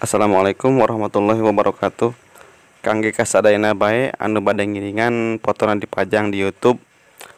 Assalamualaikum 0.00 0.80
warahmatullahi 0.80 1.44
wabarakatuh. 1.44 2.16
Kangge 2.80 3.12
kasadayana 3.12 3.76
bae 3.76 4.08
anu 4.16 4.40
bade 4.40 4.64
ngiringan 4.64 5.36
fotoran 5.44 5.76
dipajang 5.76 6.32
di 6.32 6.40
YouTube. 6.40 6.80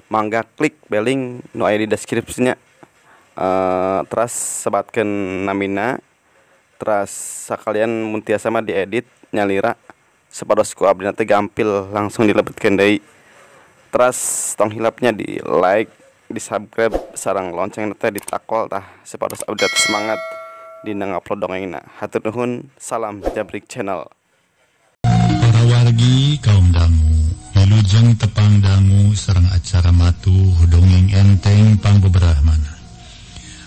Mangga 0.06 0.46
klik 0.46 0.78
beling 0.86 1.42
nu 1.58 1.66
aya 1.66 1.82
di 1.82 1.90
deskripsinya. 1.90 2.54
Uh, 3.34 4.06
teras 4.06 4.62
sebatkan 4.62 5.02
namina 5.42 5.98
teras 6.78 7.10
sekalian 7.50 7.90
muntiasa 7.90 8.46
mah 8.46 8.62
diedit 8.62 9.10
nyalira 9.34 9.74
sepados 10.30 10.70
ku 10.70 10.86
abdi 10.86 11.10
teh 11.18 11.26
gampil 11.26 11.90
langsung 11.90 12.30
dilebetkeun 12.30 12.78
deui. 12.78 13.02
Teras 13.90 14.54
tong 14.54 14.70
hilapnya 14.70 15.10
di 15.10 15.42
like 15.42 15.90
di 16.30 16.38
subscribe 16.38 16.94
sarang 17.18 17.50
lonceng 17.50 17.90
teh 17.98 18.14
ditakol 18.14 18.70
tah 18.70 18.86
sepados 19.02 19.42
abdi 19.50 19.66
semangat 19.66 20.41
dina 20.82 21.14
ngupload 21.14 21.38
dongengna. 21.38 21.80
Hatur 21.98 22.26
nuhun 22.26 22.68
salam 22.78 23.22
jabrik 23.34 23.70
channel. 23.70 24.10
Para 25.02 25.62
wargi 25.66 26.38
kaum 26.42 26.70
dangu 26.70 27.34
Wilujeng 27.58 28.14
tepang 28.18 28.62
dangu 28.62 29.14
serang 29.14 29.46
acara 29.50 29.90
matu 29.90 30.34
dongeng 30.70 31.10
enteng 31.10 31.78
pangbeberahmana 31.82 32.74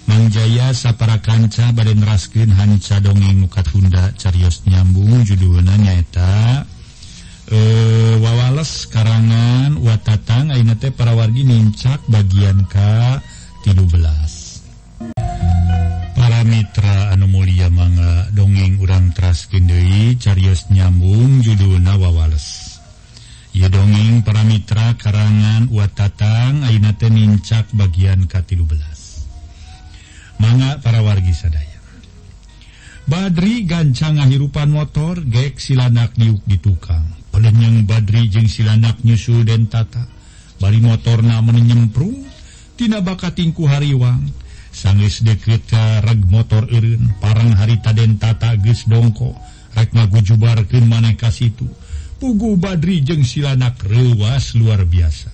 Mangjaya 0.07 0.71
sapara 0.71 1.19
kanca 1.19 1.75
bade 1.75 1.91
raskin 2.03 2.51
hanca 2.55 3.03
dongeng 3.03 3.43
muka 3.43 3.63
Tunda 3.67 4.15
carios 4.15 4.63
nyambung 4.63 5.27
judulna 5.27 5.75
nyaeta 5.75 6.63
eh 7.51 8.15
wawales 8.23 8.89
karangan 8.89 9.77
watatang 9.83 10.49
aina 10.49 10.73
teh 10.79 10.89
para 10.89 11.13
wargi 11.13 11.45
nincak 11.45 12.01
bagian 12.09 12.65
ka 12.65 13.21
13 13.67 15.64
para 16.25 16.41
Mitra 16.41 17.13
anu 17.13 17.29
Mulia 17.29 17.69
manga 17.69 18.25
dongeng 18.33 18.81
urang 18.81 19.13
traskindui 19.13 20.17
Carios 20.17 20.65
nyambung 20.73 21.45
judulna 21.45 22.01
wawales 22.01 22.81
Ye 23.53 23.69
dongeng 23.69 24.25
para 24.25 24.41
Mitra 24.41 24.97
karangan 24.97 25.69
watatang 25.69 26.65
Ainate 26.65 27.13
nincak 27.13 27.69
bagian 27.77 28.25
ke-13 28.25 28.73
manga 30.41 30.81
para 30.81 30.99
wargi 31.05 31.31
sadaya. 31.31 31.79
Badri 33.05 33.63
gancang 33.63 34.17
ngahirupan 34.17 34.73
motor 34.73 35.21
gek 35.23 35.61
silanak 35.61 36.11
diuk 36.17 36.43
di 36.43 36.59
tukang. 36.59 37.07
Pelenyang 37.31 37.87
Badri 37.87 38.27
jeung 38.27 38.49
silanak 38.51 38.99
nyusul 39.05 39.47
dan 39.47 39.71
tata. 39.71 40.03
Bali 40.59 40.83
motorna 40.83 41.39
menyemprung 41.39 42.27
Tina 42.75 42.99
bakatingku 42.99 43.63
hariwang. 43.63 44.44
Sangis 44.75 45.23
deket 45.23 45.71
rag 46.03 46.19
motor 46.27 46.67
Irin 46.67 47.15
parang 47.23 47.55
harita 47.55 47.95
den 47.95 48.19
tata 48.19 48.59
ges 48.59 48.83
dongko. 48.83 49.31
Rekma 49.71 50.07
gujubar 50.11 50.67
ke 50.67 50.83
maneka 50.83 51.31
situ. 51.31 51.67
Pugu 52.19 52.59
Badri 52.59 53.03
jeng 53.03 53.23
silanak 53.23 53.79
rewas 53.87 54.55
luar 54.55 54.83
biasa. 54.83 55.31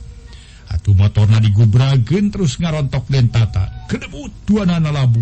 Atuh 0.71 0.97
motor 0.97 1.29
na 1.29 1.41
digubragen 1.41 2.29
terus 2.29 2.57
ngarontok 2.61 3.09
den 3.09 3.29
tata. 3.33 3.89
Kedebut 3.89 4.45
dua 4.45 4.65
nana 4.65 4.93
labu 4.93 5.21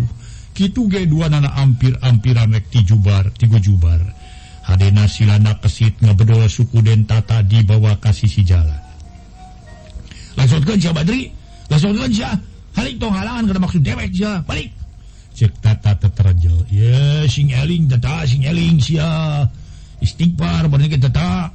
kitu 0.52 0.88
ge 0.88 1.08
dua 1.08 1.32
nana 1.32 1.56
ampir-ampiran 1.56 2.52
rek 2.52 2.68
ti 2.68 2.84
jubar 2.84 3.32
ti 3.32 3.48
gujubar. 3.48 4.00
Hadena 4.68 5.08
silanak 5.08 5.64
kesit 5.64 5.96
ngabedol 6.00 6.44
suku 6.48 6.84
den 6.84 7.08
tata 7.08 7.40
di 7.40 7.64
bawah 7.64 7.96
kasih 7.96 8.28
si 8.28 8.44
jalan. 8.44 8.80
Langsung 10.36 10.64
kerja 10.64 10.92
Badri. 10.92 11.32
Langsung 11.68 11.92
kerja 11.96 12.49
balik 12.74 12.94
tong 13.02 13.14
halangan 13.14 13.50
kada 13.50 13.60
maksud 13.60 13.82
dewek 13.82 14.10
sia 14.14 14.42
balik. 14.46 14.70
Cek 15.34 15.62
tata 15.62 15.96
teterjel 15.96 16.66
ya 16.68 17.24
sing 17.30 17.54
eling 17.54 17.88
tata 17.88 18.26
sing 18.26 18.44
eling 18.44 18.78
sia. 18.78 19.46
Istighfar 20.00 20.68
bener 20.72 20.88
kita 20.88 21.12
tata. 21.12 21.52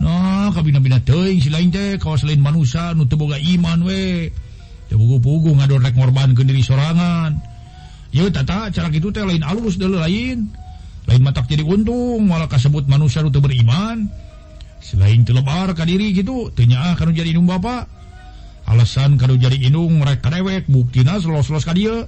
Nah 0.00 0.48
kabina-bina 0.54 1.02
teuing 1.02 1.42
si 1.42 1.50
lain 1.52 1.68
teh 1.68 1.98
kawas 2.00 2.24
lain 2.24 2.40
manusia 2.40 2.94
nu 2.94 3.04
teu 3.04 3.18
boga 3.18 3.36
iman 3.36 3.84
we. 3.84 4.30
Teu 4.88 4.96
pugu-pugu 4.96 5.58
ngadon 5.58 5.82
rek 5.84 5.94
ngorbankeun 5.98 6.46
diri 6.46 6.62
sorangan. 6.62 7.36
Ya 8.14 8.26
tata 8.30 8.70
cara 8.70 8.88
gitu 8.90 9.10
teh 9.10 9.22
lain 9.26 9.42
alus 9.42 9.76
deuleu 9.76 10.00
lain. 10.00 10.48
Lain 11.04 11.22
matak 11.26 11.50
jadi 11.50 11.66
untung 11.66 12.30
malah 12.30 12.46
kasebut 12.46 12.86
manusia 12.86 13.20
nu 13.20 13.34
teu 13.34 13.42
beriman 13.42 14.06
selain 14.80 15.20
telebar 15.28 15.76
ka 15.76 15.84
diri 15.84 16.16
gitu 16.16 16.48
teu 16.56 16.64
nyaah 16.64 16.96
kanu 16.96 17.12
jadi 17.12 17.36
indung 17.36 17.46
bapak 17.46 17.84
alasan 18.70 19.18
kalau 19.18 19.34
jadi 19.34 19.58
inung 19.58 19.98
mereka 19.98 20.30
dewek 20.30 20.70
bukinas 20.70 21.26
los-los 21.26 21.66
ka 21.66 21.74
dia. 21.74 22.06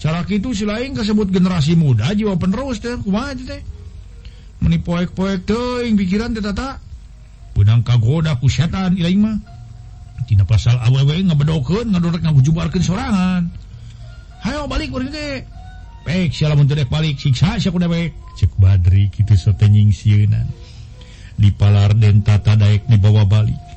Cara 0.00 0.24
itu 0.28 0.52
si 0.56 0.64
lain 0.64 0.96
kesebut 0.96 1.28
generasi 1.28 1.76
muda 1.76 2.12
jiwa 2.12 2.36
penerus 2.36 2.80
teh 2.80 2.96
kumaha 3.00 3.36
teh? 3.36 3.60
Meni 4.60 4.80
poek-poek 4.80 5.48
teuing 5.48 5.96
pikiran 5.96 6.36
teh 6.36 6.44
tata. 6.44 6.80
Benang 7.56 7.84
kagoda 7.84 8.36
ku 8.40 8.48
setan 8.48 8.96
ilaing 8.96 9.20
mah. 9.20 9.36
Tina 10.28 10.44
pasal 10.44 10.76
awewe 10.80 11.20
ngabedokeun 11.24 11.96
ngadorek 11.96 12.24
ngagujubarkeun 12.24 12.84
sorangan. 12.84 13.48
Hayo 14.44 14.68
balik 14.68 14.92
urang 14.92 15.12
teh. 15.12 15.44
Pek 16.04 16.32
sia 16.32 16.48
lamun 16.48 16.68
teu 16.68 16.80
balik 16.88 17.20
siksa 17.20 17.60
sia 17.60 17.72
ku 17.72 17.80
dewek. 17.80 18.16
Cek 18.40 18.56
badri 18.56 19.12
kitu 19.12 19.36
sote 19.36 19.68
nyingsieunan 19.68 20.48
di 21.40 21.48
palar 21.52 21.96
den 21.96 22.20
tata 22.20 22.56
daek 22.56 22.88
dibawa 22.88 23.24
balik. 23.24 23.69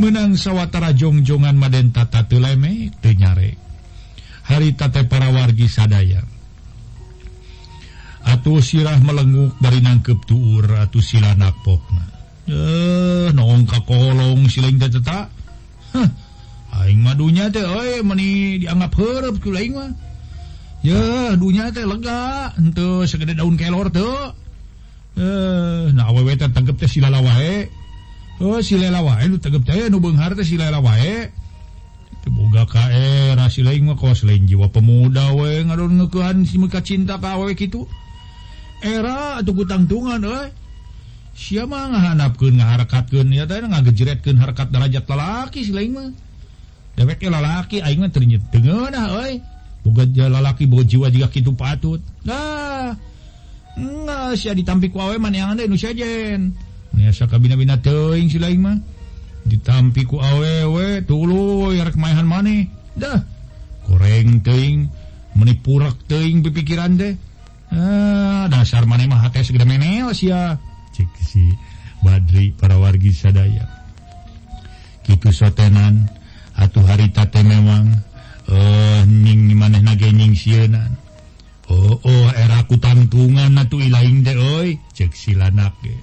menang 0.00 0.34
sawwatara 0.34 0.90
jongjongan 0.94 1.54
Maden 1.54 1.94
tata 1.94 2.26
tuleme 2.26 2.90
tenyare 2.98 3.54
haritate 4.50 5.06
para 5.06 5.30
wargi 5.30 5.70
sadaya 5.70 6.20
atuh 8.24 8.60
sirah 8.60 8.98
melenguk 9.04 9.54
dari 9.60 9.84
nangkep 9.84 10.18
tuur 10.24 10.64
atau 10.68 11.00
sila 11.00 11.36
pokna 11.64 12.04
eh 12.48 13.28
nong 13.32 13.64
kakolong 13.64 14.48
siling 14.52 14.76
teh 14.76 14.92
cetak 14.92 15.32
huh, 15.96 16.08
aing 16.82 17.00
madunya 17.00 17.48
teh 17.48 17.64
oi 17.64 18.04
meni 18.04 18.60
dianggap 18.60 18.92
heureup 18.98 19.38
ku 19.40 19.54
aing 19.54 19.72
mah. 19.72 19.92
Ya 20.84 21.32
dunya 21.32 21.72
teh 21.72 21.88
lega 21.88 22.52
henteu 22.60 23.08
segede 23.08 23.40
daun 23.40 23.56
kelor 23.56 23.88
tuh 23.88 24.36
eh 25.16 25.88
nah 25.96 26.12
awewe 26.12 26.36
teh 26.36 26.50
tangkep 26.52 26.76
teh 26.76 26.90
silala 26.90 27.24
wae 27.24 27.72
Oh 28.42 28.58
silela 28.58 28.98
wae 28.98 29.30
nu 29.30 29.38
tegep 29.38 29.62
teh 29.62 29.86
nu 29.86 30.02
beunghar 30.02 30.34
teh 30.34 30.42
silela 30.42 30.82
wae. 30.82 30.98
Eh. 30.98 31.24
Teu 32.26 32.34
boga 32.34 32.66
kae 32.66 32.90
eh, 32.90 33.30
rasi 33.38 33.62
lain 33.62 33.86
mah 33.86 33.94
kos 33.94 34.26
lain 34.26 34.48
jiwa 34.48 34.66
pemuda 34.74 35.30
we 35.38 35.62
ngadonneukeun 35.62 36.42
si 36.42 36.58
meka 36.58 36.82
cinta 36.82 37.20
ka 37.22 37.38
awewe 37.38 37.54
kitu. 37.54 37.86
Era 38.82 39.38
atuh 39.38 39.54
kutangtungan 39.54 40.24
euy. 40.26 40.50
Sia 41.34 41.66
mah 41.66 41.94
ngahandapkeun 41.94 42.58
ngaharakatkeun 42.58 43.30
ya 43.30 43.46
teh 43.46 43.62
ngagejretkeun 43.62 44.38
harekat 44.42 44.68
derajat 44.74 45.06
lalaki 45.06 45.60
si 45.62 45.70
lain 45.70 45.90
mah. 45.94 46.10
Dewek 46.98 47.22
ge 47.22 47.30
lalaki 47.30 47.78
aing 47.86 48.02
mah 48.02 48.10
teu 48.10 48.26
tengeunah 48.50 49.06
euy. 49.22 49.38
Boga 49.86 50.26
lalaki 50.26 50.66
boga 50.66 50.82
jiwa 50.82 51.06
jiga 51.12 51.30
kitu 51.30 51.54
patut. 51.54 52.02
Nah. 52.26 52.96
Enggak, 53.74 54.38
sia 54.38 54.54
ditampi 54.54 54.86
ditampik 54.86 54.94
wae 54.94 55.18
maneangan 55.18 55.58
deui 55.58 55.70
nu 55.70 55.78
sejen. 55.78 56.54
kabinmah 57.28 58.76
ditampiku 59.44 60.18
awewe 60.18 61.04
tulu 61.04 61.70
rek 61.70 61.96
maehan 62.00 62.24
maneh 62.24 62.68
dah. 62.96 63.20
Goreng 63.84 64.40
teing 64.40 64.88
menipurak 65.36 66.08
teing 66.08 66.40
pipikiran 66.40 66.96
deh 66.96 67.14
ah, 67.68 68.48
dasar 68.48 68.88
maneh 68.88 69.04
mah 69.04 69.20
hati 69.28 69.44
segede 69.44 69.68
meneo 69.68 70.16
sia. 70.16 70.56
cek 70.94 71.10
si 71.20 71.52
Badri 72.00 72.54
para 72.56 72.80
wargi 72.80 73.12
sadaya. 73.12 73.66
Kitu 75.04 75.28
sotenan 75.34 76.08
atuh 76.56 76.84
hari 76.86 77.12
tate 77.12 77.44
memang 77.44 77.92
eh 78.48 79.02
ning 79.04 79.52
maneh 79.52 79.84
nage 79.84 80.08
ning 80.12 80.32
sienan. 80.32 80.96
Oh 81.68 82.00
oh 82.00 82.26
era 82.32 82.64
ku 82.68 82.76
tangtungan 82.80 83.56
atuh 83.60 83.80
ilaing 83.80 84.24
deh 84.24 84.36
oi. 84.36 84.80
Cek 84.96 85.12
silanak 85.12 85.76
ge. 85.84 85.96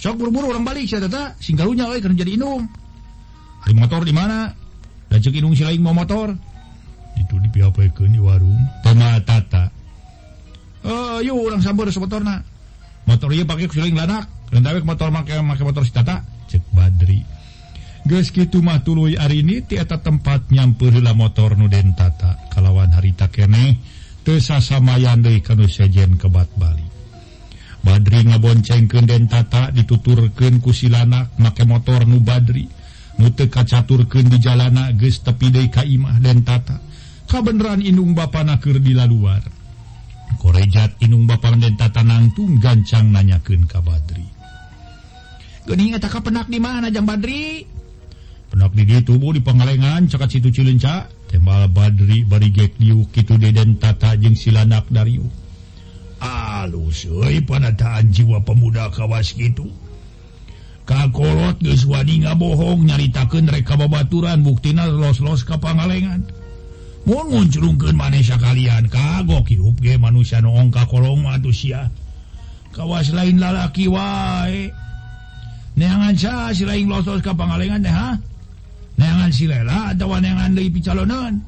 sok 0.00 0.16
buru-buru 0.16 0.56
orang 0.56 0.64
balik 0.64 0.88
saya 0.88 1.04
tata. 1.06 1.36
Singgalunya 1.36 1.84
oi 1.92 2.00
kerja 2.00 2.24
jadi 2.24 2.40
inung. 2.40 2.64
Hari 3.60 3.76
motor 3.76 4.00
di 4.08 4.16
mana? 4.16 4.48
Lajeng 5.12 5.36
inung 5.36 5.52
si 5.52 5.62
lain 5.62 5.84
mau 5.84 5.92
motor. 5.92 6.32
Itu 7.20 7.36
di 7.36 7.52
pihak 7.52 7.76
di 7.76 8.16
warung? 8.16 8.58
Tema 8.80 9.20
tata. 9.20 9.68
Eh 10.80 11.18
yuk 11.28 11.36
orang 11.36 11.60
sambar 11.60 11.92
motor 11.92 12.24
na 12.24 12.40
motor 13.04 13.28
iya 13.36 13.44
pakai 13.44 13.68
kusiling 13.68 13.92
lanak. 13.92 14.24
Rendawe 14.48 14.80
motor 14.80 15.12
make 15.12 15.36
make 15.36 15.60
motor 15.60 15.84
si 15.84 15.92
tata. 15.92 16.24
Cek 16.48 16.72
badri. 16.72 17.20
Ges 18.08 18.32
gitu 18.32 18.64
mah 18.64 18.80
tuluy 18.80 19.20
hari 19.20 19.44
ini 19.44 19.60
eta 19.60 20.00
tempat 20.00 20.48
nyampurila 20.48 21.12
motor 21.12 21.60
nu 21.60 21.68
den 21.68 21.92
tata. 21.92 22.48
Kalawan 22.48 22.96
harita 22.96 23.28
kene 23.28 23.76
tersasamayan 24.24 25.20
deui 25.20 25.44
kanu 25.44 25.68
sejen 25.68 26.16
kebat 26.16 26.48
Bali 26.56 26.89
Badri 27.80 28.28
ngaboncengken 28.28 29.08
dentata 29.08 29.72
dituturken 29.72 30.60
kusilanak 30.60 31.32
make 31.40 31.64
motor 31.64 32.04
nu 32.04 32.20
Badri. 32.20 32.68
Nute 33.20 33.52
kacaturken 33.52 34.32
di 34.32 34.40
jalana 34.40 34.92
ges 34.96 35.20
tepide 35.20 35.68
Kaimah 35.68 36.16
dentata 36.24 36.80
kabenaran 37.28 37.84
inung 37.84 38.16
Bapaknaker 38.16 38.82
di 38.82 38.96
la 38.96 39.04
luar 39.04 39.44
korejat 40.40 40.98
inung 41.04 41.28
Bapak 41.28 41.60
dentata 41.60 42.00
nangtung 42.00 42.56
gancang 42.56 43.12
nanyaken 43.12 43.68
ka 43.68 43.84
Badri. 43.84 44.24
Gening 45.68 45.94
eta 45.94 46.08
kapenak 46.08 46.48
di 46.48 46.56
mana 46.56 46.88
jam 46.88 47.04
Badri? 47.04 47.66
Penak 48.50 48.74
di 48.74 48.82
tubuh 49.06 49.30
di 49.30 49.44
pengalengan 49.44 50.10
caka 50.10 50.26
situ 50.26 50.50
cilenca 50.50 51.06
tembal 51.30 51.70
Badri 51.70 52.26
bari 52.26 52.50
gek 52.50 52.82
diuk 52.82 53.14
kitu 53.14 53.38
de 53.38 53.54
dentata 53.54 54.18
jeung 54.18 54.34
silanak 54.34 54.90
dariuk 54.90 55.30
alus 56.20 57.08
panataan 57.48 58.12
jiwa 58.12 58.44
pemuda 58.44 58.92
kawas 58.92 59.32
gitu. 59.32 59.72
Kakolot 60.84 61.56
Geswadi 61.62 62.22
ngabohong 62.26 62.84
nyaritakan 62.84 63.48
mereka 63.48 63.78
babaturan 63.78 64.44
buktina 64.44 64.84
los-los 64.90 65.46
ke 65.48 65.56
pangalengan. 65.56 66.26
Muncurungkan 67.08 67.96
manesya 67.96 68.36
kalian 68.36 68.92
kagok 68.92 69.48
hirup 69.48 69.80
ge 69.80 69.96
manusia 69.96 70.44
noong 70.44 70.68
kakolong 70.68 71.24
manusia 71.24 71.88
kawas 72.70 73.10
lain 73.10 73.40
lalaki 73.40 73.88
wae. 73.90 74.70
Neangan 75.78 76.14
sa 76.18 76.50
si 76.52 76.66
lain 76.66 76.90
losos 76.90 77.22
ka 77.22 77.32
pangalengan 77.32 77.80
deh 77.80 77.94
ha? 77.94 78.18
Neangan 78.98 79.30
si 79.32 79.48
lela 79.48 79.94
atau 79.94 80.12
neangan 80.18 80.52
dari 80.52 80.68
picalonan? 80.68 81.40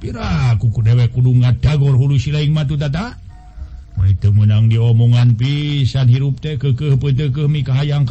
Pira 0.00 0.56
kuku 0.56 0.80
dewek 0.80 1.12
kudu 1.12 1.36
ngadagor 1.44 1.92
hulu 1.92 2.16
si 2.16 2.32
lain 2.32 2.56
matu 2.56 2.80
tata? 2.80 3.29
itu 4.06 4.28
menang 4.32 4.70
diomongan 4.70 5.34
pisan 5.34 6.06
hirup 6.08 6.40
teh 6.40 6.56
ke 6.56 6.72
kekahang 6.76 8.06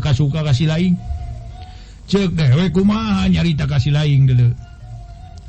kasuka 0.00 0.40
kasih 0.44 0.68
lain 0.68 0.94
cek 2.10 2.34
dewek 2.34 2.74
kumaha 2.74 3.30
nyarita 3.30 3.70
kasih 3.70 3.94
lain 3.94 4.26
dulu. 4.26 4.50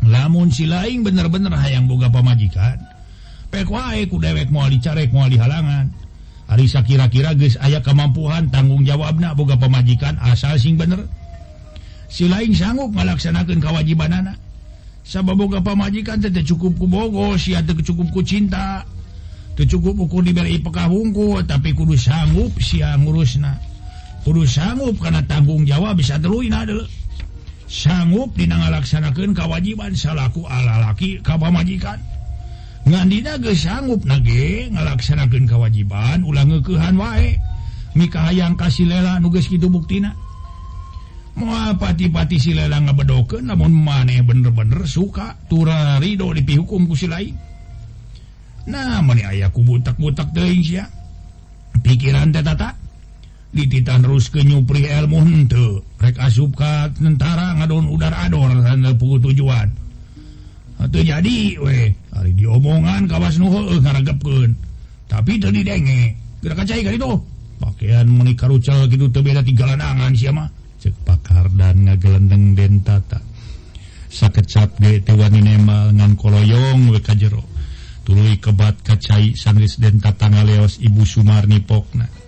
Lamun 0.01 0.49
si 0.49 0.65
lain 0.65 1.05
bener-bener 1.05 1.53
hayang 1.53 1.85
boga 1.85 2.09
pamajikan 2.09 2.77
pek 3.53 3.69
wae 3.69 4.05
ku 4.09 4.17
dewek 4.17 4.49
mau 4.49 4.65
dicarek 4.65 5.13
mau 5.13 5.29
dihalangan 5.29 5.89
Arisa 6.51 6.83
kira-kira 6.83 7.31
guys 7.31 7.55
ayah 7.63 7.79
kemampuan 7.79 8.51
tanggung 8.51 8.83
jawab 8.83 9.15
nak 9.23 9.39
boga 9.39 9.55
pemajikan 9.55 10.19
asal 10.19 10.59
sing 10.59 10.75
bener. 10.75 11.07
Si 12.11 12.27
lain 12.27 12.51
sanggup 12.51 12.91
melaksanakan 12.91 13.63
kewajiban 13.63 14.11
anak 14.11 14.35
sabab 15.07 15.39
boga 15.39 15.63
pamajikan 15.63 16.19
teteh 16.19 16.43
cukup 16.43 16.75
ku 16.75 16.91
bogo 16.91 17.39
si 17.39 17.55
cukup 17.55 18.11
ku 18.11 18.19
cinta. 18.19 18.83
cukup-uku 19.65 20.21
diberi 20.25 20.61
pekahungku 20.61 21.43
tapi 21.45 21.73
kudu 21.75 21.97
sanggup 21.97 22.53
si 22.61 22.81
ngurusna. 22.81 23.57
Kudu 24.21 24.45
sanggup 24.45 25.01
karena 25.01 25.25
tanggung 25.25 25.65
jawab 25.65 25.97
bisa 25.97 26.21
dulu. 26.21 26.45
Sanggup 27.71 28.35
dina 28.35 28.59
ngalaksanakan 28.59 29.31
kewajiban 29.31 29.95
salahku 29.95 30.43
alalaki 30.43 31.23
ka 31.23 31.39
majikan 31.39 31.97
ngadina 32.85 33.37
ge 33.37 33.53
sanggup 33.53 34.01
nage 34.03 34.67
ngalaksanakan 34.73 35.45
kewajiban 35.45 36.25
ulang 36.25 36.49
ngekehan 36.49 36.97
wae. 36.97 37.37
Nikah 37.91 38.31
yang 38.31 38.55
kasih 38.55 38.87
lela 38.87 39.19
nuges 39.19 39.51
gitu 39.51 39.67
buktina. 39.67 40.15
Moal 41.35 41.75
pati-pati 41.75 42.39
si 42.39 42.51
lela 42.55 42.79
ngebedoken 42.79 43.51
namun 43.51 43.75
maneh 43.75 44.23
bener-bener 44.23 44.87
suka. 44.87 45.35
Turariho 45.51 46.31
dipi 46.31 46.55
hukum 46.55 46.87
kusi 46.87 47.11
lain. 47.11 47.50
Nah 48.69 49.01
ayaku 49.01 49.65
butak-butak 49.65 50.33
pikiran 51.81 52.29
Tata. 52.29 52.77
Dititan 53.51 53.99
terus 53.99 54.31
ke 54.31 54.47
nyupri 54.47 54.87
ilmu 54.87 55.27
rek 55.99 56.15
asupka 56.23 56.87
tentara 56.95 57.51
ngadon 57.59 57.91
udara 57.91 58.23
ador 58.23 58.47
tanda 58.63 58.95
tujuan. 58.95 59.67
Atau 60.79 61.03
jadi 61.03 61.59
weh. 61.59 61.91
Hari 62.15 62.31
diomongan 62.31 63.11
kawas 63.11 63.35
heueuh 63.35 63.83
ngaragapkeun 63.83 64.55
tapi 65.11 65.35
teu 65.35 65.51
didenge. 65.51 66.15
Gerak 66.39 66.63
kacai 66.63 66.79
kali 66.79 66.95
tuh. 66.95 67.19
Pakaian 67.59 68.07
meuni 68.07 68.39
karucal 68.39 68.87
kitu 68.87 69.11
teu 69.11 69.19
beda 69.19 69.43
tiga 69.43 69.67
lanangan 69.67 70.15
sia 70.15 70.31
mah. 70.31 70.47
Cek 70.79 70.95
pakardan 71.03 71.91
ngagelendeng 71.91 72.55
den 72.55 72.79
tata. 72.87 73.19
Sakecap 74.07 74.79
ge 74.79 75.03
teu 75.03 75.19
wani 75.19 75.43
nemal 75.43 75.91
ngan 75.91 76.15
koloyong 76.15 76.87
we 76.87 77.03
ka 77.03 77.19
jero. 77.19 77.43
tuluy 78.11 78.35
kebat 78.43 78.75
kacai 78.83 79.39
sanris 79.39 79.79
den 79.79 80.03
tatangga 80.03 80.43
leos 80.43 80.83
Ibu 80.83 81.07
Sumarni 81.07 81.63
Pokna 81.63 82.21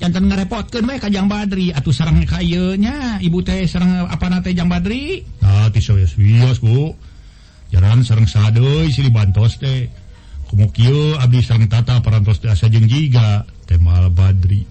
jantan 0.00 0.32
ngerepotkan 0.32 0.84
baik 0.88 1.08
kajang 1.08 1.28
Badri 1.28 1.72
atau 1.76 1.92
sarang 1.92 2.24
kayenya 2.24 3.20
ibu 3.20 3.44
teh 3.44 3.68
sarang 3.68 4.08
apa 4.08 4.32
nate 4.32 4.56
jang 4.56 4.72
Badri? 4.72 5.20
Nah 5.44 5.68
tisoyos 5.68 6.16
wios 6.16 6.64
bu. 6.64 6.96
Jalan 7.70 8.02
sarang 8.02 8.24
sadoy 8.24 8.88
sili 8.88 9.12
bantos 9.12 9.60
teh. 9.60 9.92
Kumukio 10.48 11.20
abdi 11.20 11.44
sarang 11.44 11.68
tata 11.68 12.00
parantos 12.00 12.40
teh 12.40 12.48
asa 12.48 12.72
jeung 12.72 12.88
jiga 12.88 13.44
temal 13.68 14.08
Badri. 14.08 14.64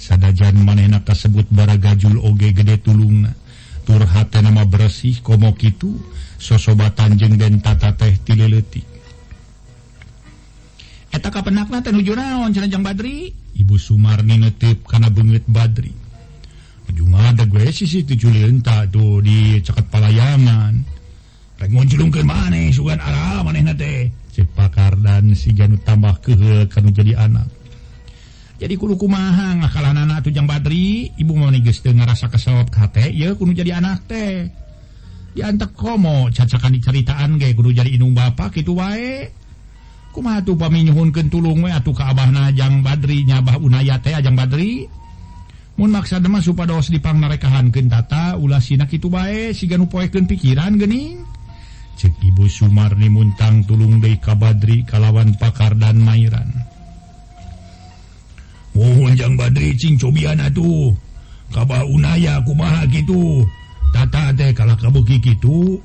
Sadajan 0.00 0.56
manenak 0.56 1.04
tersebut 1.04 1.44
bara 1.52 1.76
gajul 1.76 2.16
oge 2.24 2.56
gede 2.56 2.80
tulungna. 2.80 3.36
turhat 3.84 4.34
nama 4.40 4.64
bersih 4.64 5.20
komo 5.20 5.52
kitu 5.54 5.96
sosoba 6.40 6.90
Tanjeng 6.92 7.36
dan 7.38 7.60
tata 7.62 7.94
teh 7.94 8.16
tiletik 8.24 8.94
Badri? 12.82 13.30
Ibu 13.54 13.78
Sumarni 13.78 14.34
netip 14.34 14.82
karena 14.82 15.06
bengit 15.14 15.46
Badri. 15.46 15.94
Juma 16.90 17.30
ada 17.30 17.46
gue 17.46 17.70
sisi 17.70 18.02
tujuh 18.02 18.34
linta 18.34 18.82
tuh 18.90 19.22
di 19.22 19.62
cekat 19.62 19.86
palayangan. 19.94 20.74
Rek 21.62 21.70
julung 21.86 22.10
ke 22.10 22.26
mana 22.26 22.66
sugan 22.74 22.98
arah 22.98 23.46
mana 23.46 23.70
teh? 23.78 24.10
Si 24.34 24.42
pakar 24.42 24.98
dan 24.98 25.38
si 25.38 25.54
Janu 25.54 25.78
tambah 25.86 26.18
ke 26.18 26.66
kanu 26.66 26.90
jadi 26.90 27.14
anak. 27.14 27.46
jadi 28.64 28.80
kudu 28.80 28.96
kumaha 28.96 29.60
ngakalan 29.60 30.08
anak 30.08 30.24
tujang 30.24 30.48
Badri 30.48 31.12
ibu 31.20 31.36
mau 31.36 31.52
ngerasa 31.52 32.32
kesel 32.32 32.64
kate 32.72 33.12
ya 33.12 33.36
kudu 33.36 33.52
jadi 33.52 33.76
anak 33.76 34.08
teh 34.08 34.48
diantek 35.36 35.76
komo 35.76 36.32
cacakan 36.32 36.72
diceritaan 36.80 37.36
kayak 37.36 37.60
kudu 37.60 37.76
jadi 37.76 37.92
inung 37.92 38.16
bapak 38.16 38.56
gitu 38.56 38.80
wae 38.80 39.28
kumaha 40.16 40.40
tuh 40.40 40.56
paminyuhun 40.56 41.12
kentulung 41.12 41.60
we 41.60 41.68
atuh 41.68 41.92
ke 41.92 42.08
abah 42.08 42.32
najang 42.32 42.80
Badri 42.80 43.28
nyabah 43.28 43.60
unaya 43.60 44.00
teh 44.00 44.16
ajang 44.16 44.32
Badri 44.32 44.88
Mun 45.74 45.90
maksa 45.90 46.22
demah 46.22 46.38
supados 46.38 46.86
dipang 46.86 47.18
narekahan 47.18 47.74
kentata 47.74 48.38
ulah 48.38 48.62
sinak 48.62 48.94
itu 48.94 49.10
bae 49.10 49.50
siganu 49.50 49.90
poekeun 49.90 50.30
pikiran 50.30 50.78
gening. 50.78 51.26
Cek 51.98 52.22
Ibu 52.22 52.46
Sumarni 52.46 53.10
muntang 53.10 53.66
tulung 53.66 53.98
deui 53.98 54.22
ka 54.22 54.38
Badri 54.38 54.86
kalawan 54.86 55.34
Pakar 55.34 55.74
dan 55.74 55.98
Mairan. 55.98 56.73
mohonjang 58.74 59.38
Badri 59.38 59.72
Cing 59.78 59.96
cobian 59.96 60.42
atuh 60.42 60.92
Kapal 61.54 61.86
Unaya 61.86 62.42
kumaha 62.42 62.82
gitu. 62.90 63.46
Tata 63.94 64.34
teh 64.34 64.50
kalau 64.50 64.74
kabuki 64.74 65.22
gitu. 65.22 65.78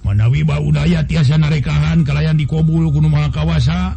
Manawi 0.00 0.40
ba 0.48 0.56
tiasa 1.04 1.36
narekahan 1.36 2.00
kalayan 2.08 2.40
dikobul 2.40 2.88
Gunung 2.88 3.12
maha 3.12 3.28
kawasa. 3.28 3.92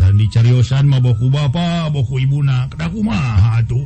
Dan 0.00 0.16
dicariosan 0.16 0.88
maboku 0.88 1.28
bapa 1.28 1.90
boku 1.90 2.22
ibuna 2.22 2.70
kena 2.70 2.86
kumaha 2.86 3.58
atuh 3.58 3.82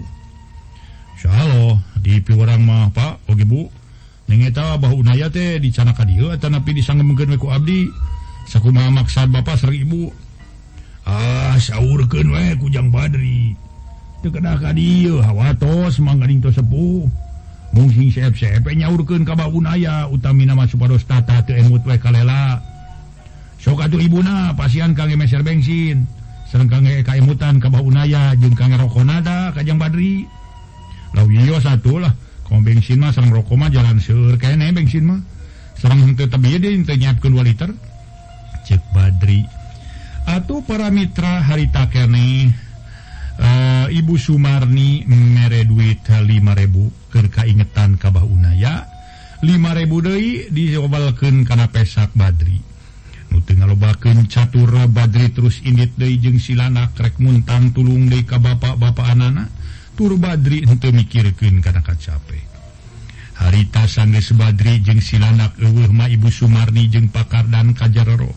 Shalom 1.16 1.80
di 2.04 2.20
piurang 2.20 2.62
mah 2.62 2.92
Pak 2.94 3.26
oge 3.26 3.48
Bu. 3.48 3.66
Nengeta 4.30 4.78
bah 4.78 4.92
Unaya 4.94 5.26
teh 5.32 5.58
dicanaka 5.58 6.06
dia 6.06 6.38
tanapi 6.38 6.78
disangemkeun 6.78 7.34
ku 7.40 7.50
abdi. 7.50 7.90
Sakumaha 8.46 9.02
maksad 9.02 9.34
bapak 9.34 9.58
seribu 9.58 10.14
Ah 11.02 11.58
saurkeun 11.58 12.30
we 12.30 12.54
kujang 12.62 12.94
Badri. 12.94 13.58
hawatos 14.22 15.98
manging 15.98 16.38
sepuh 16.38 17.10
mungsing 17.72 18.12
nyaurkan 18.78 19.24
ka 19.26 19.34
unaya 19.48 20.06
utamina 20.06 20.54
supados 20.68 21.02
tata 21.08 21.42
emut 21.48 21.82
kalela. 21.98 22.62
Soka 23.62 23.86
tuh 23.86 24.02
ibuna 24.02 24.54
pasian 24.58 24.94
kangge 24.94 25.14
meser 25.14 25.42
bensin 25.46 26.06
serreng 26.50 26.66
kangge 26.68 27.06
kaimutan 27.06 27.62
ka 27.62 27.70
unaya 27.80 28.34
jeung 28.36 28.52
kangge 28.58 28.76
rokonada 28.76 29.54
kajjang 29.54 29.78
Badri. 29.78 30.26
Lawiyo 31.14 31.62
satulah 31.62 32.12
kom 32.44 32.66
bensin 32.66 33.00
mah 33.00 33.14
serreng 33.14 33.32
rokoma 33.32 33.70
jalan 33.70 34.02
sur 34.02 34.36
kene 34.36 34.70
bensin 34.74 35.06
mah. 35.06 35.20
Serreng 35.78 36.14
tetap 36.14 36.42
nyiapkan 36.42 37.32
2 37.32 37.48
liter. 37.48 37.70
Cek 38.68 38.82
Badri. 38.94 39.42
Atuh 40.26 40.62
para 40.62 40.90
mitra 40.90 41.42
harita 41.42 41.88
kene. 41.90 42.52
Uh, 43.40 43.88
Ibu 43.88 44.20
Sumarni 44.20 45.08
mere 45.08 45.64
duit 45.64 46.04
5000 46.04 47.12
keur 47.12 47.26
kaingetan 47.32 47.96
ka 47.96 48.08
Kabah 48.08 48.24
Unaya. 48.28 48.84
5000 49.40 50.04
Dei 50.04 50.48
diobalken 50.52 51.44
karena 51.48 51.66
pesak 51.68 52.12
Badri. 52.12 52.60
Nutengah 53.32 53.68
lobaken 53.68 54.28
catur 54.28 54.70
Badri 54.92 55.32
terus 55.32 55.64
indit 55.64 55.96
deui 55.96 56.20
jeung 56.20 56.36
silana 56.36 56.92
krek 56.92 57.16
muntang 57.16 57.72
tulung 57.72 58.08
deui 58.12 58.28
ka 58.28 58.36
bapak-bapak 58.36 59.06
anana. 59.08 59.48
Tur 59.96 60.16
Badri 60.20 60.64
untuk 60.64 60.92
mikirkeun 60.92 61.60
karena 61.60 61.84
kacape. 61.84 62.40
Harita 63.40 63.88
sanggeus 63.88 64.32
Badri 64.36 64.84
jeung 64.84 65.00
silanak 65.00 65.56
mah 65.92 66.08
Ibu 66.08 66.28
Sumarni 66.28 66.88
jeung 66.88 67.08
pakar 67.08 67.48
dan 67.48 67.72
Kajarro 67.76 68.32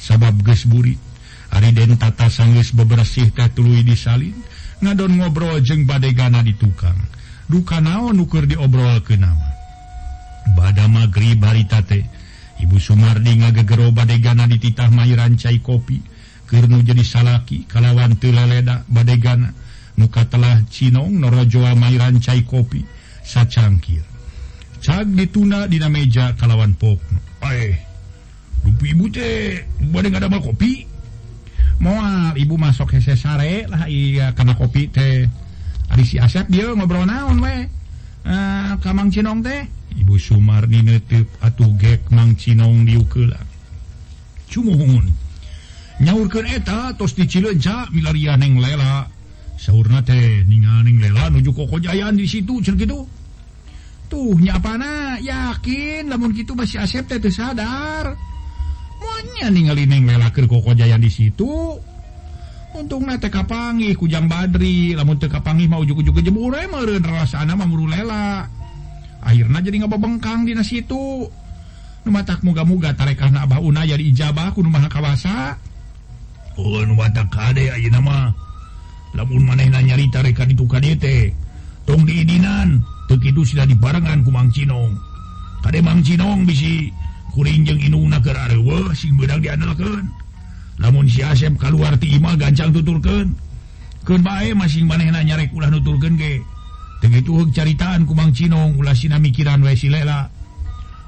sabab 0.00 0.40
gesburit 0.40 1.09
Ari 1.50 1.74
Den 1.74 1.98
tata 1.98 2.30
sanggis 2.30 2.70
bebersih 2.70 3.34
katului 3.34 3.82
disalin 3.82 4.34
ngadon 4.80 5.18
ngobrol 5.18 5.60
jeung 5.60 5.84
badai 5.84 6.14
gana 6.14 6.42
di 6.42 6.54
tukang. 6.54 6.96
Duka 7.50 7.82
naon 7.82 8.14
nuker 8.14 8.46
diobrol 8.46 9.02
ke 9.02 9.18
nama. 9.18 9.50
Bada 10.54 10.86
magri 10.86 11.34
baritate 11.34 12.06
Ibu 12.60 12.78
Sumardi 12.78 13.40
ngagegero 13.40 13.90
badai 13.90 14.20
gana 14.22 14.46
dititah 14.46 14.88
mai 14.94 15.14
rancai 15.14 15.58
kopi. 15.58 15.98
Kernu 16.50 16.82
jadi 16.82 17.02
salaki 17.06 17.66
kalawan 17.70 18.18
teleleda 18.18 18.82
badai 18.90 19.18
gana 19.18 19.50
muka 19.98 20.26
telah 20.26 20.62
Cinong 20.66 21.18
norojoa 21.18 21.74
mai 21.78 21.94
rancai 21.98 22.42
kopi 22.46 22.82
sacangkir. 23.26 24.02
Cag 24.80 25.12
dituna 25.12 25.68
dina 25.68 25.92
meja 25.92 26.32
kalawan 26.40 26.72
pok 26.72 26.98
Eh, 27.40 27.72
dupi 28.64 28.92
ibu 28.92 29.08
teh, 29.08 29.64
badai 29.92 30.12
ada 30.12 30.28
mal 30.28 30.44
kopi? 30.44 30.89
mau 31.80 31.96
ibu 32.36 32.54
masuk 32.60 32.92
hese 32.94 33.16
sare 33.16 33.64
lah 33.64 33.88
iya 33.88 34.30
uh, 34.30 34.36
karena 34.36 34.52
kopi 34.54 34.92
teh 34.92 35.24
ari 35.90 36.04
si 36.06 36.20
Asep. 36.20 36.46
Dia 36.52 36.70
ngobrol 36.76 37.08
naon 37.08 37.40
we. 37.40 37.66
Uh, 38.20 38.76
ka 38.84 38.92
Mang 38.92 39.08
Cinong 39.08 39.40
teh 39.40 39.64
Ibu 39.96 40.20
Sumar 40.20 40.68
nineup 40.68 41.08
atuh 41.40 41.72
gek 41.80 42.12
Mang 42.12 42.36
Cinong 42.36 42.84
diukeula 42.84 43.40
cumuhun 44.50 45.08
nyaurkeun 46.04 46.46
eta 46.50 46.92
tos 46.98 47.14
di 47.16 47.24
Cileunca 47.24 47.88
milaria 47.94 48.36
neng 48.36 48.60
lela. 48.60 49.08
Saurna 49.60 50.00
teh 50.04 50.44
ningal 50.48 50.84
neng 50.84 51.00
lela 51.00 51.28
nuju 51.28 51.52
koko 51.52 51.80
jayaan 51.80 52.16
di 52.16 52.24
situ 52.24 52.60
cenah 52.64 52.80
kitu 52.80 53.00
tuh 54.10 54.34
nyapana 54.40 55.20
yakin 55.22 56.08
lamun 56.10 56.32
kitu 56.36 56.56
masih 56.56 56.80
Asep 56.84 57.08
teh 57.08 57.20
teu 57.20 57.32
sadar. 57.32 58.16
semuanya 59.00 59.48
ningali 59.48 59.88
neng 59.88 60.04
lelakir 60.04 60.44
koko 60.44 60.76
Jaya 60.76 61.00
di 61.00 61.08
situ. 61.08 61.48
Untung 62.70 63.08
na 63.08 63.18
teka 63.18 63.42
pangi 63.48 63.96
kujang 63.98 64.30
badri 64.30 64.94
lamun 64.94 65.18
teka 65.18 65.42
pangi 65.42 65.66
mau 65.66 65.82
ujuk-ujuk 65.82 66.22
jemur 66.22 66.54
meureun 66.54 67.02
rasana 67.02 67.56
mah 67.56 67.66
muru 67.66 67.88
lela. 67.88 68.46
Akhirnya 69.24 69.58
jadi 69.64 69.82
ngababengkang 69.82 70.46
dina 70.46 70.62
situ. 70.62 71.26
Nu 72.00 72.08
matak 72.12 72.44
muga-muga 72.46 72.94
tarekahna 72.94 73.44
abah 73.44 73.60
una 73.60 73.82
jadi 73.82 74.00
ijabah 74.00 74.54
kudu 74.54 74.70
maha 74.70 74.86
kawasa. 74.86 75.58
Oh 76.60 76.84
nu 76.86 76.94
matak 76.94 77.32
kade 77.32 77.72
ayeuna 77.72 78.00
mah. 78.04 78.28
Lamun 79.18 79.42
manehna 79.42 79.82
nyarita 79.82 80.22
reka 80.22 80.46
ditu 80.46 80.68
kade 80.70 80.94
teh 80.94 81.34
tong 81.88 82.06
diidinan 82.06 82.78
teu 83.10 83.18
kitu 83.18 83.42
dibarengan 83.42 84.22
ku 84.22 84.30
Mang 84.30 84.52
Cinong. 84.54 84.94
Kade 85.66 85.82
Mang 85.82 86.06
Cinong 86.06 86.46
bisi 86.46 86.86
kuring 87.30 87.64
jeung 87.64 87.80
Inung 87.80 88.10
sing 88.94 89.14
bedang 89.16 89.40
dianakan 89.40 90.10
namun 90.80 91.04
siasem 91.06 91.60
keluar 91.60 91.94
timah 92.00 92.34
gancang 92.40 92.72
tuturken 92.72 93.36
kebae 94.04 94.56
masing 94.56 94.88
maneh 94.88 95.12
nyarek 95.12 95.52
ulah 95.52 95.68
nuturkeun 95.68 96.16
ge. 96.16 96.40
Begitu 97.00 97.48
caritaan 97.52 98.04
kumang 98.04 98.32
Cinong. 98.32 98.76
Ulah 98.76 98.92
sinami 98.92 99.32
kiran 99.32 99.64
si 99.72 99.88
silela 99.88 100.28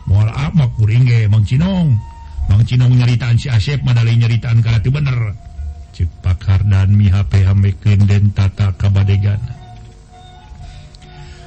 moal 0.08 0.28
amak 0.28 0.72
kuring 0.76 1.04
ge 1.04 1.28
Mang 1.28 1.44
Cinong. 1.44 1.96
Mang 2.48 2.64
Cinong 2.64 2.96
nyaritaan 2.96 3.36
si 3.40 3.48
Asep 3.52 3.80
madali 3.84 4.16
nyaritaan 4.16 4.60
karatu 4.64 4.92
bener. 4.92 5.36
Cepak 5.92 6.40
hardan 6.48 6.96
mi 6.96 7.08
mihape 7.08 7.44
hamekeun 7.44 8.08
den 8.08 8.32
tata 8.32 8.72
kabadegan. 8.76 9.40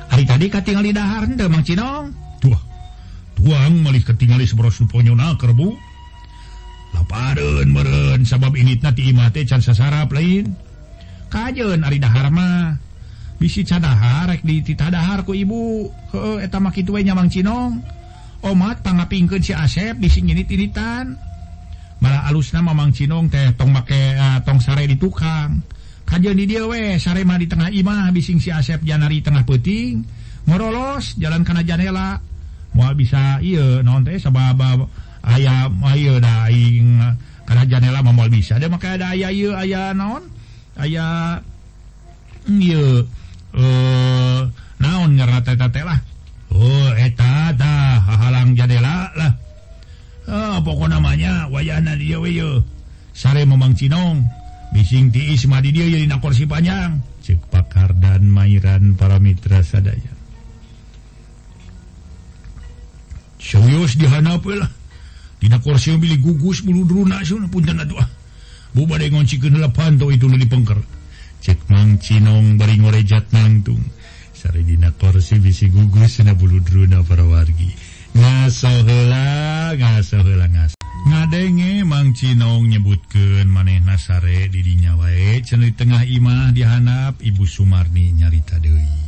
Hari 0.06 0.24
tadi 0.30 0.46
katingali 0.54 0.94
dahar 0.94 1.26
henteu 1.26 1.50
Mang 1.50 1.66
Cinong. 1.66 2.25
tuang 3.36 3.84
malih 3.84 4.02
ketingali 4.02 4.48
sebros 4.48 4.80
suponyona 4.80 5.36
kerbu. 5.36 5.76
Laparun 6.96 7.68
meren 7.68 8.24
sabab 8.24 8.56
ini 8.56 8.80
nanti 8.80 9.12
imate 9.12 9.44
can 9.44 9.60
sasarap 9.60 10.10
lain. 10.16 10.56
Kajen 11.28 11.84
ari 11.84 12.00
dahar 12.00 12.32
mah 12.32 12.80
bisi 13.36 13.68
cadahar 13.68 14.32
rek 14.32 14.48
di 14.48 14.64
titadahar 14.64 15.28
ku 15.28 15.36
ibu. 15.36 15.92
He 16.16 16.48
eta 16.48 16.64
mah 16.64 16.72
kitu 16.72 16.96
we 16.96 17.04
nyamang 17.04 17.28
cinong. 17.28 17.84
Omat 18.46 18.86
pangapingkeun 18.86 19.42
si 19.42 19.52
Asep 19.58 19.98
bisi 19.98 20.22
nyinit-nyinitan 20.22 21.18
malah 21.98 22.28
alusna 22.30 22.62
mamang 22.62 22.94
cinong 22.94 23.32
teh 23.32 23.56
tong 23.58 23.74
make 23.74 23.98
uh, 24.16 24.40
tong 24.46 24.62
sare 24.62 24.86
di 24.88 24.96
tukang. 24.96 25.60
Kajen 26.06 26.38
di 26.38 26.46
dia 26.46 26.62
sare 27.02 27.26
mah 27.26 27.42
di 27.42 27.50
tengah 27.50 27.74
imah 27.74 28.14
bising 28.14 28.38
si 28.38 28.54
Asep 28.54 28.86
Janari 28.86 29.26
tengah 29.26 29.42
peting 29.44 30.06
ngorolos 30.46 31.18
jalan 31.18 31.42
kana 31.42 31.66
janela. 31.66 32.22
Wah 32.76 32.92
bisa 32.92 33.40
iya 33.40 33.80
non 33.80 34.04
sababa 34.20 34.76
ayam 35.24 35.80
ayo 35.96 36.20
daing 36.20 37.00
uh, 37.00 37.16
karena 37.48 37.64
janela 37.66 38.00
mau 38.04 38.28
bisa. 38.28 38.60
Ada 38.60 38.68
maka 38.68 39.00
ada 39.00 39.16
ayah 39.16 39.32
iya 39.32 39.52
ayah 39.64 39.86
naon? 39.96 40.28
Ayah 40.76 41.40
mm, 42.52 42.60
iya 42.60 42.86
eh 43.56 44.40
naon 44.84 45.16
ngerata 45.16 45.56
tete 45.56 45.82
lah? 45.88 46.00
Oh 46.52 46.92
eta 47.00 47.56
ta 47.56 48.04
halang 48.04 48.60
jadela 48.60 49.12
lah. 49.16 49.34
Oh, 50.26 50.58
pokok 50.66 50.90
namanya 50.90 51.46
wayana 51.54 51.94
dia 51.94 52.18
weyo 52.18 52.66
sare 53.14 53.46
memang 53.46 53.78
cinong. 53.78 54.26
Bising 54.74 55.14
tiis 55.14 55.48
madi 55.48 55.72
dia 55.72 55.88
jadi 55.88 56.10
kursi 56.20 56.50
panjang. 56.50 57.00
Cek 57.24 57.48
pakar 57.48 57.96
dan 57.96 58.28
mairan 58.28 58.98
para 58.98 59.22
mitra 59.22 59.64
sadaya. 59.64 60.15
serius 63.46 63.94
dihanapalah 63.94 64.74
tidak 65.38 65.62
kursi 65.62 65.94
milih 65.94 66.26
gugus 66.26 66.66
bulu 66.66 66.82
dulu 66.90 67.06
nasional 67.06 67.46
punten 67.54 67.78
atuh 67.78 68.02
ah. 68.02 68.10
badai 68.74 69.14
ngonci 69.14 69.38
ke 69.38 69.54
lapan 69.54 70.02
tau 70.02 70.10
itu 70.10 70.26
di 70.26 70.50
pengker. 70.50 70.82
Cek 71.46 71.70
mang 71.70 72.02
cinong 72.02 72.58
bari 72.58 72.82
ngorejat 72.82 73.30
nangtung 73.30 73.84
sari 74.34 74.66
dina 74.66 74.90
kursi 74.90 75.38
bisi 75.38 75.70
gugus 75.70 76.26
na 76.26 76.34
bulu 76.34 76.58
druna 76.66 77.06
para 77.06 77.22
wargi. 77.22 77.70
Ngasohela 78.18 79.78
ngasohela 79.78 80.50
ngas 80.50 80.74
ngadenge 81.06 81.86
mang 81.86 82.18
cinong 82.18 82.66
nyebutkan 82.66 83.46
maneh 83.46 83.78
nasare 83.86 84.50
didinya 84.50 84.98
wae. 84.98 85.46
Cenah 85.46 85.70
di 85.70 85.74
tengah 85.78 86.02
imah 86.10 86.50
dihanap 86.58 87.22
ibu 87.22 87.46
Sumarni 87.46 88.18
nyarita 88.18 88.58
deui. 88.58 89.05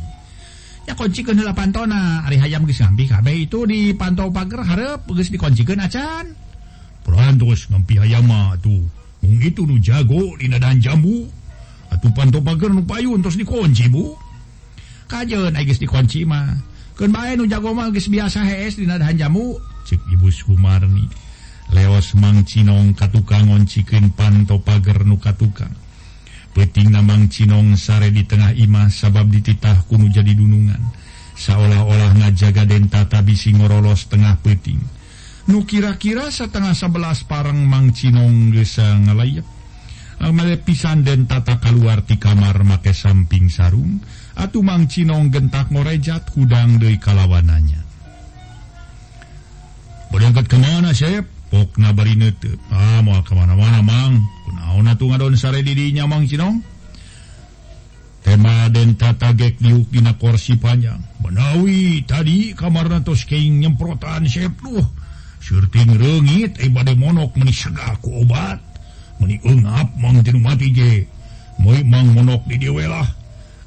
koncikan 0.94 1.40
pantona 1.52 2.24
hari 2.24 2.38
hayam 2.40 2.64
gesambi 2.64 3.08
KB 3.08 3.26
itu 3.48 3.66
di 3.66 3.92
pantau 3.92 4.32
pagar 4.32 4.64
harap 4.64 5.04
guys 5.08 5.28
dikoncikan 5.28 5.82
acan. 5.82 6.32
Perantos 7.02 7.68
ngempi 7.72 7.98
ayama 8.00 8.56
tuh 8.62 8.84
itu 9.24 9.66
nu 9.66 9.80
jago 9.82 10.36
di 10.38 10.46
dan 10.48 10.78
jambu 10.78 11.26
atau 11.88 12.08
pantau 12.12 12.40
pagar 12.44 12.70
nu 12.70 12.84
payun 12.84 13.20
terus 13.20 13.36
dikunci 13.36 13.90
bu. 13.90 14.14
Kajen 15.08 15.56
ay 15.56 15.64
guys 15.64 15.80
dikunci 15.80 16.22
mah. 16.28 16.52
Kan 16.94 17.10
bae 17.10 17.34
nu 17.34 17.48
jago 17.48 17.72
mah 17.74 17.90
geus 17.90 18.12
biasa 18.12 18.44
hees 18.44 18.76
di 18.76 18.84
dan 18.84 19.04
jambu 19.16 19.56
cek 19.88 20.00
ibu 20.12 20.28
Sumarni. 20.28 21.08
Leos 21.72 22.16
mang 22.16 22.44
cinong 22.44 22.96
katukang 22.96 23.48
ngoncikeun 23.48 24.12
pantau 24.16 24.60
pagar 24.60 25.04
nu 25.04 25.16
katukang. 25.20 25.72
peting 26.56 26.92
namang 26.92 27.28
Cinong 27.28 27.76
sare 27.76 28.12
di 28.12 28.24
tengah 28.24 28.54
Imah 28.54 28.88
sabab 28.88 29.28
dititah 29.28 29.84
kuno 29.88 30.08
jadi 30.08 30.32
dunungan. 30.32 30.80
Seolah-olah 31.38 32.18
ngajaga 32.18 32.66
dentata 32.66 33.22
bisi 33.22 33.54
ngorolos 33.54 34.10
tengah 34.10 34.38
peting 34.42 34.98
nu 35.48 35.64
kira-kira 35.64 36.28
setengah 36.28 36.76
sebelas 36.76 37.24
parang 37.24 37.64
Mang 37.64 37.90
Cinong 37.96 38.52
gesa 38.52 39.00
ngalayak. 39.00 39.44
Amale 40.18 40.58
pisan 40.58 41.06
dan 41.06 41.30
tata 41.30 41.62
keluar 41.62 42.02
di 42.02 42.18
kamar 42.18 42.66
make 42.66 42.90
samping 42.90 43.48
sarung. 43.48 44.02
Atuh 44.34 44.66
Mang 44.66 44.90
Cinong 44.90 45.30
gentak 45.30 45.70
ngorejat 45.70 46.30
hudang 46.34 46.78
dari 46.78 46.94
kalawanannya 46.94 47.82
Berangkat 50.14 50.46
kemana 50.46 50.94
Syep? 50.94 51.26
Pokna 51.48 51.90
bari 51.90 52.14
nutup 52.14 52.54
Ah 52.70 53.02
mau 53.02 53.18
kemana-mana 53.24 53.82
Mang. 53.82 54.20
sare 55.38 55.62
didinya 55.62 56.04
mang 56.06 56.26
Cinong 56.26 56.60
tema 58.22 58.68
dina 58.68 60.12
korsi 60.18 60.58
panjang 60.58 61.00
menawi 61.22 62.04
tadi 62.04 62.52
kamar 62.52 62.90
keing 63.06 63.62
nyemprotan 63.64 64.28
sep 64.28 64.52
sepluh 64.52 64.84
syuting 65.38 65.96
renggit 65.96 66.60
ibadah 66.60 66.98
monok 66.98 67.32
menisku 67.38 68.10
obat 68.10 68.58
meningap 69.18 69.90
mati 70.42 70.70
Mang 71.58 72.14
monok 72.14 72.46
di 72.46 72.56
dialah 72.62 73.06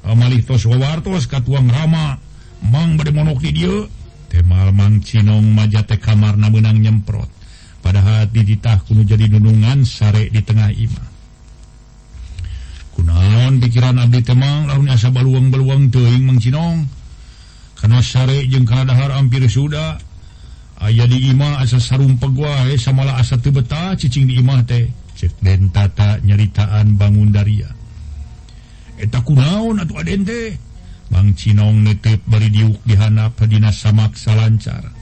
Amalitos 0.02 0.66
wawartos 0.66 1.30
ka 1.30 1.38
tuang 1.44 1.70
Rama. 1.70 2.18
Mang 2.64 2.98
bade 2.98 3.12
monok 3.14 3.38
di 3.44 3.52
dia 3.54 3.86
temal 4.32 4.72
Mang 4.72 5.04
Cinong 5.04 5.52
majate 5.52 6.00
kamar 6.00 6.40
na 6.40 6.48
menang 6.48 6.80
nyemprot 6.80 7.41
padahal 7.82 8.30
diditah 8.30 8.80
kuno 8.86 9.02
jadi 9.02 9.26
dunungan 9.26 9.82
sare 9.82 10.30
di 10.30 10.40
tengah 10.40 10.70
imah. 10.70 11.08
Kunaon 12.94 13.58
pikiran 13.58 13.98
abdi 13.98 14.22
temang 14.22 14.70
laun 14.70 14.86
asa 14.88 15.10
baluang 15.10 15.50
baluang 15.50 15.90
teuing 15.90 16.22
mangcinong 16.22 16.86
karena 17.76 17.98
sare 17.98 18.46
jeung 18.46 18.62
kadahar 18.62 19.10
hampir 19.10 19.42
sudah 19.50 19.98
ayah 20.86 21.06
di 21.10 21.34
imah 21.34 21.58
asa 21.58 21.82
sarung 21.82 22.16
pegwae 22.16 22.78
samalah 22.78 23.18
asa 23.18 23.36
teu 23.42 23.50
betah 23.50 23.98
cicing 23.98 24.30
di 24.30 24.38
imah 24.38 24.62
teh. 24.62 24.86
Cek 25.12 25.44
den 25.44 25.68
tata 25.68 26.22
nyeritaan 26.24 26.96
bangun 26.96 27.34
daria. 27.34 27.68
Eta 28.96 29.20
kunaon 29.20 29.82
atuh 29.82 30.00
aden 30.00 30.24
Bang 31.12 31.36
Cinong 31.36 31.84
netep 31.84 32.24
bari 32.24 32.48
diuk 32.48 32.80
dihanap 32.88 33.36
dina 33.44 33.68
samaksa 33.68 34.32
lancar 34.32 35.01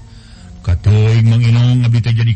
Katong 0.60 1.80
jadi 2.04 2.34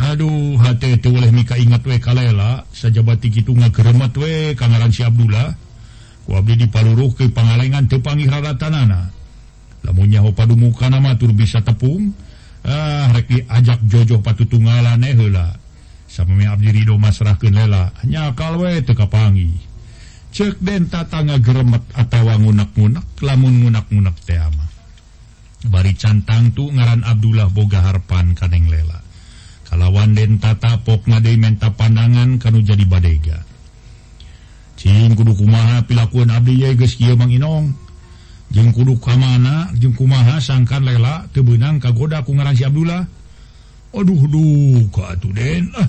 Aduh 0.00 0.56
hati 0.56 0.96
oleh 1.12 1.28
mika 1.28 1.60
ingat 1.60 1.84
we 1.84 2.00
kalela 2.00 2.64
sajabati 2.72 3.28
gitu 3.28 3.52
ngageremet 3.52 4.16
we 4.16 4.56
kangaran 4.56 4.88
si 4.88 5.04
Abdullah 5.04 5.52
ku 6.24 6.40
abdi 6.40 6.56
dipaluruh 6.56 7.12
ke 7.12 7.28
pangalengan 7.28 7.84
tepangi 7.84 8.24
haratanana 8.24 9.12
lamunnya 9.84 10.24
padu 10.32 10.56
muka 10.56 10.88
nama 10.88 11.20
tur 11.20 11.36
bisa 11.36 11.60
tepung. 11.60 12.16
Ah 12.60 13.12
rek 13.12 13.48
ajak 13.48 13.80
jojo 13.88 14.20
patutungala 14.20 14.96
nehela 15.00 15.56
sama 16.08 16.44
abdi 16.52 16.76
Ridho 16.76 17.00
masrahkeun 17.00 17.56
lela 17.56 17.88
nyakal 18.04 18.60
we 18.60 18.84
teu 18.84 18.92
kapanggih 18.92 19.56
cek 20.28 20.60
den 20.60 20.92
tatangga 20.92 21.40
geremet 21.40 21.80
atawa 21.96 22.36
ngunak-ngunak 22.36 23.06
lamun 23.24 23.64
ngunak-ngunak 23.64 24.16
teh 24.28 24.36
bari 25.68 25.92
cantangtu 25.92 26.72
ngaran 26.72 27.04
Abdullah 27.04 27.52
boga 27.52 27.84
Harpan 27.84 28.32
kaneng 28.32 28.72
lela. 28.72 28.96
Kalawan 29.68 30.16
den 30.16 30.40
tata 30.40 30.80
pok 30.80 31.06
ngade 31.06 31.36
menta 31.36 31.70
pandangan 31.70 32.40
kanu 32.40 32.64
jadi 32.64 32.84
badega. 32.88 33.38
Cing 34.80 35.12
kudu 35.12 35.36
kumaha 35.36 35.84
pilakuan 35.84 36.32
abdi 36.32 36.64
ye 36.64 36.72
geus 36.72 36.96
kieu 36.96 37.14
mang 37.14 37.28
inong? 37.28 37.70
Jeung 38.50 38.72
kudu 38.72 38.96
kamana 38.98 39.70
jeung 39.76 39.94
kumaha 39.94 40.40
sangkan 40.40 40.82
lela 40.82 41.28
teu 41.30 41.44
beunang 41.44 41.78
kagoda 41.78 42.24
ku 42.24 42.32
ngaran 42.34 42.56
si 42.56 42.64
Abdullah? 42.64 43.04
Aduh 43.94 44.22
duh 44.26 44.88
ka 44.90 45.14
atuh 45.14 45.30
den. 45.30 45.70
Ah. 45.76 45.86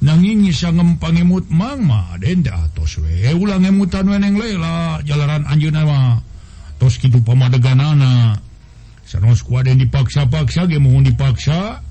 Nanging 0.00 0.48
ngisa 0.48 0.72
ngempang 0.72 1.20
mang 1.52 1.84
mah 1.84 2.16
den 2.16 2.40
teh 2.40 2.54
atos 2.54 2.96
we. 3.04 3.28
Ulang 3.36 3.68
emutan 3.68 4.08
we 4.08 4.16
neng 4.16 4.40
lela 4.40 5.04
jalaran 5.04 5.44
anjeunna 5.44 5.84
mah 5.84 6.16
tos 6.80 6.96
kitu 6.96 7.20
pamadeganana. 7.20 8.40
yang 9.18 9.78
dipaksa-paksa 9.82 10.70
mau 10.78 11.02
dipaksa 11.02 11.82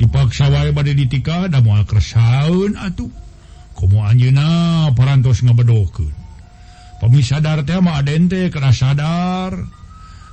dipaksa 0.00 0.48
wa 0.48 0.64
badai 0.72 0.96
ditika 0.96 1.46
dan 1.52 1.60
mual 1.60 1.84
kersaun 1.84 2.80
atuh 2.80 3.12
ah, 3.12 3.20
komo 3.76 4.00
anjeunna 4.08 4.88
parantos 4.96 5.44
ngebedoken 5.44 6.22
pemissadar 7.02 7.66
tema 7.66 7.98
adente 7.98 8.46
kena 8.54 8.70
sadar. 8.70 9.58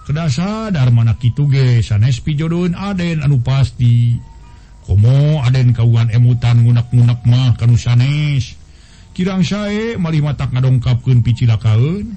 Kena 0.05 0.29
sadar 0.29 0.93
mana 0.93 1.17
kituge 1.17 1.81
sanespi 1.81 2.37
jodun 2.37 2.77
Aden 2.77 3.25
anu 3.25 3.41
pasti. 3.41 4.21
Komo 4.85 5.41
Aden 5.41 5.73
kauan 5.73 6.13
emutan 6.13 6.61
ngunak-gunak 6.65 7.25
mah 7.25 7.57
kanu 7.57 7.77
sanes 7.77 8.57
kirang 9.13 9.43
sae 9.43 9.99
mari 9.99 10.23
matak 10.23 10.49
ngadongkapkeun 10.55 11.21
picilakaeun 11.21 12.15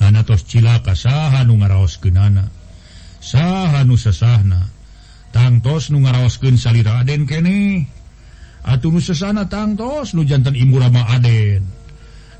ana 0.00 0.24
tos 0.24 0.48
cilaka 0.48 0.96
saha 0.96 1.44
nu 1.44 1.60
ngaraoskeunana 1.60 2.48
sah 3.20 3.84
nu 3.84 3.94
sesahna. 3.94 4.70
Tangtos 5.28 5.92
nu 5.92 6.02
ngaraoskeun 6.02 6.56
salira 6.56 7.04
Aden 7.04 7.28
kene. 7.28 7.84
Atuh 8.64 8.90
nu 8.90 9.00
sesana 9.00 9.46
tangtos 9.46 10.16
nu 10.16 10.24
jantan 10.24 10.56
imurama 10.56 11.04
Aden. 11.12 11.62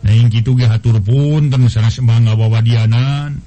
Naing 0.03 0.31
kitu 0.31 0.55
ge 0.55 0.71
hatur 0.71 1.03
pun 1.03 1.51
ten 1.51 1.67
sanes 1.69 2.01
mangga 2.01 2.39
wawadianan. 2.39 3.43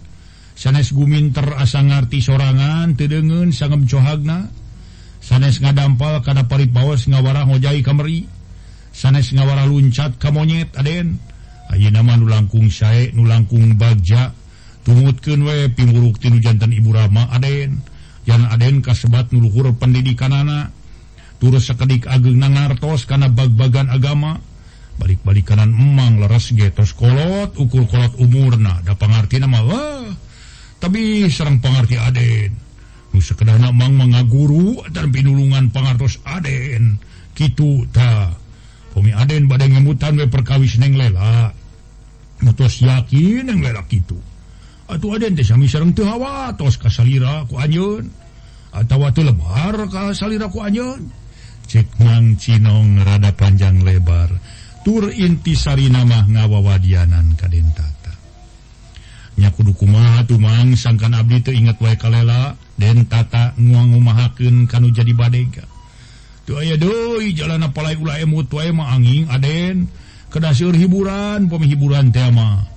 Sanes 0.53 0.93
guminter 0.93 1.57
asa 1.57 1.81
ngarti 1.81 2.21
sorangan 2.21 2.93
teu 2.93 3.09
deungeun 3.09 3.50
sangem 3.55 3.88
cohagna. 3.88 4.51
Sanes 5.21 5.61
ngadampal 5.61 6.21
kana 6.25 6.45
paripaos 6.50 7.05
ngawara 7.05 7.45
hojai 7.45 7.85
kamari 7.85 8.25
sanes 8.91 9.31
ngawara 9.31 9.65
luncat 9.65 10.19
ka 10.19 10.29
monyet 10.29 10.75
Aden. 10.77 11.17
Ayeuna 11.71 12.03
mah 12.03 12.19
nu 12.19 12.27
langkung 12.27 12.67
sae 12.67 13.15
nu 13.15 13.23
langkung 13.23 13.79
bagja. 13.79 14.36
tumutkeun 14.84 15.41
we 15.46 15.70
pimuruk 15.74 16.17
tinu 16.17 16.41
jantan 16.41 16.74
ibu 16.74 16.94
Rama 16.94 17.30
Aden. 17.34 17.82
Jan 18.26 18.46
Aden 18.50 18.86
kasebat 18.86 19.34
nuluhur 19.34 19.74
pendidikanana. 19.78 20.70
Turus 21.41 21.70
sekedik 21.70 22.06
ageng 22.06 22.38
nangartos 22.38 23.10
karena 23.10 23.30
bag-bagan 23.30 23.89
agama. 23.89 24.38
Balik-balik 25.02 25.50
kanan 25.50 25.74
emang 25.74 26.22
leres 26.22 26.54
getos 26.54 26.94
kolot 26.94 27.58
ukur 27.58 27.89
kolot 27.89 28.13
umurna. 28.22 28.86
Da 28.86 28.94
pangarti 28.94 29.41
nama 29.41 29.65
wah 29.65 30.06
tapi 30.82 31.30
serang 31.30 31.62
pangarti 31.62 31.96
Aden. 32.02 32.52
Nu 33.13 33.22
sekedana 33.22 33.70
emang 33.70 33.94
mengaguru 33.94 34.82
dan 34.89 35.13
pinulungan 35.13 35.70
pangartos 35.70 36.17
Aden. 36.26 36.98
Kitu 37.38 37.86
ta. 37.94 38.34
Pemi 38.91 39.13
Aden 39.13 39.46
badai 39.46 39.72
ngemutan 39.72 40.17
we 40.17 40.26
perkawis 40.26 40.82
neng 40.82 40.98
lela. 40.98 41.54
Mutus 42.41 42.82
yakin 42.82 43.46
neng 43.46 43.62
lela 43.62 43.86
kitu. 43.86 44.31
atau 44.91 45.15
adasyarantu 45.15 46.04
Hawa 46.04 46.51
tos 46.60 46.75
ku 46.75 47.56
anjeun. 47.56 48.12
Atawa 48.71 49.12
waktu 49.12 49.27
lebar 49.27 49.75
kasaliraku 49.91 50.63
anyun 50.63 51.12
cekang 51.67 52.39
Cinong 52.39 53.04
rada 53.04 53.32
panjang 53.36 53.84
lebar. 53.84 54.32
Tur 54.84 55.12
intisari 55.12 55.91
nama 55.91 56.23
ngawawadianan 56.27 57.36
kadentata 57.36 57.91
kumaha 59.49 60.21
tu 60.27 60.38
mang? 60.38 60.77
Sangkan 60.77 61.17
Abdi 61.17 61.41
itu 61.41 61.51
ingat 61.56 61.82
wa 61.82 61.93
kalela 61.97 62.54
dentata 62.77 63.58
nguangumahaken 63.58 64.69
kanu 64.69 64.93
jadi 64.93 65.13
badega. 65.17 65.65
Tu 66.45 66.54
aya 66.58 66.77
doi 66.77 67.34
jalan 67.34 67.65
apalai 67.65 67.97
ulah 67.97 68.21
emut 68.21 68.49
wae 68.54 68.69
mah 68.69 68.93
angin 68.93 69.25
aden. 69.32 69.89
Kedasyur 70.32 70.71
hiburan 70.80 71.51
pemihiburan 71.51 72.08
tema 72.15 72.70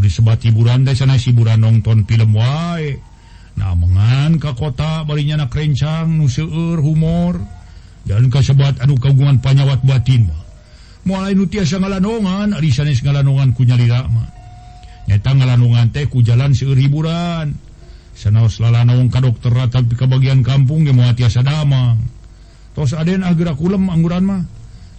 disebat 0.00 0.40
hiburan 0.46 0.88
deh 0.88 0.96
sana 0.96 1.20
hiburan 1.20 1.60
nonton 1.60 2.08
film 2.08 2.32
wae. 2.38 3.00
Namangan 3.52 4.40
ke 4.40 4.56
kota 4.56 5.04
barinya 5.04 5.44
anak 5.44 5.52
rencang 5.52 6.08
nuseur 6.16 6.80
humor. 6.80 7.36
Dan 8.02 8.32
kasebat 8.32 8.82
anu 8.82 8.98
kagungan 8.98 9.38
panyawat 9.38 9.84
batin 9.84 10.26
mah. 10.26 10.42
Mulai 11.02 11.34
nu 11.34 11.50
tiasa 11.50 11.82
ngalanongan 11.82 12.54
ari 12.54 12.70
sanes 12.70 13.02
ngalanongan 13.02 13.54
ku 13.54 13.66
nyalira 13.66 14.06
mah. 14.06 14.30
Nyata 15.10 15.34
ngalanongan 15.34 15.90
teh 15.90 16.06
ku 16.06 16.22
jalan 16.22 16.54
seueur 16.54 16.78
hiburan. 16.78 17.54
Sanaos 18.12 18.60
lalanong 18.60 19.08
ka 19.10 19.18
dokter 19.24 19.50
tapi 19.72 19.98
ke 19.98 20.06
bagian 20.06 20.44
kampung 20.46 20.86
ge 20.86 20.94
moal 20.94 21.14
tiasa 21.14 21.42
damang. 21.42 21.98
Tos 22.72 22.94
aden 22.94 23.26
agera 23.26 23.54
kulem 23.58 23.90
angguran 23.90 24.24
mah. 24.24 24.42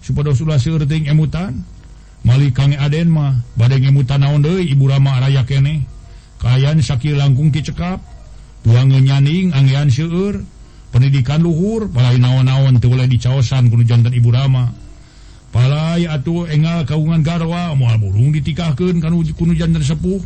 Supados 0.04 0.44
ulah 0.44 0.60
seueur 0.60 0.84
teuing 0.84 1.08
emutan. 1.08 1.64
Malik 2.24 2.56
Kang 2.56 2.72
Aden 2.72 3.12
mah 3.12 3.36
badai 3.60 3.84
ngemutan 3.84 4.24
naon 4.24 4.40
deui 4.40 4.72
Ibu 4.72 4.88
Rama 4.88 5.20
raya 5.20 5.44
keneh. 5.44 5.84
Kayan 6.40 6.80
sakieu 6.80 7.20
langkung 7.20 7.52
ki 7.52 7.60
cekap. 7.60 8.00
Tuang 8.64 8.92
nyaning 8.92 9.52
angean 9.52 9.92
seueur. 9.92 10.40
Pendidikan 10.94 11.44
luhur 11.44 11.90
palai 11.92 12.22
naon-naon 12.22 12.80
teu 12.80 12.88
boleh 12.88 13.10
dicaosan 13.12 13.68
kudu 13.68 13.84
jantan 13.84 14.16
Ibu 14.16 14.30
Rama. 14.32 14.72
Palai 15.52 16.08
atuh 16.08 16.48
engal 16.48 16.88
kaungan 16.88 17.22
garwa 17.22 17.76
moal 17.76 18.00
burung 18.00 18.32
ditikahkeun 18.32 19.04
kana 19.04 19.20
kudu 19.20 19.52
jantan 19.58 19.84
sepuh. 19.84 20.22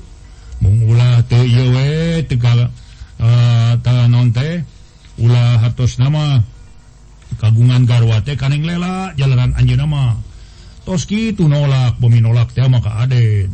Mung 0.62 0.78
ulah 0.86 1.26
teu 1.26 1.42
ieu 1.42 1.74
we 1.74 2.22
teu 2.30 2.38
uh, 2.38 4.06
naon 4.06 4.30
teh 4.30 4.62
ulah 5.18 5.66
hartos 5.66 5.98
nama 5.98 6.46
kagungan 7.42 7.90
garwa 7.90 8.22
teh 8.22 8.38
kaneng 8.38 8.66
lela 8.66 9.14
jalanan 9.18 9.54
anjeunna 9.58 9.86
mah 9.90 10.27
toski 10.88 11.36
tu 11.36 11.52
nolak 11.52 12.00
bumi 12.00 12.23
nolak 12.23 12.56
teh 12.56 12.63
maka 12.71 13.04
aden. 13.04 13.52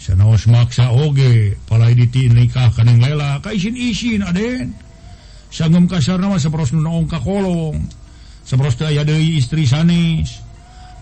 Sanaos 0.00 0.48
maksa 0.48 0.88
oge 0.96 1.60
palai 1.68 1.92
diti 1.92 2.32
nikah 2.32 2.72
kaneng 2.72 3.04
lela 3.04 3.36
ka 3.44 3.52
isin 3.52 4.24
aden. 4.24 4.72
Sangem 5.52 5.84
kasar 5.84 6.16
nama 6.16 6.40
sepros 6.40 6.72
nunong 6.72 7.04
ka 7.04 7.20
kolong. 7.20 7.84
Sepros 8.48 8.80
teh 8.80 8.88
deui 9.04 9.36
istri 9.36 9.68
sanis 9.68 10.40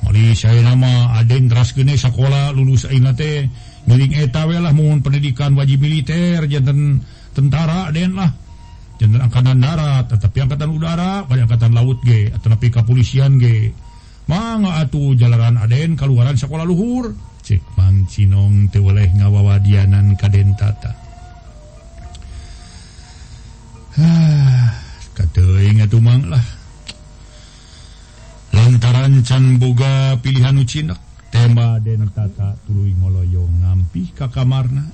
mali 0.02 0.34
saya 0.34 0.66
nama 0.66 1.14
aden 1.22 1.46
teras 1.46 1.70
gene 1.70 1.94
sekolah 1.94 2.50
lulus 2.50 2.90
aing 2.90 3.06
teh 3.14 3.46
miring 3.86 4.18
eta 4.18 4.50
we 4.50 4.58
lah 4.58 4.74
mohon 4.74 4.98
pendidikan 4.98 5.54
wajib 5.54 5.78
militer 5.78 6.42
janten 6.50 7.06
tentara 7.38 7.94
aden 7.94 8.18
lah. 8.18 8.34
Janten 8.98 9.22
angkatan 9.22 9.62
darat 9.62 10.10
tetapi 10.10 10.42
angkatan 10.42 10.74
udara 10.74 11.22
pada 11.22 11.46
angkatan 11.46 11.70
laut 11.70 12.02
ge 12.02 12.34
tetapi 12.34 12.66
kepolisian 12.74 13.38
ge 13.38 13.70
manga 14.30 14.82
atuh 14.82 15.14
jalanan 15.18 15.58
Aden 15.58 15.98
keluaran 15.98 16.38
sekolah 16.38 16.66
Luhur. 16.66 17.14
Cekpang 17.42 18.06
Cinong 18.06 18.70
tewaleh 18.70 19.10
ngawawadianan 19.18 20.14
atuh 20.14 20.94
ah, 25.98 25.98
Mang 25.98 26.30
lah. 26.30 26.46
Lantaran 28.54 29.26
can 29.26 29.58
boga 29.58 30.14
pilihan 30.22 30.54
Ucinak 30.54 31.02
tema 31.32 31.80
Dentata 31.82 32.54
tuluy 32.68 32.92
ngoloyo 32.94 33.48
ngampi 33.48 34.12
ka 34.12 34.28
kamarna 34.28 34.84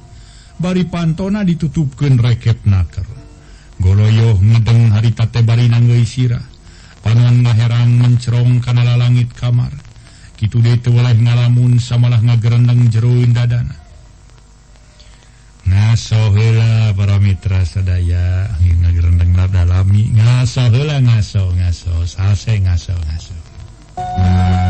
bari 0.56 0.86
pantona 0.88 1.44
ditutupkeun 1.44 2.16
reket 2.16 2.64
naker. 2.64 3.04
Goloyo 3.78 4.42
ngedeng 4.42 4.90
haritate 4.90 5.46
bari 5.46 5.70
nangga 5.70 5.94
sirah. 6.02 6.42
panon 7.08 7.40
maherang 7.40 7.88
mencerong 8.04 8.60
kanala 8.60 9.00
langit 9.00 9.32
kamar. 9.32 9.72
Gitu 10.36 10.60
dia 10.60 10.76
itu 10.76 10.92
oleh 10.92 11.16
ngalamun 11.16 11.80
samalah 11.80 12.20
ngagerendeng 12.20 12.92
jeruin 12.92 13.32
dadana 13.32 13.74
ngasohela 15.68 16.96
para 16.96 17.16
mitra 17.20 17.64
sadaya 17.64 18.52
ngagerendeng 18.60 19.32
lab 19.32 19.56
dalami. 19.56 20.12
Ngasohela 20.12 21.00
ngaso 21.00 21.48
ngaso 21.56 22.04
sase 22.04 22.60
ngaso 22.60 22.92
ngaso. 22.92 23.36
hmm. 23.96 24.67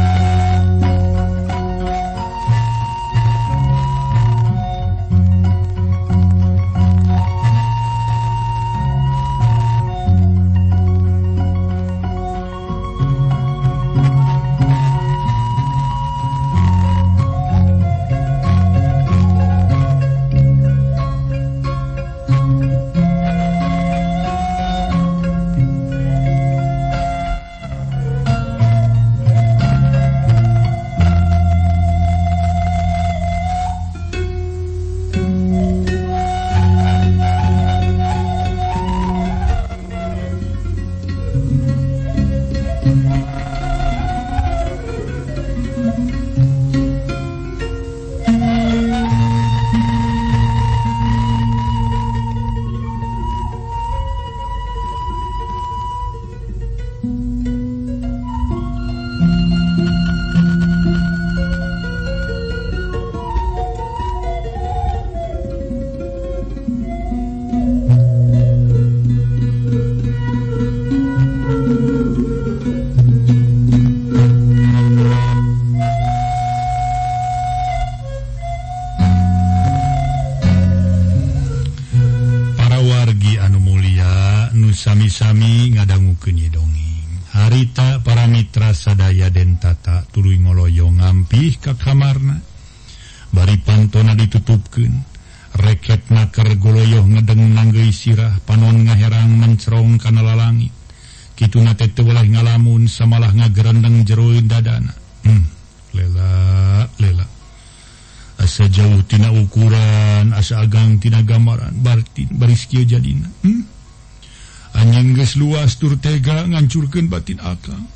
hancurkan 116.69 117.09
batin 117.09 117.41
akang 117.41 117.89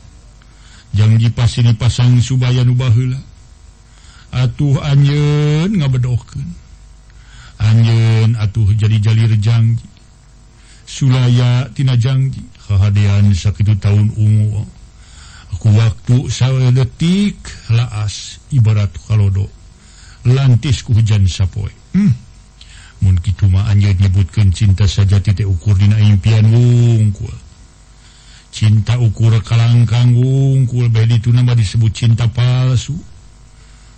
janji 0.96 1.28
pasti 1.28 1.60
dipasang 1.60 2.16
subaya 2.24 2.64
nubahla 2.64 3.20
atuh 4.32 4.80
anjen 4.80 5.76
ngabedohkeun. 5.76 6.40
Bedoken 6.40 6.48
anjen 7.60 8.32
atuh 8.40 8.72
jadi-jali 8.72 9.36
janji 9.36 9.84
Sulayatina 10.88 12.00
janji 12.00 12.40
kehaan 12.64 13.32
sakit 13.32 13.76
tahun 13.76 14.12
ungu. 14.16 14.64
Aku 15.52 15.68
waktu 15.76 16.32
sawe 16.32 16.72
detik 16.72 17.36
laas 17.68 18.40
ibarat 18.48 18.88
kalaudo 19.04 19.52
lantisku 20.24 20.96
hujan 20.96 21.28
sappoe 21.28 21.68
hmm. 21.92 22.12
mungkin 23.04 23.32
cuma 23.36 23.68
anjeun 23.68 24.00
nyebutkan 24.00 24.48
cinta 24.48 24.88
saja 24.88 25.20
titik 25.20 25.44
ukur 25.44 25.76
dina 25.76 26.00
impian 26.00 26.48
wongku 26.48 27.28
cinta 28.52 29.00
ukur 29.00 29.32
kalang 29.40 29.88
kanggungkul 29.88 30.92
bad 30.92 31.08
itu 31.08 31.32
nama 31.32 31.56
disebut 31.56 31.90
cinta 31.90 32.28
palsu. 32.28 32.94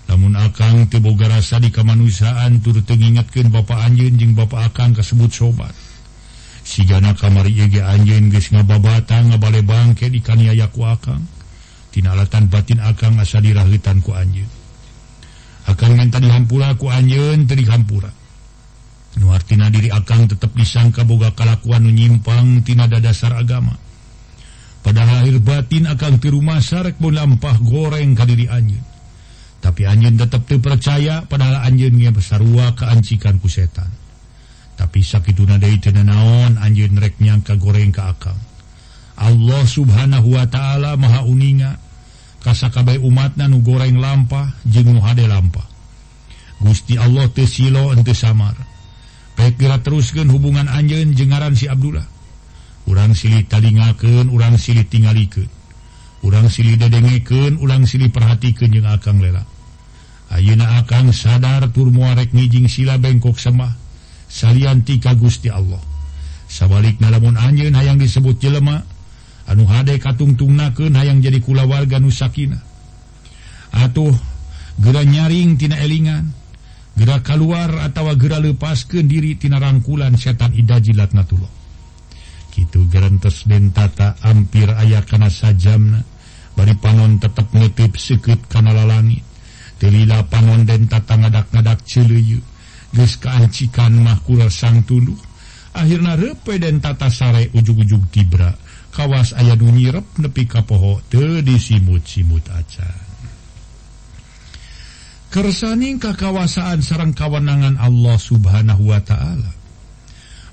Namun 0.07 0.39
akan 0.39 0.87
teboga 0.87 1.27
rasa 1.27 1.59
di 1.59 1.75
kemanusiaan 1.75 2.63
turut 2.63 2.87
mengingatkan 2.87 3.51
Bapak 3.51 3.83
Anjun 3.83 4.15
jeung 4.15 4.33
Bapak 4.39 4.71
akan 4.71 4.95
kasebut 4.95 5.33
sobat. 5.35 5.75
Sigana 6.65 7.13
kamari 7.13 7.53
Yege 7.53 7.85
anjeun 7.85 8.33
geus 8.33 8.49
ngababata 8.49 9.21
ngabale 9.21 9.61
bangke 9.61 10.09
di 10.09 10.23
kaniayaku 10.23 10.81
akang. 10.87 11.25
Tina 11.93 12.17
alatan 12.17 12.49
batin 12.49 12.81
akang 12.81 13.21
asa 13.21 13.43
dirahitan 13.43 14.01
ku 14.01 14.15
anjeun. 14.17 14.49
Akang 15.67 15.97
minta 15.99 16.21
dihampura 16.21 16.77
ku 16.79 16.89
anjin 16.89 17.49
teu 17.49 17.59
dihampura 17.59 18.13
nu 19.15 19.31
artina 19.31 19.71
diri 19.71 19.95
akang 19.95 20.27
tetep 20.27 20.51
disangka 20.59 21.07
boga 21.07 21.31
kalakuan 21.39 21.87
nu 21.87 21.91
nyimpang 21.95 22.67
tina 22.67 22.91
dasar 22.91 23.35
agama. 23.39 23.79
padahal 24.85 25.25
air 25.25 25.41
batin 25.41 25.89
akan 25.89 26.21
ke 26.21 26.29
rumah 26.29 26.61
sarek 26.61 27.01
mun 27.01 27.17
lampah 27.17 27.57
goreng 27.65 28.13
kadiri 28.13 28.47
anjeun 28.53 28.95
tapi 29.65 29.89
anjin 29.89 30.21
tetap 30.21 30.45
dipercaya 30.45 31.25
padahal 31.25 31.65
anjinnya 31.65 32.13
besarua 32.13 32.77
keancikan 32.77 33.41
ku 33.41 33.49
setan. 33.49 33.89
Tapi 34.77 35.01
sakit 35.01 35.33
deui 35.41 35.81
teu 35.81 35.97
naon 35.97 36.61
anjeun 36.61 37.01
rek 37.01 37.17
nyangka 37.17 37.57
goreng 37.57 37.89
ka 37.89 38.13
akang. 38.13 38.37
Allah 39.17 39.65
subhanahu 39.65 40.37
wa 40.37 40.45
ta'ala 40.45 41.01
maha 41.01 41.25
uninga 41.25 41.81
kasakabai 42.45 43.01
umatna 43.01 43.49
nu 43.49 43.65
goreng 43.65 43.97
lampah 43.97 44.53
jeung 44.69 44.93
nu 44.93 45.01
hade 45.01 45.25
lampah. 45.25 45.65
Gusti 46.61 47.01
Allah 47.01 47.25
teu 47.33 47.49
silo 47.49 47.89
henteu 47.89 48.13
samar. 48.13 48.53
Baik 49.33 49.65
teruskan 49.81 50.29
hubungan 50.29 50.69
anjeun 50.69 51.17
jeung 51.17 51.33
ngaran 51.33 51.57
si 51.57 51.73
Abdullah. 51.73 52.05
urang 52.91 53.17
silih 53.17 53.45
talingaken 53.49 54.29
urang 54.29 54.61
silih 54.61 54.85
tinggalken 54.89 55.49
urang 56.25 56.49
silih 56.49 56.81
dedengeken 56.81 57.61
ulang 57.61 57.85
silih 57.85 58.09
perhatikeun 58.09 58.73
yang 58.73 58.89
akan 58.89 59.21
lela. 59.21 59.45
Ayeuna 60.33 60.81
akan 60.81 61.13
sadar 61.13 61.69
tur 61.71 61.93
muarek 61.93 62.33
ngijing 62.33 62.67
sila 62.67 62.97
bengkok 62.97 63.37
semah. 63.37 63.77
Salianti 64.25 64.99
ka 64.99 65.15
Gusti 65.15 65.53
Allah. 65.53 65.79
Sabalik 66.49 66.99
nalamun 66.99 67.37
anjeun 67.37 67.77
hayang 67.77 68.01
disebut 68.01 68.41
jelema 68.41 68.83
anu 69.49 69.69
hade 69.69 70.01
katungtungnakeun 70.01 70.97
hayang 70.97 71.21
jadi 71.21 71.41
kulawarga 71.45 72.01
nusakina 72.01 72.57
atuh 73.75 74.15
gera 74.81 75.05
nyaring 75.05 75.61
tina 75.61 75.77
elingan 75.77 76.33
gera 76.97 77.21
keluar 77.21 77.85
atawa 77.85 78.17
gera 78.17 78.41
lepaskeun 78.41 79.05
diri 79.05 79.37
tina 79.37 79.61
rangkulan 79.61 80.17
setan 80.17 80.55
idaji 80.57 80.97
latnatullah 80.97 81.64
kitu 82.55 82.87
gerentes 82.87 83.43
den 83.51 83.75
tata 83.75 84.15
ampir 84.23 84.71
aya 84.71 85.03
kana 85.03 85.27
sajamna. 85.27 86.07
Bari 86.55 86.79
panon 86.79 87.19
tetep 87.19 87.51
ngetip 87.51 87.99
sekut 87.99 88.39
kana 88.47 88.71
lalangit 88.71 89.27
telila 89.83 90.23
panon 90.31 90.63
den 90.63 90.87
tata 90.87 91.19
ngadak-ngadak 91.19 91.83
celeuyeut 91.83 92.47
geus 92.95 93.19
kaancikan 93.19 93.91
mah 93.99 94.23
kula 94.23 94.47
sang 94.47 94.87
tunduh 94.87 95.19
akhirna 95.75 96.15
repe 96.15 96.63
den 96.63 96.79
tata 96.79 97.11
sare 97.11 97.51
ujug-ujug 97.51 98.07
tibra 98.15 98.55
kawas 98.95 99.35
aya 99.35 99.59
nu 99.59 99.75
nyirep 99.75 100.07
nepi 100.23 100.47
ka 100.47 100.63
poho 100.63 101.03
teu 101.11 101.43
disimut-simut 101.43 102.47
acan. 102.55 103.03
Kersaning 105.35 105.99
kakawasaan 105.99 106.79
sarang 106.79 107.11
kawenangan 107.11 107.75
Allah 107.83 108.15
subhanahu 108.15 108.95
wa 108.95 109.03
ta'ala 109.03 109.64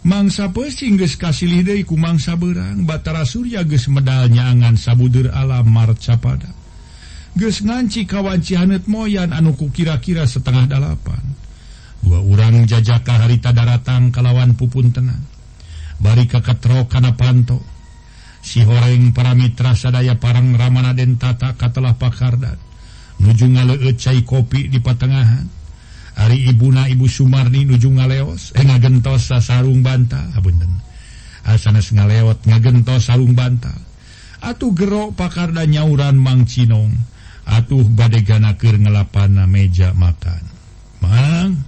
mangsa 0.01 0.49
pesing 0.49 0.97
ge 0.97 1.05
kasih 1.05 1.49
ku 1.85 1.95
mangsa 1.97 2.33
berang 2.33 2.85
Batara 2.85 3.25
Surya 3.25 3.61
ge 3.65 3.77
medalnyangan 3.85 4.77
sabudur 4.77 5.29
alam 5.29 5.69
marcapada 5.69 6.49
ges 7.37 7.61
nganci 7.61 8.09
kawanci 8.09 8.57
hanet 8.57 8.89
moyan 8.89 9.31
anuku 9.31 9.69
kira-kira 9.71 10.25
setengah 10.25 10.67
delapan 10.67 11.23
dua 12.01 12.19
urang 12.19 12.65
jajaka 12.65 13.23
harita 13.23 13.53
daratan 13.53 14.09
kalawan 14.09 14.57
pupun 14.57 14.89
tenang 14.89 15.31
bari 16.01 16.25
kakatro 16.25 16.89
kana 16.89 17.13
panto. 17.13 17.61
Si 18.41 18.65
horeng 18.65 19.13
para 19.13 19.37
mitra 19.37 19.77
sadaya 19.77 20.17
parang 20.17 20.57
Ramana 20.57 20.97
dentata 20.97 21.53
katalah 21.53 21.93
pakardan. 22.01 22.57
Nuju 23.21 23.53
ngaleecai 23.53 24.25
kopi 24.25 24.65
di 24.65 24.81
patengahan. 24.81 25.60
Ari 26.19 26.51
Ibuna 26.51 26.91
Ibu 26.91 27.07
Sumarni 27.07 27.63
nuju 27.63 27.87
ngaleos 27.87 28.51
eh 28.57 28.63
ngagentos 28.67 29.31
sa 29.31 29.39
sarung 29.39 29.79
bantal 29.79 30.27
abunten 30.35 30.69
asanes 31.47 31.91
ah, 31.91 32.03
ngalewat 32.03 32.43
ngagentos 32.45 33.07
sarung 33.07 33.31
bantal 33.31 33.79
atuh 34.41 34.73
gerok 34.73 35.13
pakarda 35.13 35.63
nyauran 35.69 36.17
Mang 36.17 36.49
Cinong. 36.49 36.91
Atuh 37.41 37.85
bade 37.89 38.21
ganakeur 38.21 38.77
ngelapana 38.77 39.49
meja 39.49 39.93
makan. 39.93 40.43
Mang 41.01 41.65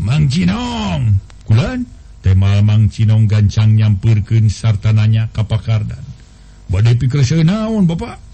Mang 0.00 0.28
Cinong 0.28 1.20
kulan? 1.48 1.84
Tema 2.22 2.62
Mang 2.64 2.88
Cinong 2.88 3.28
gancang 3.28 3.74
nyampirkeun 3.74 4.46
sartananya 4.48 5.28
kapakardan 5.34 6.00
bade 6.70 6.96
pikir 6.96 7.20
naon 7.44 7.84
Bapak? 7.84 8.31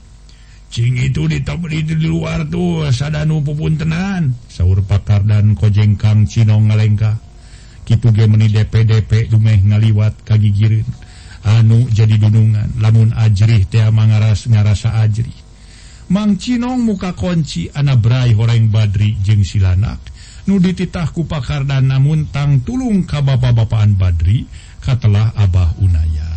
Cing 0.69 1.01
itu 1.01 1.25
ditap 1.25 1.65
di 1.65 1.81
luar 1.97 2.45
tuh 2.45 2.93
sadanu 2.93 3.41
pupun 3.41 3.81
tenan 3.81 4.37
sahur 4.53 4.85
pakar 4.85 5.25
dan 5.25 5.57
kojeng 5.57 5.97
kang 5.97 6.29
Cino 6.29 6.61
ngalengka. 6.61 7.17
Kitu 7.89 8.13
ge 8.13 8.29
meni 8.29 8.53
DP 8.53 8.85
DP 8.85 9.33
dumeh 9.33 9.65
ngaliwat 9.65 10.29
kagigirin. 10.29 10.85
Anu 11.49 11.89
jadi 11.89 12.21
dunungan 12.21 12.77
lamun 12.85 13.17
ajrih 13.17 13.65
teh 13.65 13.89
mangaras 13.89 14.45
ngarasa 14.45 15.01
ajrih. 15.01 15.49
Mang 16.13 16.37
Cinong 16.37 16.85
muka 16.85 17.17
kunci 17.17 17.73
anak 17.73 18.05
brai 18.05 18.37
horeng 18.37 18.69
badri 18.69 19.17
jeung 19.25 19.45
silanak 19.45 20.01
nu 20.49 20.57
dititah 20.57 21.13
ku 21.13 21.29
pakar 21.29 21.69
dan 21.69 21.93
namun 21.93 22.33
tang 22.33 22.65
tulung 22.65 23.05
ka 23.05 23.21
bapak-bapaan 23.21 24.01
badri 24.01 24.49
katelah 24.81 25.37
Abah 25.37 25.77
Unaya. 25.85 26.28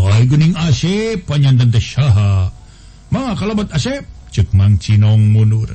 mulai 0.00 0.24
Gening 0.24 0.56
Asep 0.56 1.28
penyantan 1.28 1.68
Syaha 1.76 2.48
Ma 3.12 3.36
kalabat 3.36 3.68
Asep 3.76 4.08
cek 4.32 4.56
Mang 4.56 4.80
Cinong 4.80 5.20
mundur 5.20 5.68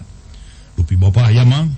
Dupi 0.75 0.99
Bapak 0.99 1.31
aya 1.31 1.45
Mang. 1.47 1.71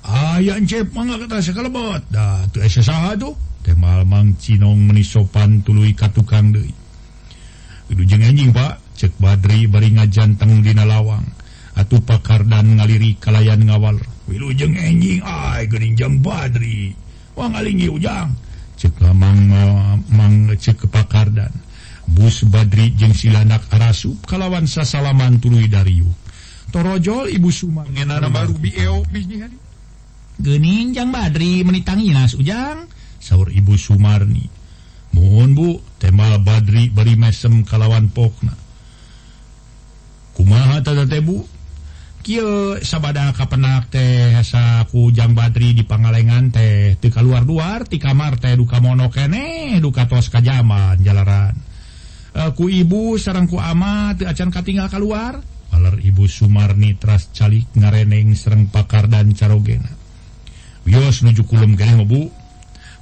Aya 0.00 0.56
Cep 0.64 0.96
mangga 0.96 1.20
kata 1.22 1.38
sekalabat 1.44 2.02
da 2.08 2.42
teu 2.50 2.64
aya 2.64 2.80
saha 2.82 3.14
tuh 3.14 3.36
temal 3.62 4.02
Mang 4.08 4.34
Cinong 4.40 4.90
meni 4.90 5.04
sopan 5.04 5.60
tuluy 5.62 5.92
ka 5.94 6.08
tukang 6.10 6.50
deui. 6.50 6.72
Kudu 7.86 8.02
jeung 8.08 8.24
anjing 8.24 8.50
Pak. 8.50 8.80
Cek 8.96 9.16
Badri 9.22 9.70
bari 9.70 9.94
ngajanteng 9.94 10.66
dina 10.66 10.82
lawang. 10.88 11.24
Atuh 11.78 12.02
pakardan 12.02 12.80
ngaliri 12.80 13.16
kalayan 13.22 13.62
ngawal. 13.64 13.96
Wilujeng 14.26 14.74
anjing 14.74 15.22
ay 15.22 15.70
geuning 15.70 15.94
jeung 15.94 16.18
Badri. 16.18 16.96
Wah 17.38 17.46
ngalingi 17.54 17.86
ujang. 17.86 18.34
Cek 18.80 18.98
Mang 19.14 19.52
ah, 19.52 19.94
Mang 20.10 20.48
cek 20.56 20.90
Pakardan 20.90 21.69
Bus 22.10 22.42
Badri 22.50 22.90
jeung 22.98 23.14
Silanak 23.14 23.70
Arasup 23.70 24.26
kalawan 24.26 24.66
sasalaman 24.66 25.38
tuluy 25.38 25.70
Dariyu. 25.70 26.10
Torojol 26.70 27.30
Ibu 27.34 27.50
Suma. 27.50 27.82
Ngenana 27.86 28.30
baru 28.30 28.54
bieo 28.54 29.02
Geuning 30.40 30.96
Jang 30.96 31.12
Badri 31.12 31.66
menitang 31.66 32.00
Inas 32.00 32.34
Ujang. 32.38 32.88
Saur 33.20 33.52
Ibu 33.52 33.76
Sumarni. 33.76 34.48
Mohon 35.12 35.50
Bu, 35.52 35.70
temal 35.98 36.40
Badri 36.40 36.88
beri 36.88 37.18
mesem 37.18 37.66
kalawan 37.66 38.08
pokna. 38.08 38.54
Kumaha 40.38 40.80
tata 40.80 41.04
teh 41.04 41.20
Bu? 41.20 41.44
Kieu 42.20 42.76
sabada 42.84 43.32
kapenak 43.32 43.88
teh 43.92 44.36
saku 44.44 45.08
Jang 45.12 45.36
Badri 45.36 45.72
di 45.72 45.84
Pangalengan 45.84 46.52
teh 46.52 46.96
teu 47.00 47.12
kaluar-luar 47.12 47.88
ti 47.88 47.96
kamar 47.96 48.36
teh 48.36 48.56
duka 48.56 48.80
mono 48.80 49.08
kene 49.08 49.76
duka 49.80 50.04
tos 50.08 50.28
ka 50.32 50.40
jaman 50.40 51.00
jalaran. 51.00 51.69
Eh, 52.30 52.50
ku 52.54 52.70
ibu 52.70 53.18
sarangku 53.18 53.58
amat 53.58 54.22
acan 54.22 54.54
katingal 54.54 54.86
keluar 54.86 55.42
aler 55.74 55.96
ibu 56.02 56.28
Sumarni 56.30 56.94
tras 56.98 57.30
calik 57.34 57.66
ngareneng 57.74 58.36
serreng 58.36 58.68
pakar 58.68 59.08
dan 59.08 59.32
carogena. 59.32 59.90
Wios 60.84 61.22
nuju 61.22 61.46
kulum 61.46 61.78
Bu. 62.04 62.30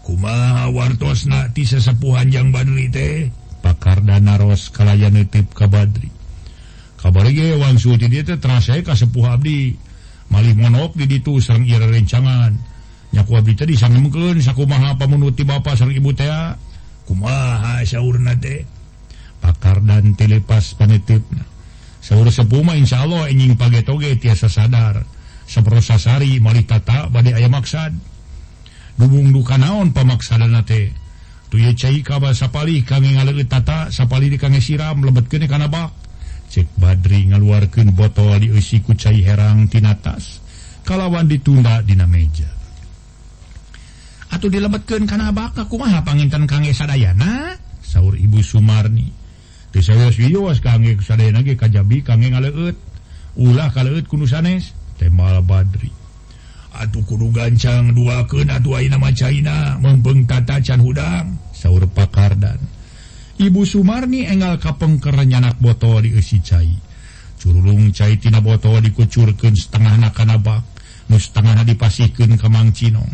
Kuma 0.05 0.65
wartos 0.73 1.29
nati 1.29 1.69
sesepuhanjang 1.69 2.49
Badri 2.49 2.89
teh. 2.89 3.29
Pakar 3.61 4.01
naros 4.01 4.73
kalayan 4.73 5.13
nitip 5.13 5.53
ka 5.53 5.69
Badri. 5.69 6.09
Kabar 6.97 7.29
kasepuh 8.81 9.27
Abdi. 9.29 9.77
Malih 10.29 10.55
monok 10.57 10.97
di 10.97 11.09
itu 11.09 11.41
serreng 11.41 11.65
ira 11.65 11.89
rencangan 11.89 12.53
nyaku 13.09 13.33
Abdi 13.37 13.53
tadi 13.57 13.75
sang 13.77 13.97
mungkin 13.97 14.37
saku 14.45 14.69
maha 14.69 14.97
pamunuti 14.97 15.45
Bapak 15.45 15.77
Ser 15.77 15.93
Ibu 15.93 16.13
Tea. 16.17 16.57
Kumaha 17.09 17.81
saurna 17.85 18.37
teh. 18.37 18.78
pakar 19.39 19.81
dan 19.83 20.15
telepas 20.19 20.75
penitip 20.75 21.25
seluruh 21.99 22.33
sepuma 22.33 22.79
Insya 22.79 23.05
Allah 23.05 23.29
enjing 23.29 23.59
pagi 23.59 23.85
toge 23.85 24.17
tiasa 24.17 24.49
sadar. 24.49 25.05
Seprosasari 25.49 26.37
tata 26.69 27.09
badai 27.09 27.41
aya 27.41 27.49
maksad. 27.49 27.97
Dubung 29.01 29.33
duka 29.33 29.57
naon 29.57 29.97
pemaksa 29.97 30.37
cai 31.73 32.05
kaba 32.05 32.37
sapali 32.37 32.85
kami 32.85 33.17
tata, 33.49 33.89
sapali 33.89 34.29
di 34.29 34.37
kange 34.37 34.61
siram 34.61 35.01
lebet 35.01 35.33
kene 35.33 35.49
kana 35.49 35.65
bak 35.65 36.09
cek 36.49 36.81
Badri 36.81 37.29
ngaluarkan 37.29 37.93
botol 37.93 38.41
di 38.41 38.49
usi 38.53 38.81
kucai 38.81 39.21
herang 39.21 39.69
tinatas. 39.69 40.41
Kalawan 40.85 41.29
ditunda 41.29 41.85
dina 41.85 42.09
meja. 42.09 42.49
Atau 44.33 44.49
dilebetkan 44.49 45.05
kana 45.05 45.33
bak 45.33 45.57
aku 45.57 45.77
panginten 45.77 46.05
pangintan 46.05 46.45
kange 46.49 46.73
sadayana? 46.73 47.57
Sahur 47.85 48.17
ibu 48.17 48.41
Sumarni. 48.41 49.28
ulah 53.39 53.71
sanes. 54.27 54.75
Tema 54.99 55.39
Badri 55.39 55.95
Atuh 56.75 57.03
kudu 57.07 57.31
gancang 57.31 57.95
dua 57.95 58.27
kena 58.27 58.59
dua 58.59 58.83
nama 58.87 59.09
China 59.15 59.79
membengkata 59.79 60.59
Can 60.61 60.83
hudang 60.83 61.39
sauur 61.55 61.87
Pakardan 61.87 62.59
Ibu 63.39 63.63
Sumarni 63.63 64.27
engal 64.27 64.59
kapengkerenyanak 64.59 65.63
botol 65.63 66.03
diisi 66.03 66.43
cair 66.43 66.77
curulung 67.39 67.95
cairtina 67.95 68.43
botol 68.43 68.83
dikucurkan 68.83 69.55
setengah 69.55 69.95
nakanabak 70.03 70.67
nutengah 71.07 71.63
dipasikan 71.63 72.35
cinong 72.35 73.11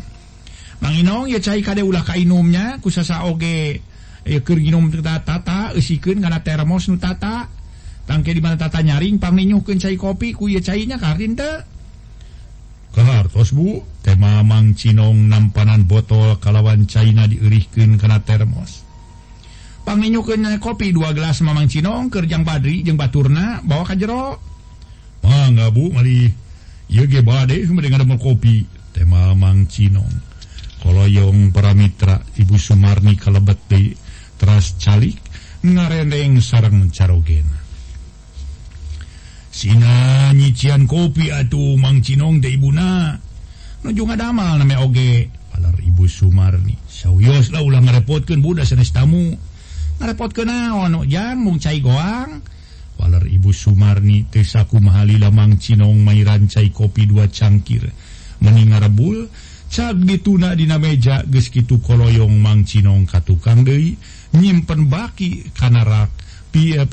Mang 0.80 0.96
Manginong 0.96 1.28
ya 1.28 1.38
cair 1.44 1.60
kade 1.60 1.84
ulah 1.84 2.00
kainumnya 2.00 2.80
kusasa 2.80 3.28
oge 3.28 3.84
Eh, 4.24 4.40
karena 4.40 6.40
termos 6.40 6.88
nu 6.88 6.96
tata. 6.96 7.52
Tangke 8.04 8.37
di 8.37 8.40
mana 8.44 8.60
tata 8.60 8.84
nyaring 8.84 9.16
pangnyuhkan 9.16 9.80
cair 9.80 9.96
kopi 9.96 10.37
kuya 10.37 10.60
cairnya 10.60 11.00
karinta 11.00 11.64
kehartos 12.92 13.56
bu. 13.56 13.80
Tema 14.04 14.44
Mang 14.44 14.76
Cinong 14.76 15.32
nampanan 15.32 15.88
botol 15.88 16.37
kalawan 16.37 16.84
China 16.84 17.24
diirihkan 17.24 17.96
karena 17.96 18.20
termos. 18.20 18.84
Pangnyuhkan 19.88 20.60
kopi 20.60 20.92
dua 20.92 21.16
gelas 21.16 21.40
Mamang 21.40 21.68
Cinong 21.68 22.12
kerjang 22.12 22.44
Badri 22.44 22.84
jeung 22.84 23.00
Baturna 23.00 23.64
bawa 23.64 23.88
ka 23.88 23.96
jero. 23.96 24.37
Mangga 25.24 25.72
bu. 25.72 25.92
Mali 25.92 26.28
ieu 26.92 27.08
ge 27.08 27.24
bade 27.24 27.64
mendengar 27.72 28.04
kopi. 28.20 28.68
Tema 28.92 29.32
Mang 29.32 29.64
Cinong. 29.64 30.12
Koloyong 30.84 31.56
paramitra 31.56 32.20
Ibu 32.37 32.60
Sumarni 32.60 33.16
kalebet 33.16 33.56
deui 33.72 34.03
teras 34.44 34.76
calik 34.76 35.16
ngarendeng 35.64 36.37
sarang 36.44 36.92
carogena 36.92 37.64
Sina 39.48 40.28
nyician 40.35 40.85
kopi 40.85 41.30
atuh 41.30 41.78
Mang 41.78 42.02
Cinong 42.02 42.42
de 42.42 42.50
ibuna. 42.50 43.14
Nujung 43.87 44.11
adamal 44.11 44.59
namanya 44.59 44.83
oge 44.83 45.30
palar 45.54 45.78
ibu 45.78 46.11
Sumarni. 46.11 46.74
Sawios 46.90 47.54
lah 47.54 47.62
ulah 47.62 47.78
ngarepotkeun 47.78 48.42
budak 48.42 48.66
sanes 48.66 48.90
tamu. 48.90 49.30
Ngarepotkeun 50.02 50.50
naon 50.50 51.07
jang 51.07 51.38
mung 51.38 51.62
cai 51.62 51.78
goang? 51.78 52.42
Palar 52.98 53.30
ibu 53.30 53.54
Sumarni 53.54 54.26
teu 54.26 54.42
sakumaha 54.42 55.07
lila 55.07 55.30
Mang 55.30 55.54
Cinong 55.62 56.02
mairan 56.02 56.50
cai 56.50 56.74
kopi 56.74 57.07
dua 57.07 57.30
cangkir. 57.30 57.94
Mending 58.42 58.74
ngarebul 58.74 59.30
cag 59.70 60.02
dituna 60.02 60.59
dina 60.59 60.83
meja 60.83 61.22
geus 61.30 61.46
kitu 61.46 61.78
koloyong 61.78 62.42
Mang 62.42 62.66
Cinong 62.66 63.07
ka 63.07 63.22
tukang 63.22 63.62
deui. 63.62 63.94
nyimpen 64.35 64.90
baki 64.90 65.55
kanarak 65.55 66.11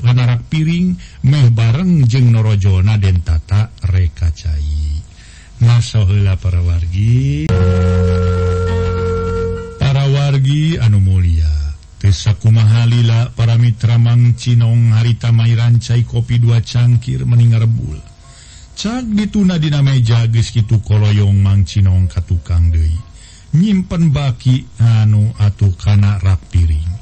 kanarak 0.02 0.42
piring 0.50 0.98
meh 1.22 1.50
bareng 1.54 2.06
jeung 2.06 2.34
norojona 2.34 2.98
den 2.98 3.22
tata 3.22 3.70
reka 3.90 4.30
cai 4.34 4.98
masa 5.62 6.02
heula 6.02 6.34
para 6.34 6.58
wargi. 6.62 7.46
Para 9.78 10.04
wargi 10.10 10.78
anu 10.82 10.98
mulia 10.98 11.50
Tesa 12.02 12.34
kumahalila 12.34 13.30
para 13.38 13.54
mitra 13.54 13.94
mang 13.94 14.34
cinong 14.34 14.90
harita 14.90 15.30
mairan 15.30 15.78
cai 15.78 16.02
kopi 16.02 16.42
dua 16.42 16.58
cangkir 16.58 17.22
meninggal 17.22 17.70
bul 17.70 18.02
cak 18.74 19.06
dituna 19.06 19.62
dina 19.62 19.86
meja 19.86 20.26
geus 20.26 20.50
kitu 20.50 20.82
koloyong 20.82 21.38
mang 21.38 21.62
cinong 21.62 22.10
ka 22.10 22.18
tukang 22.26 22.74
deui. 22.74 22.98
Nyimpen 23.54 24.10
baki 24.10 24.66
anu 24.82 25.30
atuh 25.38 25.70
kana 25.78 26.18
rak 26.18 26.42
piring. 26.50 27.01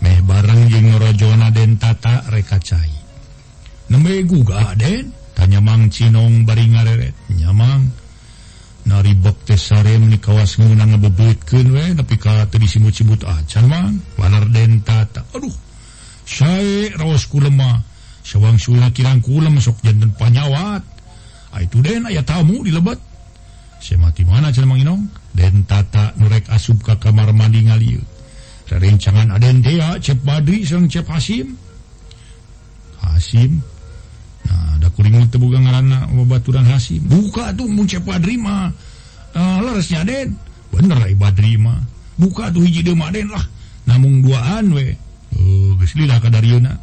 meh 0.00 0.18
bareng 0.24 0.68
jengrojona 0.68 1.48
Den 1.52 1.76
tata 1.76 2.24
rekacai. 2.32 2.92
Nembeguga 3.88 4.74
Den? 4.76 5.12
Tanya 5.36 5.60
mang 5.60 5.88
Cinong 5.88 6.44
bari 6.44 6.68
ngareret. 6.68 7.14
Nyamang. 7.36 7.88
Nari 8.88 9.12
baktes 9.16 9.70
sarem 9.70 10.08
di 10.08 10.16
kawas 10.16 10.56
nguna 10.56 10.88
ngebebutkeun 10.88 11.68
we 11.68 11.84
tapi 11.92 12.16
ka 12.16 12.48
teu 12.48 12.56
disimut-simut 12.56 13.22
acan 13.28 13.64
man 13.68 13.92
walar 14.16 14.48
Den 14.48 14.80
tata. 14.80 15.24
Aduh. 15.36 15.52
Sae 16.24 16.92
raos 16.96 17.28
kulema. 17.28 17.80
Sawang 18.20 18.60
sula 18.60 18.92
kirang 18.92 19.20
kulem 19.24 19.60
sok 19.60 19.80
janten 19.84 20.12
panyawat. 20.16 20.84
Itu 21.60 21.82
Den? 21.84 22.08
Aya 22.08 22.24
tamu 22.24 22.62
dilebet 22.64 23.10
mati 23.96 24.22
mana 24.28 24.52
cenah 24.52 24.68
mang 24.68 24.80
inong? 24.80 25.02
Den 25.32 25.64
tata 25.64 26.12
nurek 26.20 26.52
asup 26.52 26.84
ka 26.84 27.00
kamar 27.00 27.32
mandi 27.32 27.64
ngalieu. 27.64 28.02
rencangan 28.78 29.34
Aden 29.34 29.64
dia 29.64 29.98
cep 29.98 30.22
Badri 30.22 30.62
sang 30.62 30.86
cep 30.86 31.08
Hasim. 31.10 31.58
Hasim. 33.02 33.58
Nah 34.46 34.78
da 34.78 34.86
kuring 34.94 35.26
teu 35.32 35.42
boga 35.42 35.58
ngaranna 35.58 36.06
babaturan 36.14 36.62
Hasim. 36.68 37.02
Buka 37.10 37.50
tuh 37.56 37.66
mun 37.66 37.88
cep 37.88 38.06
Badri 38.06 38.38
mah 38.38 38.70
eh, 39.34 39.40
uh, 39.40 39.58
leresnya 39.66 40.06
Den 40.06 40.38
bener 40.70 41.02
ai 41.02 41.18
Badri 41.18 41.58
mah. 41.58 41.82
Buka 42.14 42.54
tuh 42.54 42.62
hiji 42.62 42.86
deuma 42.86 43.10
Den 43.10 43.32
lah. 43.32 43.42
Namung 43.88 44.22
duaan 44.22 44.70
we. 44.70 44.94
Oh, 45.34 45.40
uh, 45.40 45.70
geus 45.82 45.96
lila 45.98 46.20
ka 46.22 46.28
darieuna 46.30 46.74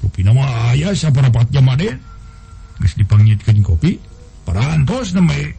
rupina 0.00 0.32
mah 0.32 0.72
aya 0.72 0.96
saparapat 0.96 1.52
jam 1.52 1.68
Den 1.76 2.00
geus 2.80 2.96
dipanggitkeun 2.96 3.60
kopi. 3.60 4.00
Parantos 4.48 5.12
nembe 5.12 5.52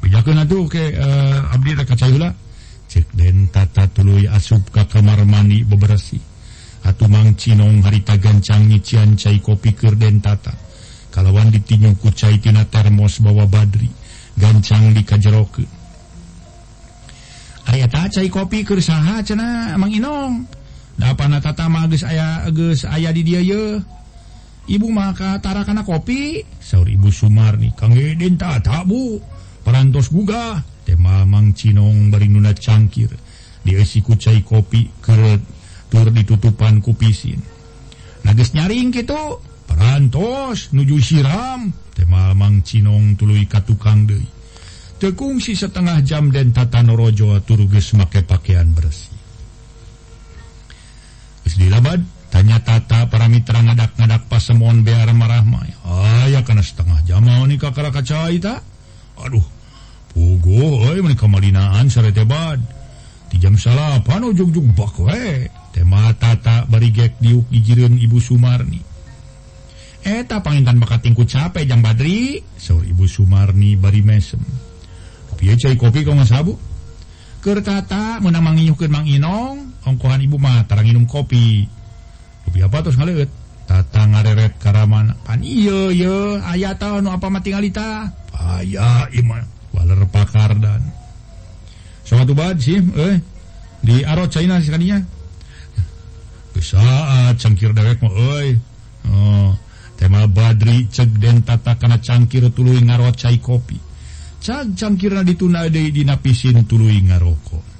bejakeun 0.00 0.38
atuh 0.38 0.64
ke 0.70 0.94
uh, 0.94 1.50
abdi 1.50 1.74
rek 1.74 1.90
ka 1.90 1.98
cek 2.90 3.06
den 3.14 3.46
tata 3.54 3.86
tuluy 3.86 4.26
asup 4.26 4.74
ka 4.74 4.82
kamar 4.90 5.22
mani 5.22 5.62
beberasi. 5.62 6.18
Atuh 6.82 7.06
mang 7.06 7.38
Cinong 7.38 7.86
harita 7.86 8.18
gancang 8.18 8.66
nyician 8.66 9.14
cai 9.14 9.38
kopi 9.38 9.78
keur 9.78 9.94
den 9.94 10.18
tata. 10.18 10.50
Kalawan 11.14 11.54
ditinyu 11.54 11.94
ku 12.02 12.10
cai 12.10 12.42
tina 12.42 12.66
termos 12.66 13.22
bawa 13.22 13.46
Badri 13.46 13.86
gancang 14.34 14.90
di 14.90 15.06
kajeroke. 15.06 15.62
Ayata 17.70 18.10
cai 18.10 18.26
kopi 18.26 18.66
keur 18.66 18.82
saha 18.82 19.22
cenah 19.22 19.78
Mang 19.78 19.94
Inong? 19.94 20.42
Da 20.98 21.14
pana 21.14 21.38
tata 21.38 21.70
mah 21.70 21.86
geus 21.86 22.02
aya 22.02 22.50
geus 22.50 22.82
aya 22.82 23.14
di 23.14 23.22
dieu 23.22 23.40
ye? 23.40 23.62
Ibu 24.66 24.86
mah 24.90 25.14
ka 25.14 25.38
tarakana 25.38 25.86
kopi? 25.86 26.42
Saur 26.58 26.90
Ibu 26.90 27.08
Sumarni 27.14 27.70
kangge 27.78 28.18
den 28.18 28.34
tata 28.34 28.82
bu. 28.82 29.22
perantos 29.62 30.08
buga 30.12 30.62
tema 30.84 31.24
Mang 31.28 31.52
Cinong 31.52 32.08
Baruna 32.10 32.52
cangkir. 32.56 33.12
Diisi 33.60 34.00
kucai 34.00 34.40
kopi 34.40 34.88
ke 35.04 35.36
tur 35.92 36.08
ditutupan 36.08 36.80
kupisin 36.80 37.42
nages 38.24 38.56
nyaring 38.56 38.88
gitu 38.94 39.42
perantos 39.68 40.72
nuju 40.72 40.96
siram 41.02 41.68
tema 41.92 42.32
Mang 42.32 42.64
Cinong 42.64 43.20
tulu 43.20 43.36
ka 43.44 43.60
tukang 43.60 44.08
De 44.08 44.20
tekungsi 45.00 45.56
setengah 45.56 46.04
jam 46.04 46.28
dan 46.28 46.52
Tatanorojo 46.52 47.40
turuges 47.44 47.96
make 47.96 48.20
pakaian 48.24 48.68
bersih. 48.72 49.16
Dilabad 51.60 52.00
tanya-tata 52.32 53.12
para 53.12 53.28
Mitra 53.28 53.60
ngadak-ngadak 53.60 54.32
pasemon 54.32 54.80
biar 54.80 55.12
marahmaya 55.12 55.76
aya 56.24 56.40
karena 56.40 56.64
setengah 56.64 57.04
jam 57.04 57.20
mau 57.20 57.44
nikah 57.44 57.68
kaca 57.68 58.32
Aduh 59.26 59.44
pugo 60.10 60.90
eh, 60.90 61.14
kemarinaan 61.14 61.86
saretebat 61.86 62.58
di 63.30 63.38
jam 63.38 63.54
salapan 63.54 64.26
ujung 64.26 64.50
jung 64.50 64.74
bak 64.74 64.98
we. 64.98 65.46
Tema 65.70 66.10
tata 66.18 66.66
barigek 66.66 67.22
diuk 67.22 67.46
dijirin 67.46 67.94
ibu 67.94 68.18
Sumarni. 68.18 68.82
Eh, 70.02 70.26
Eta 70.26 70.42
pangintan 70.42 70.82
bakat 70.82 71.06
tingku 71.06 71.22
capek 71.22 71.62
jam 71.62 71.78
badri. 71.78 72.42
Saur 72.58 72.82
ibu 72.82 73.06
Sumarni 73.06 73.78
bari 73.78 74.02
mesem. 74.02 74.42
Piye 75.40 75.56
cai 75.56 75.72
kopi 75.72 76.04
kau 76.04 76.12
sabu 76.28 76.52
keur 77.40 77.64
tata 77.64 78.20
meunang 78.20 78.44
manginyuhkeun 78.44 78.92
mang 78.92 79.08
inong 79.08 79.72
ongkohan 79.88 80.20
ibu 80.20 80.36
mah 80.36 80.68
tarang 80.68 80.84
minum 80.84 81.08
kopi. 81.08 81.64
Kopi 82.44 82.58
apa 82.60 82.84
terus 82.84 83.00
ngaleut? 83.00 83.39
tata 83.70 84.02
ngareret 84.10 84.58
karaman 84.58 85.14
pan 85.22 85.38
iya 85.46 85.94
iya. 85.94 86.42
Aya 86.42 86.74
tahu 86.74 86.98
nu 86.98 87.14
apa 87.14 87.30
mati 87.30 87.54
ngalita 87.54 88.10
aya 88.34 89.06
ima 89.14 89.38
waler 89.70 90.02
pakardan 90.10 90.82
suatu 92.02 92.34
bad 92.34 92.58
sih 92.58 92.82
eh. 92.82 93.22
Di 93.80 94.02
arot 94.02 94.28
China 94.28 94.58
sekalinya 94.58 94.98
kesaat 96.50 96.84
ah, 96.84 97.32
cangkir 97.38 97.70
dewek 97.72 98.02
mah 98.02 98.12
euy 98.12 98.58
oh 99.08 99.54
tema 99.94 100.26
badri 100.26 100.90
cek 100.90 101.16
den 101.16 101.46
tata 101.46 101.78
kana 101.78 102.02
cangkir 102.02 102.50
tuluy 102.52 102.82
ngarot 102.82 103.14
cai 103.16 103.38
kopi. 103.38 103.78
Cag 104.44 104.76
cangkirna 104.76 105.24
dituna 105.24 105.70
deui 105.72 105.94
dina 105.94 106.20
pisin 106.20 106.66
tuluy 106.68 107.00
ngaroko 107.00 107.70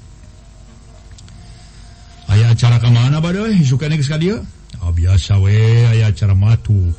aya 2.31 2.55
acara 2.55 2.79
ka 2.79 2.87
mana 2.87 3.19
badoy 3.19 3.59
suka 3.61 3.91
geus 3.91 4.07
ka 4.07 4.15
dieu 4.15 4.39
oh, 4.85 4.93
biasa 4.93 5.37
we 5.41 5.85
aya 5.87 6.09
acara 6.09 6.33
matu. 6.33 6.93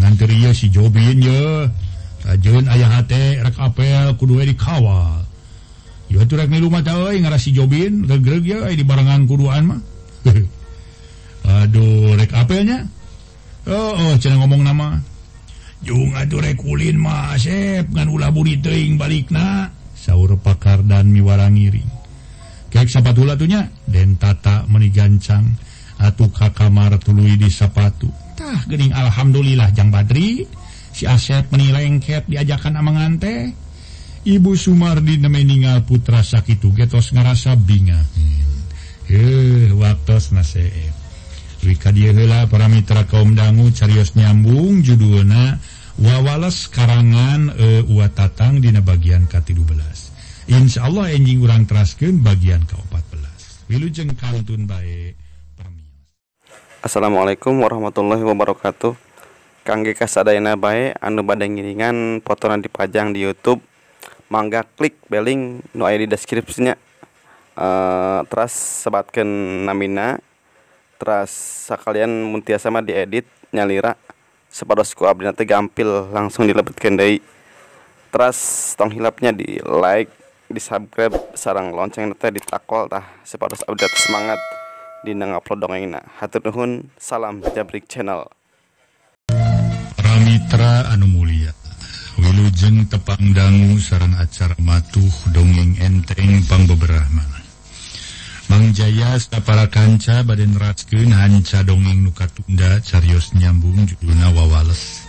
Nganteriya 0.00 0.56
si 0.56 0.72
Jobin 0.72 1.20
yeun 1.20 2.64
ayah 2.70 3.02
rek 3.44 3.56
apel 3.58 4.14
kudu 4.16 4.40
we 4.40 4.48
dikawal. 4.48 5.22
Yo 6.12 6.20
atuh 6.20 6.36
rek 6.38 6.48
milu 6.52 6.68
mata 6.68 6.96
euy 6.96 7.20
ngaras 7.20 7.44
si 7.44 7.56
Jobin 7.56 8.04
regreg 8.04 8.44
ye 8.44 8.58
di 8.76 8.84
barengan 8.84 9.24
kuduan 9.24 9.64
mah. 9.68 9.80
Aduh 11.62 12.14
rek 12.14 12.32
apelnya? 12.32 12.86
Oh, 13.66 13.94
oh 13.94 14.14
cenah 14.18 14.38
ngomong 14.42 14.62
nama. 14.62 15.12
Jung 15.82 16.14
aduh 16.14 16.38
rek 16.38 16.62
ulin 16.62 16.94
mah 16.94 17.34
asep 17.34 17.90
ngan 17.90 18.06
ulah 18.06 18.30
buri 18.30 18.62
teuing 18.62 18.94
balikna 18.94 19.66
Saur 19.98 20.38
pakar 20.38 20.86
dan 20.86 21.10
miwarangiri 21.10 21.82
kek 22.70 22.86
sapatula 22.86 23.34
tuhnya 23.34 23.66
den 23.90 24.14
tata 24.14 24.62
meni 24.70 24.94
gancang 24.94 25.58
atuh 26.02 26.30
ka 26.34 26.50
kamar 26.50 26.98
tului 26.98 27.38
di 27.38 27.46
sapatutah 27.46 28.66
Gening 28.66 28.90
Alhamdulillah 28.90 29.70
Jang 29.70 29.94
Badri. 29.94 30.44
Si 30.92 31.08
Asep 31.08 31.48
menilengket 31.48 32.28
diajakan 32.28 32.76
amangan 32.76 33.16
teh 33.16 33.48
Ibu 34.22 34.52
Sumardi 34.54 35.16
nemeningal 35.16 35.82
putra 35.88 36.20
sakit 36.20 36.60
getos 36.76 37.16
ngerasa 37.16 37.56
binga. 37.56 37.96
Hmm. 37.96 38.32
Eh, 39.12 39.68
waktu 39.74 40.18
heula 41.62 42.46
para 42.50 42.66
mitra 42.66 43.06
kaum 43.06 43.38
dangu 43.38 43.70
Carios 43.70 44.18
nyambung 44.18 44.82
judulna 44.82 45.62
wawales 46.00 46.66
karangan 46.66 47.54
eh, 47.54 47.86
e, 47.86 47.92
wa 47.92 48.08
tatang 48.10 48.58
dina 48.58 48.82
bagian 48.82 49.30
K12 49.30 49.70
Insya 50.50 50.90
Allah 50.90 51.14
enjing 51.14 51.38
urang 51.38 51.68
trasken 51.70 52.18
bagian 52.18 52.66
ke14 52.66 53.70
Wilujeng 53.70 54.10
Kantun 54.18 54.66
baik 54.66 55.21
Assalamualaikum 56.82 57.62
warahmatullahi 57.62 58.26
wabarakatuh. 58.26 58.98
Kangge 59.62 59.94
kasadayana 59.94 60.58
bae 60.58 60.90
anu 60.98 61.22
bade 61.22 61.46
ngiringan 61.46 62.18
potongan 62.26 62.58
dipajang 62.58 63.14
di 63.14 63.22
YouTube. 63.22 63.62
Mangga 64.26 64.66
klik 64.66 64.98
beling 65.06 65.62
nu 65.78 65.86
aya 65.86 66.02
di 66.02 66.10
deskripsinya. 66.10 66.74
Uh, 67.54 68.26
terus 68.26 68.82
sebatkan 68.82 69.22
namina 69.62 70.18
terus 70.98 71.30
sekalian 71.70 72.10
muntiasa 72.10 72.66
mah 72.66 72.82
diedit 72.82 73.30
nyalira 73.54 73.94
sepados 74.50 74.90
ku 74.90 75.06
abdi 75.06 75.30
teh 75.38 75.46
gampil 75.46 76.10
langsung 76.10 76.50
dilebetkeun 76.50 76.98
deui. 76.98 77.22
Terus 78.10 78.74
tong 78.74 78.90
hilapnya 78.90 79.30
di 79.30 79.62
like 79.62 80.10
di 80.50 80.58
subscribe 80.58 81.14
sarang 81.38 81.70
lonceng 81.70 82.10
teh 82.18 82.34
ditakol 82.34 82.90
tah 82.90 83.06
sepados 83.22 83.62
teh 83.62 83.90
semangat 84.02 84.61
dina 85.02 85.26
ngupload 85.34 85.58
dongengna 85.58 86.00
hatur 86.18 86.42
nuhun 86.46 86.90
salam 86.98 87.42
jabrik 87.54 87.90
channel. 87.90 88.30
Mitra 90.22 90.86
anu 90.94 91.10
mulia. 91.10 91.50
Wilujeng 92.14 92.86
tepang 92.86 93.34
dangu 93.34 93.74
sarang 93.82 94.14
acara 94.14 94.54
matuh 94.62 95.10
dongeng 95.34 95.74
enteng 95.82 96.44
pangbeberahmana 96.46 97.42
Mang 98.52 98.68
Jaya 98.76 99.16
para 99.42 99.64
kanca 99.72 100.20
baden 100.22 100.52
raskeun 100.60 101.08
hanca 101.08 101.64
dongeng 101.64 102.04
nuka 102.04 102.28
tunda 102.28 102.84
carios 102.84 103.32
nyambung 103.32 103.88
judulna 103.88 104.28
wawales. 104.36 105.08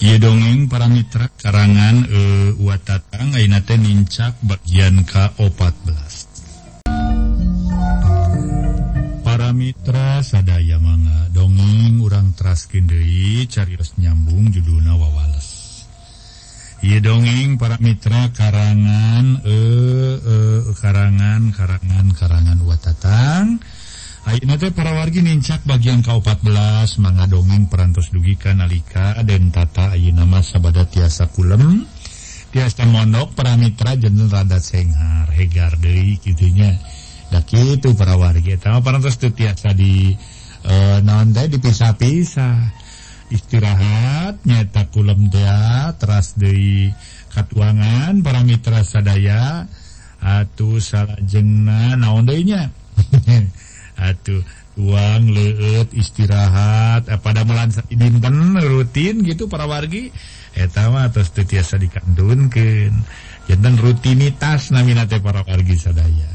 Ieu 0.00 0.16
dongeng 0.16 0.64
para 0.66 0.88
mitra 0.88 1.28
karangan 1.38 2.08
eh, 2.08 2.50
e, 2.50 2.64
watatang 2.64 3.36
ayeuna 3.36 3.60
teh 3.62 3.76
nincak 3.76 4.40
bagian 4.42 5.04
ka 5.04 5.36
14. 5.36 6.03
Mitra 9.54 10.18
sadaya 10.26 10.82
manga 10.82 11.30
dongeng 11.30 12.02
urang 12.02 12.34
traskin 12.34 12.90
deui 12.90 13.46
carios 13.46 13.94
nyambung 13.94 14.50
judulna 14.50 14.98
wawales. 14.98 15.46
Iye 16.82 16.98
dongeng 16.98 17.54
para 17.54 17.78
Mitra 17.78 18.34
karangan 18.34 19.46
e, 19.46 19.56
e, 20.18 20.36
e 20.66 20.72
karangan 20.74 21.54
karangan 21.54 22.06
karangan 22.18 22.58
watatan 22.66 23.62
Ayeuna 24.24 24.56
teh 24.56 24.72
para 24.72 24.96
wargi 24.96 25.20
nincak 25.20 25.68
bagian 25.68 26.00
ka14 26.00 26.96
manga 26.98 27.28
dongeng 27.28 27.68
perantos 27.68 28.08
dugikan 28.08 28.58
nalika 28.58 29.20
dan 29.20 29.52
tata 29.52 29.92
ayeuna 29.94 30.24
mah 30.24 30.40
sabada 30.40 30.88
tiasa 30.88 31.28
kulem. 31.28 31.84
Tiasa 32.48 32.88
mondok 32.88 33.36
para 33.38 33.54
Mitra 33.60 33.94
jeneng 34.00 34.32
rada 34.32 34.58
senghar 34.58 35.28
hegar 35.30 35.76
deui 35.76 36.16
kitunya 36.18 36.72
itu 37.42 37.90
para 37.98 38.14
warga 38.14 38.54
tiasa 39.34 39.74
di 39.74 40.14
eh, 40.64 40.98
naon 41.02 41.32
non 41.34 41.48
dipisah-pisah. 41.50 42.82
Istirahat 43.32 44.44
nyata 44.44 44.92
kulem 44.92 45.32
dia 45.32 45.90
teras 45.96 46.36
di 46.36 46.92
katuangan 47.32 48.20
para 48.20 48.44
mitra 48.44 48.84
sadaya. 48.84 49.66
Atuh 50.24 50.80
salah 50.80 51.20
jengna 51.20 52.00
naon 52.00 52.24
deunya 52.24 52.72
atuh 54.08 54.40
uang 54.78 55.22
leut 55.34 55.88
istirahat. 55.92 57.10
Eh, 57.10 57.20
pada 57.20 57.42
melansa 57.42 57.82
dinten 57.90 58.56
rutin 58.60 59.24
gitu 59.26 59.50
para 59.50 59.66
wargi 59.66 60.14
eta 60.54 60.88
mah 60.88 61.10
terus 61.10 61.34
tiasa 61.34 61.76
dikandunkeun. 61.80 62.94
Janten 63.44 63.76
rutinitas 63.76 64.72
namina 64.72 65.04
teh 65.04 65.20
para 65.20 65.44
wargi 65.44 65.76
sadaya. 65.76 66.33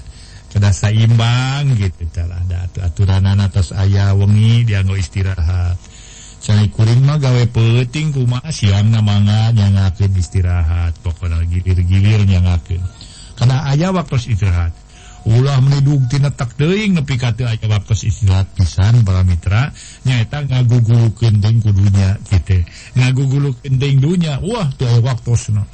sudah 0.50 0.74
seimbang 0.74 1.78
gitu 1.78 2.10
cara 2.10 2.42
ada 2.42 2.66
aturan 2.82 3.22
atas 3.22 3.70
ayah 3.78 4.18
wengi 4.18 4.66
dianggo 4.66 4.98
istirahat. 4.98 5.78
Saya 6.40 6.66
kuring 6.72 7.04
mah 7.06 7.20
gawe 7.22 7.46
peting 7.52 8.16
kuma 8.16 8.42
siang 8.50 8.90
namanya 8.90 9.54
nyangakeun 9.54 10.16
istirahat. 10.18 10.98
Pokoknya 11.06 11.46
gilir-gilir 11.46 12.26
nyangakeun. 12.26 12.82
Karena 13.38 13.70
ayah 13.70 13.94
waktu 13.94 14.18
istirahat. 14.18 14.74
Ulah 15.28 15.60
menidung 15.60 16.08
tina 16.08 16.32
tak 16.32 16.56
deing 16.56 16.96
nepi 16.96 17.20
kata 17.20 17.54
ayah 17.54 17.68
waktu 17.70 17.94
istirahat 18.08 18.50
pisan 18.56 19.04
para 19.04 19.22
mitra. 19.22 19.70
Nyata 20.08 20.48
ngagugulu 20.48 21.14
kending 21.14 21.60
kudunya 21.62 22.18
gitu. 22.26 22.64
Ngagugulu 22.98 23.54
kending 23.60 24.00
dunya. 24.00 24.40
Wah 24.40 24.72
tuh 24.80 24.88
ayah 24.88 25.04
waktu 25.14 25.36
senang 25.36 25.68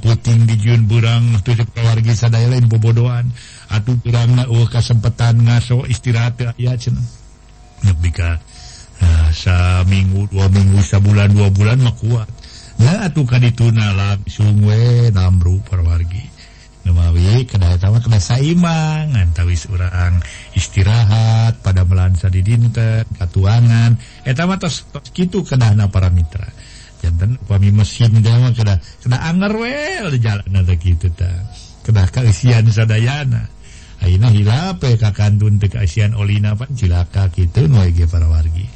puting 0.00 0.48
di 0.48 0.56
Jun 0.58 0.88
burang 0.88 1.38
keluarga 1.44 2.12
sadaya 2.14 2.50
lain 2.50 2.66
bobodoan. 2.66 3.30
Atuh 3.70 3.98
kurang 4.00 4.38
uh, 4.38 4.66
kesempatan 4.70 5.42
ngaso 5.46 5.84
istirahat 5.90 6.38
ya 6.56 6.74
lebih 7.84 8.12
eh, 8.16 8.38
nah, 9.04 9.84
minggu 9.84 10.32
dua 10.32 10.48
minggu 10.48 10.80
sa 10.80 10.96
bulan 10.96 11.28
dua 11.28 11.52
bulan 11.52 11.82
mah 11.84 11.94
kuat. 12.00 12.28
Nah 12.80 13.08
atuh 13.08 13.24
kadituna 13.28 13.92
lam 13.92 14.20
sungwe 14.24 15.12
namru 15.12 15.60
perwargi. 15.64 16.36
Nemawi 16.86 17.50
kena 17.50 17.74
tawa 17.82 17.98
kena 17.98 18.22
saimang 18.22 19.10
antawis 19.10 19.66
urang 19.66 20.22
istirahat 20.54 21.58
pada 21.58 21.82
melansa 21.82 22.30
di 22.30 22.46
dinten 22.46 23.02
katuangan. 23.18 23.98
Eh, 24.22 24.32
Eta 24.32 24.46
mah 24.46 24.56
tos 24.56 24.86
tos 24.88 25.10
kitu 25.10 25.42
kedahna 25.42 25.90
para 25.90 26.08
mitra. 26.14 26.46
janten 27.06 27.38
upami 27.38 27.70
mesin 27.70 28.18
dia 28.18 28.34
mah 28.42 28.50
kena 28.50 28.74
kena 28.98 29.16
anger 29.30 29.54
wel 29.54 30.06
di 30.10 30.18
jalan. 30.18 30.50
Ada 30.50 30.74
kitu 30.74 31.06
ta 31.14 31.30
kena 31.86 32.10
kaisian 32.10 32.66
sadayana. 32.66 33.46
Ayeuna 34.02 34.28
hilape 34.34 34.92
eh, 34.92 34.98
kakandun 34.98 35.62
teh 35.62 35.70
kaisian 35.70 36.18
olina 36.18 36.58
pan 36.58 36.74
cilaka 36.74 37.30
kitu 37.30 37.70
nu 37.70 37.80
para 38.10 38.26
wargi 38.26 38.66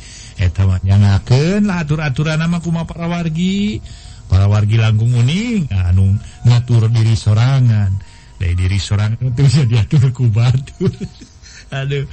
eta 0.41 0.64
eh, 0.64 0.66
mah 0.70 0.81
nyangakeun 0.81 1.68
lah 1.68 1.85
atur-aturan 1.85 2.41
nama 2.41 2.64
kumaha 2.64 2.89
para 2.89 3.05
wargi 3.11 3.83
para 4.24 4.49
wargi 4.49 4.81
langgung 4.81 5.12
uning 5.12 5.68
anu 5.74 6.14
ngatur 6.47 6.87
diri 6.89 7.18
sorangan. 7.18 7.93
Dari 8.41 8.57
diri 8.57 8.81
sorangan 8.81 9.20
itu 9.20 9.43
bisa 9.45 9.68
diatur 9.68 10.09
ku 10.16 10.33
batur 10.33 10.89
Aduh 11.71 12.05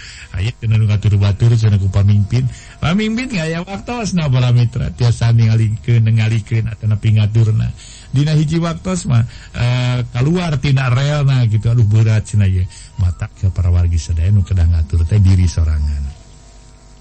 ngatur-baturpin 0.70 2.45
pamimpin 2.80 3.30
ya 3.34 3.62
waktu 3.66 3.93
para 4.14 4.49
Mitra 4.53 4.93
tiasa 4.93 5.34
ningaliken 5.34 6.05
ngaturna 6.05 7.70
Dina 8.08 8.32
hiji 8.34 8.58
waktu 8.64 8.95
mah 9.12 9.24
uh, 9.53 9.99
rel 10.16 10.95
realna 10.95 11.43
gitu. 11.51 11.68
Aduh 11.68 11.84
berat 11.84 12.24
Cina 12.24 12.47
ya. 12.47 12.64
Mata 12.97 13.28
ke 13.28 13.51
para 13.51 13.68
wargi 13.68 13.99
sadaya 13.99 14.32
nu 14.32 14.47
kedang 14.47 14.72
ngatur 14.72 15.03
teh 15.03 15.20
diri 15.20 15.43
sorangan. 15.43 16.03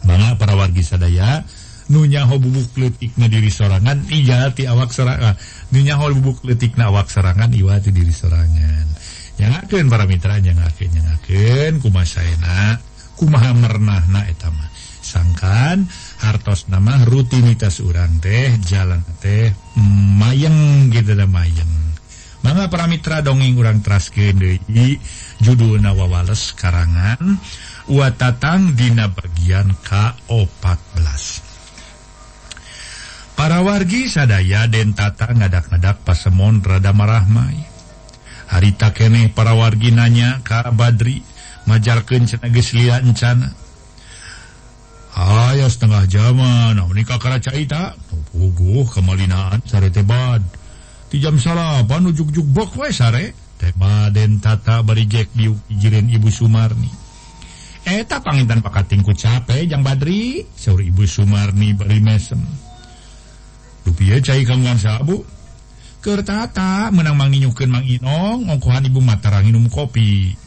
Bangga 0.03 0.35
para 0.35 0.59
wargi 0.59 0.83
sadaya 0.83 1.47
nunya 1.87 2.27
hobubukletikna 2.27 3.31
diri 3.31 3.47
sorangan 3.47 4.11
ijati 4.11 4.67
awak 4.67 4.91
serangan 4.91 5.23
ah, 5.23 5.35
nunya 5.71 5.95
hobubukletikna 5.95 6.91
awak 6.91 7.07
serangan 7.07 7.55
iwati 7.55 7.95
diri 7.95 8.11
sorangan. 8.11 8.87
nyagaken 9.37 9.87
para 9.93 10.05
mitra 10.09 10.41
nyagaken 10.41 10.91
nyagaken 10.97 11.73
kumasaena 11.85 12.81
kumaha 13.17 13.53
mernah 13.57 14.03
na 14.09 14.25
etama 14.29 14.67
sangkan 15.07 15.87
hartos 16.19 16.67
nama 16.67 16.99
rutinitas 17.07 17.79
urang 17.79 18.19
teh 18.19 18.51
jalan 18.67 19.01
teh 19.23 19.55
mayeng 20.19 20.91
gitu 20.91 21.15
dah 21.15 21.31
mayeng. 21.31 21.71
Mangga 22.43 22.71
para 22.71 22.87
mitra 22.87 23.23
dongeng 23.23 23.59
urang 23.59 23.83
teraskeun 23.83 24.39
deui 24.39 24.99
judulna 25.43 25.95
wawales 25.95 26.55
karangan 26.55 27.43
watatang 27.91 28.79
dina 28.79 29.11
bagian 29.11 29.75
K14 29.83 31.03
Para 33.37 33.61
wargi 33.61 34.09
sadaya 34.09 34.65
den 34.71 34.97
tata 34.97 35.29
ngadak-ngadak 35.29 36.01
pasemon 36.07 36.65
rada 36.65 36.97
marahmai. 36.97 37.76
harita 38.47 38.95
keneh 38.95 39.31
para 39.35 39.55
wargi 39.55 39.91
nanya 39.91 40.43
ka 40.47 40.71
Badri 40.71 41.23
majarkan 41.67 42.31
cenageslia 42.31 43.03
encana 43.03 43.51
aya 45.17 45.67
setengah 45.67 46.05
zaman 46.07 46.77
nah 46.77 46.87
menikah 46.87 47.19
karacaita 47.19 47.97
puguh 48.31 48.87
kemalinaan 48.93 49.65
sare 49.65 49.89
tebad 49.89 50.45
di 51.07 51.23
jam 51.23 51.39
salapan 51.39 52.11
ujuk-ujuk 52.11 52.47
bok 52.51 52.83
we 52.83 52.91
sare. 52.91 53.31
Tema 53.57 54.13
den 54.13 54.37
tata 54.43 54.85
bari 54.85 55.09
jek 55.09 55.33
diuk 55.33 55.57
jirin 55.71 56.11
ibu 56.13 56.29
Sumarni. 56.29 56.91
Eh, 57.87 58.03
Eta 58.03 58.19
pangintan 58.21 58.61
pakatingku 58.61 59.15
capek 59.15 59.71
jang 59.71 59.87
Badri. 59.87 60.45
Saur 60.59 60.83
ibu 60.83 61.07
Sumarni 61.07 61.73
bari 61.73 62.03
mesem. 62.03 62.43
Dupieu 63.87 64.19
cai 64.19 64.43
kanggang 64.43 64.77
sabu? 64.77 65.23
Kertata 66.07 66.95
menang 66.95 67.19
manginyukeun 67.19 67.67
Mang 67.67 67.83
Inong 67.83 68.47
ongkohan 68.47 68.87
Ibu 68.87 69.03
Mataram 69.03 69.43
minum 69.43 69.67
kopi. 69.67 70.39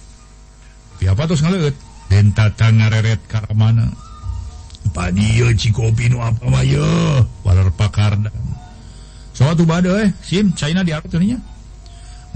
apa 1.04 1.28
terus 1.28 1.44
ngaleut. 1.44 1.76
Den 2.08 2.32
tata 2.32 2.72
ngareret 2.72 3.28
ka 3.28 3.44
mana? 3.52 3.92
Padieu 4.96 5.52
cikopi 5.52 6.08
nu 6.08 6.24
apa 6.24 6.48
mah 6.48 6.64
ye? 6.64 6.80
Waler 7.44 7.76
pakardan. 7.76 8.32
Suatu 9.36 9.68
badai, 9.68 10.08
eh. 10.08 10.10
sim 10.24 10.56
China 10.56 10.80
diarut 10.80 11.12
nya 11.20 11.40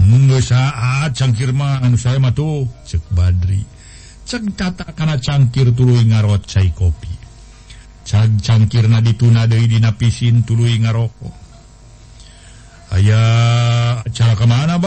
Munggu 0.04 0.36
saat 0.44 1.16
cangkir 1.16 1.56
mah 1.56 1.80
anu 1.80 1.96
saya 1.96 2.20
mah 2.20 2.36
tuh 2.36 2.68
cek 2.84 3.08
Badri. 3.08 3.64
Cek 4.28 4.52
tata 4.52 4.92
kana 4.92 5.16
cangkir 5.16 5.72
tuluy 5.72 6.04
ngarot 6.12 6.44
cai 6.44 6.68
kopi. 6.76 7.12
Cang 8.04 8.36
cangkirna 8.36 9.00
dituna 9.00 9.48
deui 9.48 9.64
dina 9.64 9.96
pisin 9.96 10.44
tuluy 10.44 10.76
ngarokok. 10.76 11.43
ayaah 12.94 14.06
acara 14.06 14.34
kemana 14.38 14.78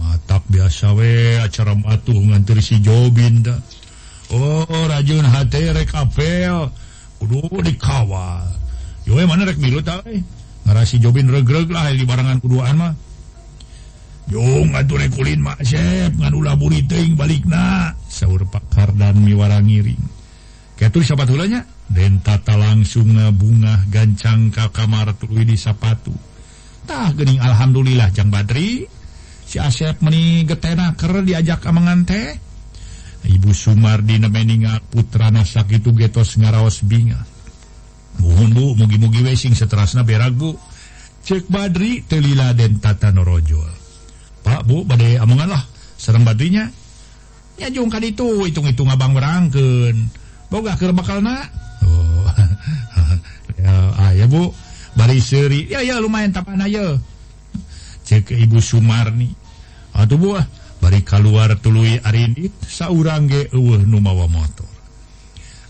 Matak 0.00 0.42
biasa 0.50 0.96
we. 0.98 1.38
Acara 1.38 1.78
matuh 1.78 2.16
ngantur 2.16 2.58
si 2.58 2.82
Jobin 2.82 3.46
da. 3.46 3.54
Oh 4.34 4.66
rajun 4.66 5.26
hati 5.26 5.70
rek 5.70 5.94
apel. 5.94 6.70
Kudu 7.22 7.62
dikawal. 7.62 8.48
Yo 9.06 9.18
mana 9.26 9.46
rek 9.46 9.60
milu 9.62 9.82
ta 9.82 10.02
we? 10.02 10.22
Ngarasi 10.66 10.98
Jobin 10.98 11.30
regreg 11.30 11.70
lah 11.70 11.90
di 11.94 12.02
barangan 12.02 12.42
kuduan 12.42 12.74
mah. 12.74 12.94
Yo 14.30 14.42
ngatur 14.42 15.02
kulin 15.14 15.42
mak 15.42 15.62
sep. 15.62 16.14
Ngan 16.18 16.34
ulah 16.34 16.54
buri 16.58 16.86
teuing 16.86 17.18
balikna. 17.18 17.94
Saur 18.10 18.46
Pak 18.46 18.70
Kardan 18.74 19.22
miwarangiring 19.22 20.20
kitu 20.80 21.04
Den 21.92 22.24
tata 22.24 22.56
langsung 22.56 23.12
bunga 23.36 23.84
gancang 23.92 24.48
ka 24.48 24.72
kamar 24.72 25.12
tuluy 25.20 25.44
di 25.44 25.60
sapatu. 25.60 26.29
tah 26.86 27.10
gening 27.16 27.40
Alhamdulillah 27.40 28.12
Jang 28.12 28.28
Badri. 28.28 28.86
Si 29.44 29.58
Asep 29.58 29.98
meni 30.04 30.46
getena 30.46 30.94
ker 30.94 31.26
diajak 31.26 31.64
amangan 31.66 32.06
teh. 32.06 32.28
Ibu 33.20 33.52
Sumardi 33.52 34.16
nemeninga 34.16 34.80
putra 34.88 35.28
nasak 35.28 35.76
itu 35.76 35.92
getos 35.92 36.40
ngaraos 36.40 36.86
binga. 36.86 37.20
Mohon 38.20 38.50
bu, 38.52 38.64
mugi-mugi 38.84 39.20
wesing 39.24 39.54
seterasna 39.54 40.02
beragu 40.02 40.56
Cek 41.20 41.52
Badri 41.52 42.04
telila 42.08 42.56
den 42.56 42.80
tata 42.80 43.12
norojol. 43.12 43.68
Pak 44.40 44.64
bu, 44.64 44.88
badai 44.88 45.20
amangan 45.20 45.52
lah. 45.52 45.64
Serem 46.00 46.24
Badrinya. 46.24 46.64
Ya 47.60 47.68
jungkan 47.68 48.00
itu, 48.00 48.48
hitung-hitung 48.48 48.88
abang 48.88 49.12
berangken 49.12 50.08
Boga 50.48 50.80
ker 50.80 50.96
bakal 50.96 51.20
na 51.20 51.44
Oh, 51.84 52.24
ya, 53.60 53.72
ah, 54.00 54.12
ya 54.16 54.24
bu, 54.24 54.48
bari 54.94 55.18
seri 55.22 55.70
ya, 55.70 55.82
ya 55.84 55.98
lumayan 56.02 56.34
tapan 56.34 56.62
aja. 56.62 56.98
Cek 58.06 58.34
Ibu 58.34 58.58
Sumarni. 58.58 59.30
Atau 59.94 60.18
buah 60.18 60.46
bari 60.80 61.02
keluar 61.04 61.58
tulu 61.60 61.84
Arindit 61.84 62.54
saurange 62.66 63.50
uh 63.54 63.80
numawa 63.84 64.26
motor. 64.26 64.70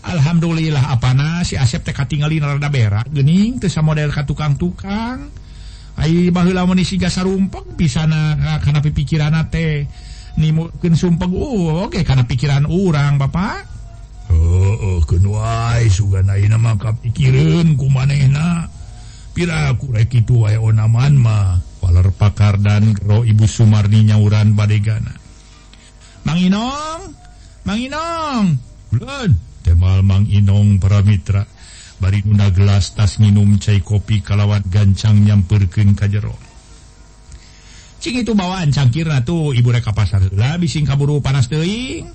Alhamdulillah 0.01 0.97
apa 0.97 1.13
na 1.13 1.45
si 1.45 1.53
Asep 1.53 1.85
TK 1.85 2.09
tinggalin 2.09 2.41
rada 2.41 2.73
berak. 2.73 3.13
Gening 3.13 3.61
tesa 3.61 3.85
model 3.85 4.09
ka 4.09 4.25
tukang-tukang. 4.25 5.29
Ay 5.99 6.33
bahula 6.33 6.65
meni 6.65 6.81
siga 6.81 7.11
rumpeng 7.21 7.77
bisa 7.77 8.09
na 8.09 8.57
karena 8.63 8.81
uh, 8.81 8.89
pikiran 8.89 9.37
teh. 9.53 9.85
Nimukin 10.41 10.95
sumpeng 10.97 11.29
uh 11.35 11.85
oke 11.85 11.93
okay, 11.93 12.03
karena 12.07 12.25
pikiran 12.25 12.65
orang 12.65 13.21
bapak. 13.21 13.67
Oh, 14.31 14.73
oh 14.79 14.99
kenwai 15.03 15.91
suga 15.91 16.23
naina 16.23 16.55
maka 16.55 16.95
pikirin 16.97 17.77
kumanehna. 17.77 18.80
pira 19.41 19.73
kurek 19.73 20.13
itu 20.13 20.45
wae 20.45 20.53
onaman 20.61 21.17
mah. 21.17 21.57
Waler 21.81 22.13
pakar 22.13 22.61
dan 22.61 22.93
ro 22.93 23.25
ibu 23.25 23.49
Sumarni 23.49 24.05
nyauran 24.05 24.53
badegana. 24.53 25.17
Mang 26.21 26.37
Inong 26.37 27.17
Mang 27.65 27.81
Inong 27.81 28.53
Bulan. 28.93 29.33
Temal 29.65 30.05
Mang 30.05 30.29
Inong 30.29 30.77
para 30.77 31.01
mitra 31.01 31.41
bari 31.97 32.21
nuna 32.21 32.53
gelas 32.53 32.93
tas 32.93 33.17
minum 33.17 33.57
cai 33.57 33.81
kopi 33.81 34.21
kalawat 34.21 34.61
gancang 34.69 35.25
nyamperkeun 35.25 35.97
ka 35.97 36.05
jero. 36.05 36.37
Cing 37.97 38.21
itu 38.21 38.37
bawaan 38.37 38.69
cangkirna 38.69 39.25
tuh 39.25 39.57
ibu 39.57 39.73
reka 39.73 39.89
pasar. 39.89 40.21
Lah 40.37 40.61
bising 40.61 40.85
kaburu 40.85 41.17
panas 41.17 41.49
teuing. 41.49 42.05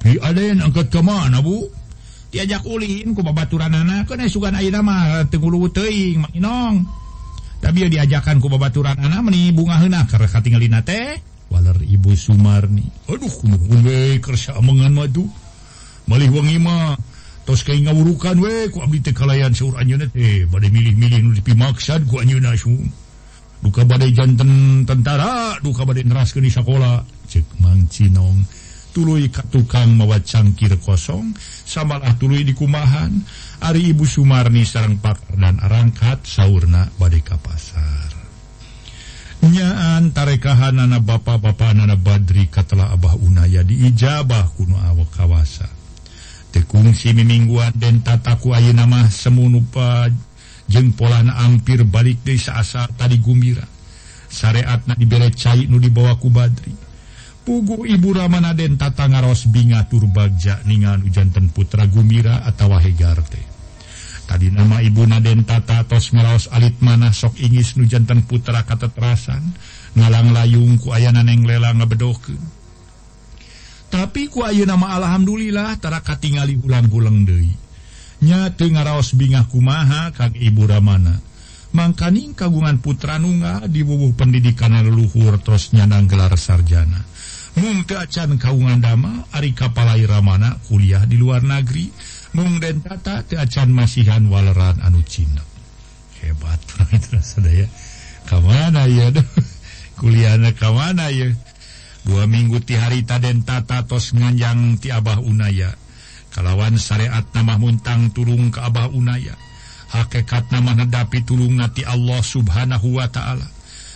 Tapi 0.00 0.16
ada 0.24 0.40
yang 0.40 0.72
angkat 0.72 0.88
kemana 0.88 1.44
bu? 1.44 1.83
diajak 2.34 2.66
Ulin 2.66 3.14
ku 3.14 3.22
babaturanana 3.22 4.02
kena 4.10 4.26
sugan 4.26 4.58
ayeuna 4.58 4.82
mah 4.82 5.22
eh, 5.22 5.24
teu 5.30 5.46
teuing 5.70 6.18
Mak 6.18 6.32
Inong. 6.34 6.82
Tapi 7.62 7.86
diajakan 7.86 8.42
ku 8.42 8.50
babaturanana 8.50 9.22
meni 9.22 9.54
bunga 9.54 9.78
heuna 9.78 10.02
karena 10.10 10.26
katingalina 10.26 10.82
teh 10.82 11.22
waler 11.54 11.78
Ibu 11.78 12.10
Sumarni. 12.18 12.82
Aduh 13.06 13.30
kumaha 13.30 13.78
we 13.86 14.18
kersa 14.18 14.58
amangan 14.58 14.90
madu. 14.90 15.30
Malih 16.10 16.28
wangi 16.34 16.58
mah 16.58 16.98
tos 17.46 17.62
kai 17.62 17.78
ngawurukan 17.86 18.36
we 18.42 18.66
ku 18.74 18.82
abdi 18.82 18.98
teh 18.98 19.14
kalayan 19.14 19.54
saur 19.54 19.78
anjeunna 19.78 20.10
teh 20.10 20.18
eh, 20.18 20.50
bade 20.50 20.74
milih-milih 20.74 21.22
nu 21.22 21.30
dipimaksad 21.38 22.02
ku 22.10 22.18
anjeunna 22.18 22.58
sum. 22.58 22.82
Duka 23.64 23.80
badai 23.88 24.12
janten 24.12 24.84
tentara, 24.84 25.56
duka 25.64 25.88
badai 25.88 26.04
neraskeun 26.04 26.44
di 26.44 26.52
sakola. 26.52 27.00
Cek 27.24 27.64
Mang 27.64 27.88
Cinong. 27.88 28.44
tuluy 28.94 29.26
ka 29.28 29.42
tukang 29.50 29.98
mawa 29.98 30.22
cangkir 30.22 30.78
kosong 30.78 31.34
samalah 31.66 32.14
tuluy 32.14 32.46
di 32.46 32.54
kumahan 32.54 33.10
Ari 33.64 33.90
Ibu 33.90 34.06
Sumarni 34.06 34.62
sarang 34.62 35.02
pakar 35.02 35.40
dan 35.40 35.56
arangkat 35.56 36.22
sauna 36.28 36.84
badeka 37.00 37.40
pasar. 37.40 38.12
Nyaan 39.44 40.12
tarekahan 40.12 40.84
anak 40.84 41.04
bapak-bapak 41.04 41.76
anak 41.76 42.00
Badri 42.00 42.48
katela 42.48 42.92
Abah 42.92 43.16
Unaya 43.20 43.60
diijabah 43.60 44.52
kuno 44.56 44.76
awak 44.80 45.16
kawasa. 45.16 45.68
Tekungsi 46.52 47.12
mimingguan 47.16 47.72
dan 47.76 48.00
tataku 48.04 48.52
ayu 48.52 48.76
nama 48.76 49.08
semunupa 49.08 50.12
jeng 50.68 50.92
polana 50.92 51.44
ampir 51.44 51.84
balik 51.88 52.20
desa 52.24 52.56
asa 52.56 52.88
tadi 52.96 53.20
gumira 53.20 53.64
syariat 54.28 54.80
na 54.88 54.96
dibere 54.96 55.28
cai 55.32 55.68
nu 55.68 55.80
dibawa 55.80 56.20
ku 56.20 56.28
Badri. 56.28 56.83
pugu 57.44 57.84
Ibu 57.84 58.16
Ramanaden 58.16 58.80
Tatangaros 58.80 59.46
Binga 59.52 59.84
Turbagja 59.86 60.64
ningan 60.64 61.04
Ujanten 61.04 61.52
Putra 61.52 61.84
Gumira 61.84 62.42
atawa 62.42 62.80
Hegarte. 62.80 63.54
Tadi 64.24 64.48
nama 64.48 64.80
Ibu 64.80 65.04
Naden 65.04 65.44
Tata 65.44 65.84
tos 65.84 66.08
ngaraos 66.16 66.48
alit 66.48 66.80
manah 66.80 67.12
sok 67.12 67.36
ingis 67.44 67.76
nujanten 67.76 68.24
putra 68.24 68.64
katetrasan, 68.64 69.52
ngalang 69.92 70.32
layung 70.32 70.80
ku 70.80 70.96
ayana 70.96 71.20
neng 71.20 71.44
lela 71.44 71.76
ngebedokeun. 71.76 72.40
Tapi 73.92 74.32
ku 74.32 74.42
ayeuna 74.42 74.74
nama 74.74 74.96
alhamdulillah 74.96 75.76
tara 75.76 76.00
katingali 76.00 76.56
ulang-ulang 76.56 77.28
deui. 77.28 77.52
Nya 78.24 78.48
teu 78.56 78.72
ngaraos 78.72 79.12
bingah 79.12 79.44
kumaha 79.52 80.10
kang 80.16 80.32
Ibu 80.32 80.72
Ramana. 80.72 81.20
Mangkaning 81.76 82.32
kagungan 82.32 82.80
putra 82.80 83.20
nunggal 83.20 83.68
di 83.68 83.84
bubuh 83.84 84.14
pendidikan 84.16 84.72
leluhur 84.72 85.36
terus 85.42 85.74
nyandang 85.76 86.08
gelar 86.08 86.32
sarjana. 86.40 87.02
mung 87.54 87.86
acan 87.86 88.36
kaungan 88.36 88.82
dama 88.82 89.26
Ari 89.30 89.54
kapalai 89.54 90.02
Ramana 90.06 90.58
kuliah 90.66 91.06
di 91.06 91.18
luar 91.18 91.42
negeri. 91.46 91.90
Mung 92.34 92.58
dan 92.58 92.82
tata 92.82 93.22
te 93.22 93.38
acan 93.38 93.70
masihan 93.70 94.26
waleran 94.26 94.82
anu 94.82 95.02
Cina. 95.06 95.42
Hebat 96.18 96.58
ya 97.14 97.20
sadaya 97.22 97.66
kamana 98.26 98.90
ya. 98.90 99.10
Kuliah 99.14 100.34
kuliahna 100.38 100.50
kamana 100.58 101.14
ya. 101.14 101.30
Dua 102.04 102.28
minggu 102.28 102.60
ti 102.60 102.76
harita 102.76 103.16
den 103.16 103.48
tata 103.48 103.86
tos 103.88 104.12
nganjang 104.12 104.76
ti 104.82 104.92
Abah 104.92 105.22
Unaya. 105.22 105.72
Kalawan 106.34 106.74
syariat 106.74 107.24
nama 107.32 107.56
muntang 107.56 108.10
turung 108.10 108.50
ke 108.50 108.58
Abah 108.60 108.90
Unaya. 108.90 109.38
Hakekat 109.94 110.50
nama 110.50 110.74
nedapi 110.74 111.22
tulung 111.22 111.54
nati 111.54 111.86
Allah 111.86 112.18
subhanahu 112.18 112.98
wa 112.98 113.06
ta'ala. 113.06 113.46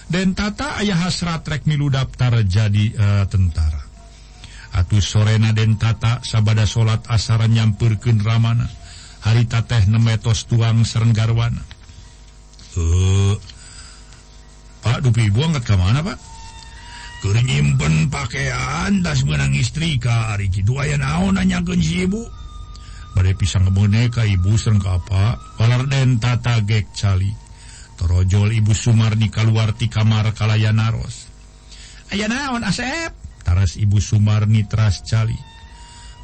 dan 0.09 0.33
tata 0.33 0.81
ayah 0.81 1.05
hasrat 1.05 1.45
rek 1.45 1.69
milu 1.69 1.93
daftar 1.93 2.41
jadi 2.45 2.85
uh, 2.97 3.25
tentara. 3.29 3.85
Atuh 4.77 5.01
sorena 5.01 5.53
dan 5.53 5.77
tata 5.81 6.21
sabada 6.25 6.69
salat 6.69 7.05
asara 7.09 7.49
nyampurkeun 7.49 8.21
ramana. 8.25 8.69
Harita 9.25 9.65
teh 9.65 9.85
nemetos 9.91 10.49
tuang 10.49 10.87
serenggarwana. 10.87 11.61
Uh, 12.79 13.35
Pak 14.85 15.03
Dupi 15.03 15.29
ibu 15.29 15.43
angkat 15.43 15.65
ke 15.67 15.75
mana 15.75 16.01
Pak? 16.01 16.19
Nyimpen 17.19 18.15
pakaian 18.15 19.03
tas 19.03 19.27
menang 19.27 19.51
istri 19.59 19.99
Ka 19.99 20.39
naon 20.39 21.35
nanya 21.35 21.59
ibu. 21.67 22.23
Pada 23.11 23.35
pisang 23.35 23.67
boneka 23.75 24.23
ibu 24.23 24.55
sengkapa 24.55 25.35
walar 25.59 25.91
dan 25.91 26.23
tata 26.23 26.63
gek 26.63 26.95
cali. 26.95 27.48
Torojol 27.99 28.55
Ibu 28.55 28.73
Sumardi 28.73 29.27
kaluarti 29.29 29.91
kamar 29.91 30.31
kalayan 30.33 30.79
naros. 30.79 31.27
Aya 32.15 32.31
naon 32.31 32.63
asep? 32.63 33.13
Taras 33.43 33.75
Ibu 33.77 33.99
Sumarni 33.99 34.65
teras 34.71 35.03
cali. 35.03 35.37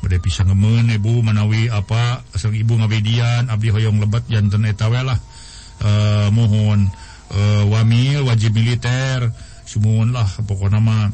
Bede 0.01 0.23
pisang 0.23 0.55
ngemen 0.55 0.95
Ibu 0.95 1.21
menawi 1.27 1.69
apa 1.69 2.23
asal 2.31 2.55
Ibu 2.55 2.77
ngabedian 2.79 3.51
Abdi 3.51 3.69
hoyong 3.73 3.99
lebat 3.99 4.25
jantan 4.31 4.69
etawelah 4.69 5.19
Uh, 5.75 5.91
eh, 5.91 6.29
mohon 6.31 6.87
uh, 7.35 7.67
wamil 7.67 8.23
wajib 8.31 8.55
militer 8.55 9.27
sumuhun 9.67 10.15
lah. 10.15 10.29
Pokok 10.47 10.71
nama 10.71 11.11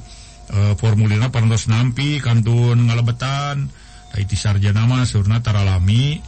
e, 0.50 0.58
eh, 0.58 0.74
formulirna 0.76 1.30
parantos 1.30 1.70
nampi 1.70 2.18
kantun 2.18 2.90
ngalebetan 2.90 3.70
itu 4.18 4.34
sarjana 4.34 4.84
mah 4.90 5.06
surna 5.06 5.38
taralami. 5.38 6.18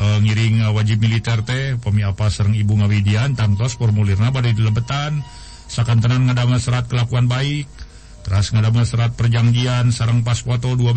E, 0.00 0.06
ngiring 0.24 0.72
wajib 0.72 1.04
militer 1.04 1.44
teh 1.44 1.76
pemi 1.76 2.00
apa 2.00 2.32
sereng 2.32 2.56
ibu 2.56 2.80
ngawidian 2.80 3.36
tangtos 3.36 3.76
formulirna 3.76 4.32
pada 4.32 4.48
dilebetan 4.48 5.20
sakantenan 5.68 6.26
ngadama 6.26 6.56
serat 6.56 6.88
kelakuan 6.88 7.28
baik 7.28 7.68
terus 8.24 8.50
ngadama 8.56 8.88
serat 8.88 9.12
perjanjian 9.14 9.92
sarang 9.92 10.24
pas 10.24 10.40
foto 10.40 10.72
12 10.72 10.96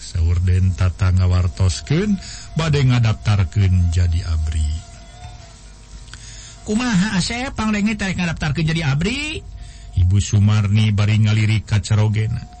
seur 0.00 0.36
den 0.42 0.72
tata 0.72 1.12
ngawartoskeun 1.12 2.16
bade 2.56 2.80
ngadaptarkeun 2.84 3.92
jadi 3.92 4.20
abri. 4.28 4.68
Kumaha 6.68 7.16
asep 7.16 7.56
panglengi 7.56 7.96
tarik 7.96 8.20
ngadaptarkeun 8.20 8.68
jadi 8.68 8.92
abri? 8.92 9.40
Ibu 9.98 10.20
Sumarni 10.20 10.92
bari 10.92 11.16
ngaliri 11.24 11.64
kacarogena 11.64 12.58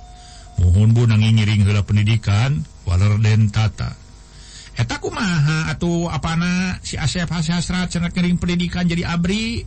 mohon 0.58 0.90
bu 0.90 1.06
nanging 1.06 1.38
ngiring 1.38 1.62
hela 1.70 1.86
pendidikan 1.86 2.66
waler 2.82 3.14
den 3.22 3.48
tata 3.54 3.94
Eta 4.78 5.02
kumaha 5.02 5.74
atau 5.74 6.06
apana 6.06 6.78
si 6.86 6.94
Asep 6.94 7.26
hasrat 7.26 7.90
kering 8.14 8.38
pendidikan 8.38 8.86
jadi 8.86 9.10
Abri? 9.10 9.66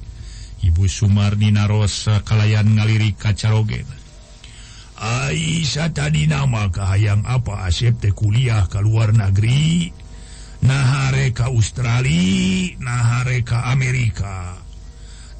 Ibu 0.63 0.87
Sumarni 0.87 1.51
naros 1.51 2.07
kalayan 2.23 2.79
ngaliri 2.79 3.11
kacaroge 3.19 3.83
Aisyah 5.01 5.91
tadi 5.91 6.29
nama 6.31 6.69
kahayang 6.71 7.27
apa 7.27 7.67
Asep 7.67 7.99
teh 7.99 8.15
kuliah 8.15 8.69
ke 8.71 8.79
luar 8.79 9.11
negeri? 9.11 9.91
Nahare 10.61 11.33
ka 11.33 11.49
Australia 11.49 12.77
nahare 12.77 13.41
ka 13.41 13.73
Amerika. 13.73 14.55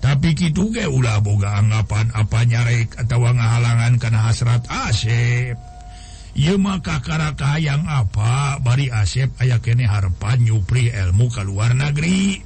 Tapi 0.02 0.34
gitu 0.34 0.74
ge 0.74 0.90
ulah 0.90 1.22
boga 1.22 1.62
anggapan 1.62 2.10
apa 2.12 2.42
nyarek 2.42 3.06
atau 3.06 3.22
ngahalangan 3.22 4.02
karena 4.02 4.20
hasrat 4.26 4.66
Asep. 4.66 5.71
Yuma 6.32 6.80
kakaraka 6.80 7.60
yang 7.60 7.84
apa? 7.84 8.56
Bari 8.64 8.88
Asep 8.88 9.36
aya 9.44 9.60
kene 9.60 9.84
harepan 9.84 10.40
nyupri 10.40 10.88
ilmu 10.88 11.28
ke 11.28 11.44
luar 11.44 11.76
negeri. 11.76 12.40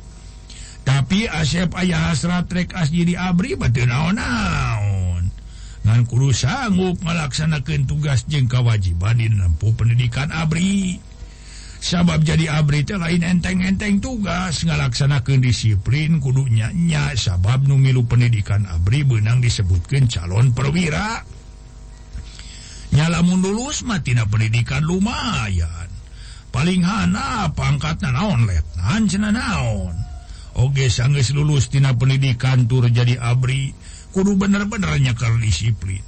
Tapi 0.85 1.29
Asep 1.29 1.73
ayah 1.77 2.13
hasrat 2.13 2.49
trek 2.49 2.73
as 2.73 2.89
jadi 2.89 3.17
abri 3.17 3.53
batu 3.53 3.85
naon-naon. 3.85 5.29
Ngan 5.85 6.01
kudu 6.09 6.33
sanggup 6.33 6.97
melaksanakan 7.05 7.85
tugas 7.85 8.25
jeng 8.25 8.49
kewajiban 8.49 9.21
di 9.21 9.29
nempuh 9.29 9.69
pendidikan 9.77 10.33
abri. 10.33 10.97
Sabab 11.77 12.25
jadi 12.25 12.49
abri 12.49 12.81
teh 12.81 12.97
lain 12.97 13.21
enteng-enteng 13.21 14.01
tugas 14.01 14.65
ngalaksanakan 14.65 15.45
disiplin 15.45 16.17
kudu 16.17 16.49
nyanya. 16.49 17.13
Sabab 17.13 17.69
nu 17.69 17.77
milu 17.77 18.01
pendidikan 18.09 18.65
abri 18.65 19.05
benang 19.05 19.45
disebutkan 19.45 20.09
calon 20.09 20.49
perwira. 20.57 21.21
nyalamun 22.95 23.43
lulus 23.43 23.83
Matina 23.83 24.23
pendidikan 24.25 24.81
lumayan. 24.81 25.91
Paling 26.55 26.87
Hana 26.87 27.51
pangkat 27.51 27.99
naon 27.99 28.47
naon. 29.19 29.95
Oge 30.55 30.87
sangges 30.87 31.35
lulustina 31.35 31.91
pendidikan 31.99 32.63
tur 32.71 32.87
jadi 32.87 33.19
Abri 33.19 33.75
kudu 34.15 34.39
bener-benernya 34.39 35.11
kalau 35.19 35.35
disiplin. 35.35 35.99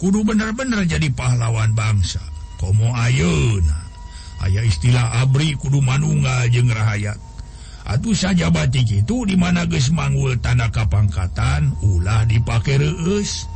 Kudu 0.00 0.24
bener-bener 0.24 0.88
jadi 0.88 1.12
pahlawan 1.12 1.76
bangsa. 1.76 2.24
Komo 2.56 2.96
Ayeuna. 2.96 3.84
Aya 4.40 4.64
istilah 4.64 5.20
Abri 5.20 5.52
kudu 5.60 5.84
manunga 5.84 6.48
jeng 6.48 6.72
rahayat 6.72 7.20
Atuh 7.86 8.18
saja 8.18 8.50
batik 8.50 8.90
itu 8.90 9.22
geus 9.30 9.94
manggul 9.94 10.34
tanda 10.42 10.74
kapangkatan 10.74 11.70
ulah 11.86 12.26
dipake 12.26 12.82
reus. 12.82 13.46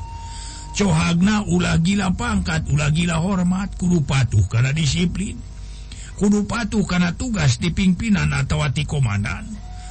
cohagna 0.81 1.45
ulagila 1.45 2.09
pangkat 2.17 2.65
ulah 2.73 2.89
gila 2.89 3.21
hormat 3.21 3.77
kudu 3.77 4.01
patuh 4.01 4.41
karena 4.49 4.73
disiplin. 4.73 5.37
Kudu 6.17 6.49
patuh 6.49 6.89
karena 6.89 7.13
tugas 7.13 7.61
di 7.61 7.69
pimpinan 7.69 8.33
atauwati 8.33 8.89
Komandan. 8.89 9.45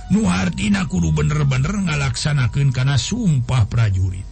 Nuhartina 0.09 0.89
kudu 0.89 1.13
bener-bener 1.13 1.85
ngalaksanakan 1.85 2.73
karena 2.73 2.97
sumpah 2.97 3.69
prajurit. 3.69 4.25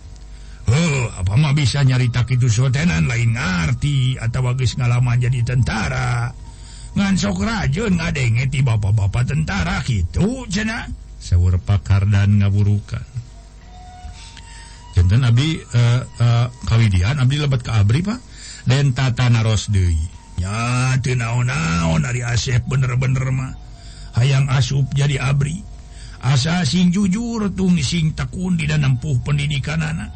Oh 0.68 1.06
apamah 1.22 1.54
bisa 1.54 1.86
nyarita 1.86 2.26
itu 2.28 2.50
sotenan 2.50 3.06
lain 3.06 3.38
ngerti 3.38 4.18
atau 4.18 4.42
bagus 4.42 4.74
ngalaman 4.82 5.22
jadi 5.22 5.46
tentara. 5.46 6.34
Ngansok 6.98 7.38
rajun 7.46 8.02
ngadenge 8.02 8.50
ti 8.50 8.66
bapak-bapak 8.66 9.30
tentara 9.30 9.86
gitu 9.86 10.50
cenah. 10.50 10.90
Sewur 11.22 11.62
pakar 11.62 12.10
dan 12.10 12.42
ngaburukan. 12.42 13.27
Jantan 14.98 15.30
Abdi 15.30 15.62
uh, 15.62 15.78
eh, 15.78 16.02
uh, 16.02 16.02
eh, 16.26 16.46
kawidian 16.66 17.22
Abdi 17.22 17.38
lebat 17.38 17.62
ke 17.62 17.70
Abri 17.70 18.02
Pak 18.02 18.18
dan 18.66 18.98
tata 18.98 19.30
naros 19.30 19.70
deui. 19.70 20.10
Ya 20.42 20.98
teu 21.06 21.14
naon-naon 21.14 22.02
ari 22.02 22.26
Asep 22.26 22.66
bener-bener 22.66 23.30
mah. 23.30 23.54
Hayang 24.18 24.50
asup 24.50 24.90
jadi 24.98 25.22
Abri. 25.22 25.62
Asa 26.18 26.66
sing 26.66 26.90
jujur 26.90 27.54
tung 27.54 27.78
sing 27.78 28.18
tekun 28.18 28.58
di 28.58 28.66
nempuh 28.66 29.22
pendidikan 29.22 29.86
anak. 29.86 30.10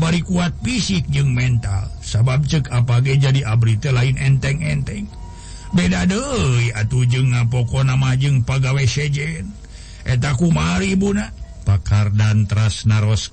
Bari 0.00 0.24
kuat 0.24 0.56
fisik 0.64 1.04
jeung 1.12 1.36
mental. 1.36 1.92
Sabab 2.00 2.48
cek 2.48 2.72
apa 2.72 3.04
ge 3.04 3.20
jadi 3.20 3.44
Abri 3.44 3.76
teh 3.76 3.92
lain 3.92 4.16
enteng-enteng. 4.16 5.04
Beda 5.76 6.08
deui 6.08 6.72
atuh 6.72 7.04
jeung 7.04 7.36
ngapoko 7.36 7.84
nama 7.84 8.16
jeung 8.16 8.40
pagawe 8.48 8.84
sejen. 8.88 9.52
Eta 10.08 10.32
kumari 10.32 10.96
buna. 10.96 11.45
Pakar 11.66 12.14
dan 12.14 12.46
tras 12.46 12.86
naros 12.86 13.26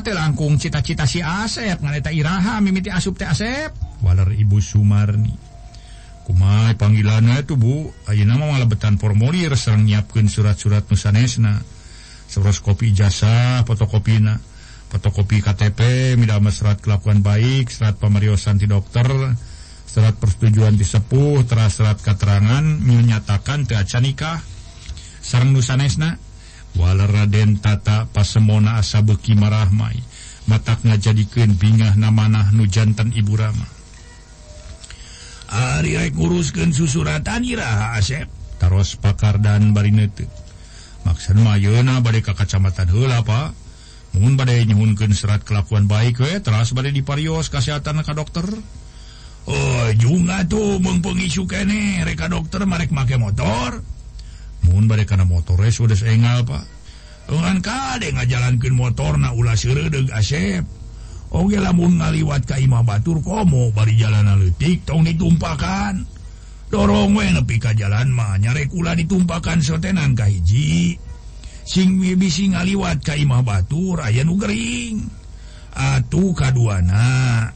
teh 0.00 0.16
langkung 0.16 0.56
cita-cita 0.56 1.04
si 1.04 1.20
Asep 1.20 1.84
iraha 2.08 2.64
mimiti 2.64 2.88
asup 2.88 3.20
teh 3.20 3.28
Asep. 3.28 3.76
Walar 4.00 4.32
ibu 4.32 4.56
Sumarni. 4.56 5.36
Kumai 6.24 6.72
panggilannya 6.80 7.44
itu 7.44 7.60
bu. 7.60 7.92
Ayeuna 8.08 8.40
mah 8.40 8.56
ngalebetan 8.56 8.96
formulir 8.96 9.52
sareng 9.60 9.84
nyiapkeun 9.84 10.32
surat-surat 10.32 10.88
nusanesna. 10.88 11.60
Kopi 12.64 12.96
jasa 12.96 13.60
fotokopina. 13.68 14.40
Fotokopi 14.88 15.44
KTP 15.44 16.14
midama 16.16 16.48
serat 16.48 16.80
kelakuan 16.80 17.20
baik 17.20 17.68
serat 17.68 18.00
pemeriosan 18.00 18.56
di 18.56 18.66
dokter 18.66 19.06
serat 19.90 20.18
persetujuan 20.22 20.78
disepuh 20.78 21.42
teras 21.46 21.78
serat 21.78 21.98
keterangan 21.98 22.62
menyatakan 22.62 23.66
teaca 23.66 23.98
nikah 23.98 24.38
sarnu 25.20 25.60
sanesna 25.62 26.18
wala 26.76 27.06
Raden 27.06 27.60
tata 27.60 28.08
pasemona 28.10 28.80
asa 28.80 29.04
beki 29.04 29.36
marahmai. 29.36 29.96
Matak 30.48 30.82
jadikan 30.98 31.54
bingah 31.54 31.94
namanah 31.94 32.50
nu 32.50 32.66
jantan 32.66 33.14
Ibu 33.14 33.38
Rama. 33.38 33.68
Ari 35.50 35.94
rek 35.94 36.14
nguruskeun 36.18 36.74
susuratan 36.74 37.46
iraha 37.46 37.98
Asep? 37.98 38.26
Taros 38.58 38.98
pakardan 38.98 39.72
bari 39.74 39.90
neuteuk 39.90 40.30
maksud 41.00 41.40
mah 41.40 41.56
ayeuna 41.56 42.04
bade 42.04 42.20
ka 42.20 42.36
kacamatan 42.36 42.86
heula 42.92 43.24
Pak 43.24 43.56
mun 44.20 44.36
badai 44.36 44.66
nyuhunkeun 44.66 45.14
serat 45.14 45.46
kelakuan 45.46 45.86
baik 45.86 46.18
we. 46.18 46.38
Teras 46.42 46.74
badai 46.74 46.90
diparios 46.90 47.46
kesehatan 47.46 48.02
ka 48.02 48.14
dokter. 48.14 48.46
Oh 49.46 49.86
juga 49.96 50.44
tuh 50.46 50.82
mengpengisu 50.82 51.46
kene 51.46 52.02
reka 52.02 52.26
dokter 52.26 52.66
marek 52.66 52.90
make 52.90 53.14
motor. 53.18 53.82
karena 55.06 55.24
motor 55.26 55.58
engal 56.06 56.44
Pak. 56.46 56.64
Ngajalankeun 57.30 58.74
motor 58.74 59.18
na 59.18 59.32
ula 59.32 59.54
asep. 59.54 60.64
Oge 61.30 61.62
lamun 61.62 62.02
ngaliwat 62.02 62.42
ka 62.42 62.58
Imam 62.58 62.82
Batur 62.82 63.22
komo 63.22 63.70
bari 63.70 63.94
jalan 63.94 64.34
leutik 64.34 64.82
tong 64.82 65.06
ditumpakan. 65.06 66.02
Dorong 66.70 67.14
we 67.14 67.30
nepi 67.30 67.62
ka 67.62 67.70
jalan 67.70 68.10
mah 68.10 68.34
nyare 68.34 68.66
ulah 68.74 68.98
ditumpakan 68.98 69.62
sotenan 69.62 70.18
ka 70.18 70.26
hiji. 70.26 70.98
Sing 71.62 72.02
bisi 72.02 72.50
ngaliwat 72.50 73.06
ka 73.06 73.14
Imam 73.14 73.46
Batur 73.46 74.02
aya 74.02 74.26
nu 74.26 74.34
gering. 74.42 75.06
Atuh 75.70 76.34
kaduana. 76.34 77.46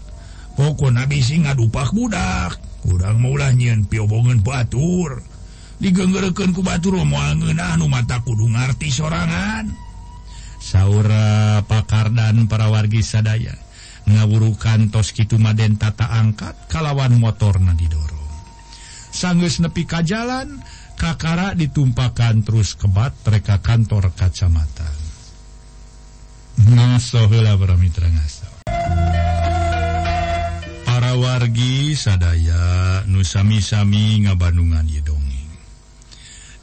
Pokona 0.55 1.11
bisi 1.11 1.43
ngadupak 1.43 1.91
budak. 1.91 2.55
Kurang 2.87 3.27
maulah 3.27 3.51
nyieun 3.51 3.91
piobongan 3.91 4.39
Batur. 4.39 5.34
digenggken 5.85 6.57
kubatu 6.57 6.97
ruangan 6.97 7.45
mata 7.85 8.24
kudu 8.24 8.49
ngarti 8.49 8.89
sorangan. 8.89 9.68
Saura 10.64 11.61
pakardan 11.68 12.49
para 12.49 12.72
wargi 12.72 13.05
sadaya 13.05 13.53
ngaburukan 14.09 14.89
toskitu 14.89 15.37
Maden 15.37 15.76
tata 15.76 16.09
angkat 16.09 16.68
kalawan 16.72 17.16
motor 17.20 17.57
nadidoro 17.57 18.24
sanggeus 19.12 19.61
nepi 19.64 19.89
ka 19.89 20.05
jalan 20.05 20.61
kakara 20.97 21.57
ditumpakan 21.57 22.45
terus 22.45 22.76
kebat 22.76 23.16
mereka 23.24 23.61
kantor 23.64 24.12
kacamatan 24.12 24.97
ngasohula 26.68 27.57
para 27.57 27.76
mitra 27.80 28.09
ngaso 28.12 28.49
para 30.85 31.16
wargi 31.16 31.97
sadaya 31.97 33.05
nusami-sami 33.09 34.28
ngabandungan 34.28 34.85
Yedong 34.85 35.24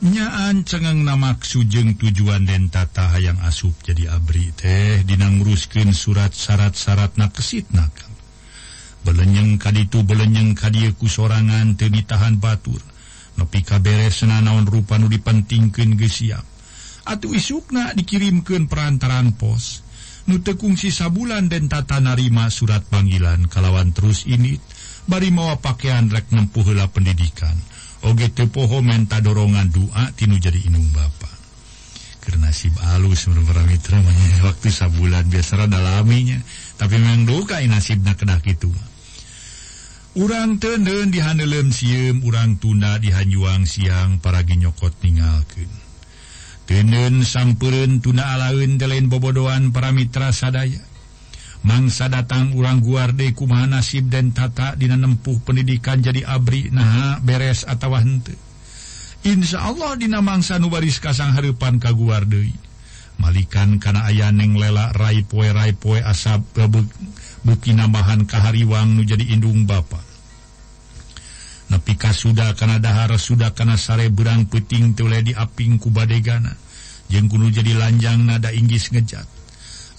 nyaan 0.02 0.66
cengeng 0.66 1.06
namak 1.06 1.46
jeung 1.46 1.94
tujuan 1.94 2.50
den 2.50 2.74
tata 2.74 3.14
hayang 3.14 3.38
asup 3.46 3.78
jadi 3.86 4.18
abri 4.18 4.50
teh 4.58 5.06
dinanguruskin 5.06 5.94
surat 5.94 6.34
syarat-syarat 6.34 7.22
na 7.22 7.30
kesit 7.30 7.70
nakal. 7.70 8.10
Belenyeng 9.06 9.62
kali 9.62 9.86
itu 9.86 10.02
belenyeng 10.02 10.58
kadieku 10.58 11.06
sorangan 11.06 11.78
tenitahan 11.78 12.42
batur. 12.42 12.82
Nepi 13.38 13.62
kaberes 13.62 14.26
rupa 14.26 14.98
naon 14.98 15.10
dipentingkeun 15.10 15.94
geus 15.98 16.26
siap. 16.26 16.46
Atuh 17.06 17.38
isukna 17.38 17.94
dikirimkeun 17.94 18.66
perantaran 18.66 19.38
pos. 19.38 19.86
Nu 20.26 20.42
kungsi 20.42 20.90
sabulan 20.94 21.50
den 21.50 21.70
tata 21.70 21.98
narima 22.02 22.50
surat 22.50 22.86
panggilan 22.90 23.50
kalawan 23.50 23.94
terus 23.94 24.26
ini 24.30 24.58
bari 25.10 25.34
mawa 25.34 25.62
pakaian 25.62 26.10
rek 26.10 26.30
nempuhla 26.34 26.90
pendidikan. 26.90 27.71
poho 28.50 28.82
menta 28.82 29.22
dorongan 29.22 29.70
doa 29.70 30.10
tinu 30.18 30.42
jadi 30.42 30.58
inung 30.68 30.90
Keur 32.22 32.38
nasib 32.38 32.78
alus 32.94 33.26
Mitra 33.66 33.98
waktu 34.46 34.70
sabulan 34.70 35.26
biasa 35.26 35.66
dalaminya 35.66 36.38
tapi 36.78 37.02
memang 37.02 37.26
duka 37.26 37.58
nasibna 37.66 38.14
kena 38.14 38.38
kitu 38.42 38.70
urang 40.18 40.62
tenden 40.62 41.10
dihanlem 41.10 41.74
siem 41.74 42.22
urang 42.22 42.62
tunda 42.62 43.02
dihanjuang 43.02 43.66
siang 43.66 44.22
para 44.22 44.46
ginyokot 44.46 44.94
tinggalken 45.02 45.72
tenen 46.70 47.26
samperin 47.26 48.06
tuna 48.06 48.38
alaun 48.38 48.78
jalanin 48.78 49.10
bobodoan 49.10 49.74
para 49.74 49.90
Mitra 49.92 50.30
sadaya. 50.30 50.91
mangsa 51.62 52.10
datang 52.10 52.58
urang 52.58 52.82
guarde 52.82 53.38
kumaha 53.38 53.70
nasib 53.70 54.10
dan 54.10 54.34
tata 54.34 54.74
dina 54.74 54.98
nempuh 54.98 55.42
pendidikan 55.46 56.02
jadi 56.02 56.26
abri 56.26 56.74
nah 56.74 57.22
beres 57.22 57.66
atau 57.70 57.94
henteu. 57.94 58.38
Insya 59.22 59.70
Allah 59.70 59.94
dina 60.02 60.18
mangsa 60.26 60.58
nu 60.58 60.74
baris 60.74 60.98
kasang 60.98 61.38
hareupan 61.38 61.78
ka 61.78 61.94
guarde 61.94 62.50
malikan 63.22 63.78
kana 63.78 64.10
aya 64.10 64.34
neng 64.34 64.58
lela 64.58 64.90
rai 64.98 65.22
poe 65.22 65.46
rai 65.54 65.78
poe 65.78 66.02
asap 66.02 66.42
rebek 66.58 66.90
beki 67.46 67.78
nambahan 67.78 68.26
kahariwang 68.26 68.98
nu 68.98 69.06
jadi 69.06 69.38
indung 69.38 69.70
bapa. 69.70 70.02
Nepi 71.70 71.96
kasuda 71.96 72.58
kana 72.58 72.82
dahar 72.82 73.16
sudah 73.16 73.54
kana 73.54 73.78
sare 73.78 74.10
berang 74.10 74.50
peting 74.50 74.98
teu 74.98 75.08
di 75.08 75.32
aping 75.38 75.78
ku 75.78 75.94
badegana. 75.94 76.52
Jeung 77.08 77.30
kudu 77.32 77.62
jadi 77.62 77.76
lanjang 77.78 78.28
nada 78.28 78.50
Inggris 78.52 78.92
ngejat. 78.92 79.41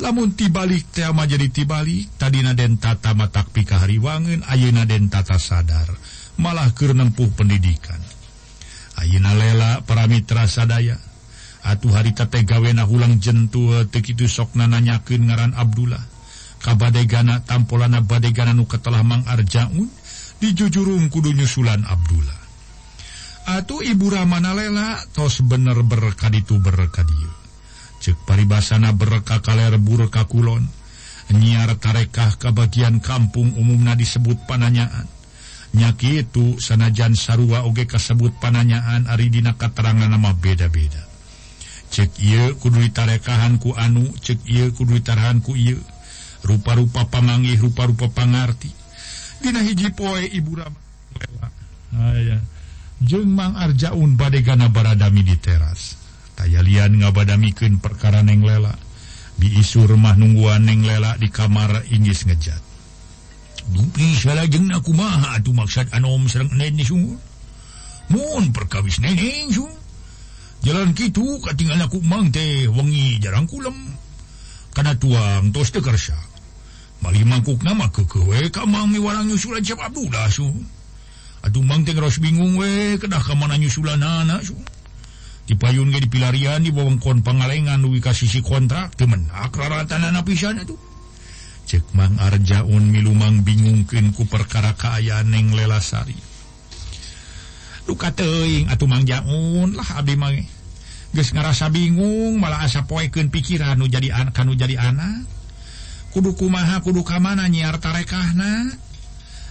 lamun 0.03 0.35
tibalik 0.35 0.91
tema 0.91 1.23
jadi 1.31 1.47
tibalik 1.47 2.19
tadidina 2.19 2.59
dentata 2.59 3.15
matakpi 3.15 3.63
kahariwangen 3.63 4.43
Ayeuna 4.51 4.83
den 4.83 5.07
tata 5.07 5.39
sadar. 5.39 5.87
Malah 6.43 6.75
keur 6.75 6.99
nempuh 6.99 7.31
pendidikan. 7.39 8.03
Ayeuna 8.99 9.33
lela 9.39 9.87
para 9.87 10.11
mitra 10.11 10.51
sadaya. 10.51 10.99
Atuh 11.63 11.95
haritatgawena 11.95 12.91
ulang 12.91 13.23
jentua 13.23 13.87
tekitu 13.87 14.27
sokna 14.27 14.67
nanyakeun 14.67 15.31
ngaran 15.31 15.55
Abdullah. 15.55 16.03
Kabadegana 16.59 17.47
tampolana 17.47 18.03
badegana 18.03 18.51
nu 18.51 18.67
katelah 18.67 19.07
Mang 19.07 19.23
mangarjaun 19.23 19.87
dijujurung 20.43 21.07
kudu 21.15 21.31
nyusulan 21.31 21.87
Abdullah. 21.87 22.41
Atuh 23.55 23.87
Ibu 23.87 24.07
Ramana 24.11 24.55
lela 24.55 24.99
tos 25.15 25.43
bener 25.47 25.79
berkaditu 25.87 26.59
berkadio 26.59 27.32
cek 28.03 28.27
paribasana 28.27 28.91
berkah 28.91 29.39
kaler 29.39 29.79
bur 29.79 30.11
kakulon 30.11 30.67
nyiar 31.31 31.79
tarekah 31.79 32.37
ke 32.37 32.51
bagian 32.53 33.01
kampung 33.01 33.55
umumna 33.57 33.97
disebut 33.97 34.45
pananyaan. 34.45 35.09
Nyaki 35.73 36.21
itu 36.21 36.61
sanajan 36.61 37.17
sarua 37.17 37.65
oge 37.65 37.89
kasebut 37.89 38.37
pananyaan 38.37 39.09
aridina 39.09 39.57
katerangan 39.57 40.11
nama 40.11 40.37
beda-beda. 40.37 41.01
Cek 41.89 42.21
ieu 42.21 42.57
kudu 42.61 42.85
tarekahan 42.93 43.57
ku 43.57 43.73
anu 43.73 44.13
cek 44.21 44.45
ieu 44.45 44.69
kudu 44.77 45.01
tarahan 45.01 45.41
ku 45.41 45.57
ieu. 45.57 45.81
Rupa-rupa 46.45 47.09
pamangi 47.09 47.57
rupa-rupa 47.57 48.13
pangarti. 48.13 48.69
Dina 49.41 49.65
hiji 49.65 49.89
poe 49.97 50.27
ibu 50.29 50.59
ram 50.59 50.75
ah, 51.99 52.15
ya. 52.19 52.39
jeung 53.03 53.31
mang 53.35 53.59
arjaun 53.59 54.15
badegana 54.15 54.69
baradami 54.69 55.23
di 55.25 55.37
teras. 55.41 56.02
saya 56.43 56.59
lihat 56.59 56.91
ngabadamiken 56.91 57.79
perkara 57.79 58.27
neng 58.27 58.43
lela. 58.43 58.75
Diisu 59.39 59.87
rumah 59.87 60.19
nungguan 60.19 60.67
neng 60.67 60.83
lela 60.83 61.15
di 61.15 61.31
kamar 61.31 61.87
Inggris 61.95 62.27
ngejat. 62.27 62.59
Aku 64.75 64.91
maksud 65.55 65.87
anom 65.95 66.27
serang 66.27 66.51
mun 68.11 68.45
perkawis 68.51 68.99
nenek 68.99 69.55
sungguh? 69.55 69.79
Jalan 70.67 70.95
gitu 70.99 71.39
katingal 71.43 71.87
aku 71.87 72.03
mang 72.03 72.35
teh 72.35 72.67
wengi 72.67 73.23
jarang 73.23 73.47
kulem. 73.47 73.75
karena 74.73 74.97
tuang 74.97 75.53
tos 75.53 75.69
tekersa. 75.69 76.17
mali 77.05 77.27
mangkuk 77.29 77.61
nama 77.61 77.91
kekewe 77.93 78.49
kamang 78.49 78.89
miwarang 78.89 79.29
nyusulan 79.29 79.61
siapa 79.61 79.91
Abdullah 79.91 80.33
sungguh. 80.33 80.65
Aduh 81.45 81.63
mang 81.63 81.87
teh 81.87 81.95
bingung 82.19 82.57
we 82.59 82.99
kedah 82.99 83.21
kamana 83.23 83.59
nyusulan 83.59 84.01
anak 84.03 84.43
sungguh. 84.43 84.72
dipayun 85.47 85.91
di 85.91 85.99
dipilarian 86.07 86.63
di 86.63 86.71
wewengkon 86.71 87.27
pangalengan 87.27 87.83
duwi 87.83 87.99
ka 87.99 88.15
sisi 88.15 88.41
kontrak 88.45 88.95
temen 88.95 89.27
akraratan 89.35 90.07
ah, 90.07 90.11
anak 90.15 90.27
pisan 90.31 90.63
itu. 90.63 90.79
Cek 91.63 91.95
Mang 91.95 92.19
Arjaun 92.19 92.91
milumang 92.91 93.47
bingungkeun 93.47 94.15
ku 94.15 94.27
perkara 94.27 94.75
kaayaan 94.75 95.31
neng 95.31 95.55
Lelasari. 95.55 96.19
Duka 97.87 98.15
teuing 98.15 98.71
atuh 98.71 98.87
Mang 98.87 99.03
Jaun 99.03 99.75
lah 99.75 99.99
abdi 99.99 100.15
mah 100.15 100.31
geus 101.13 101.35
ngarasa 101.35 101.69
bingung 101.69 102.39
malah 102.39 102.65
asa 102.65 102.89
poekeun 102.89 103.29
pikiran 103.29 103.77
nu 103.77 103.91
jadi 103.91 104.15
anak 104.15 104.35
kanu 104.35 104.55
jadi 104.55 104.79
anak. 104.79 105.27
Kudu 106.13 106.37
kumaha 106.37 106.85
kudu 106.85 107.03
ka 107.03 107.19
mana 107.19 107.49
nyiar 107.49 107.81
tarekahna? 107.81 108.69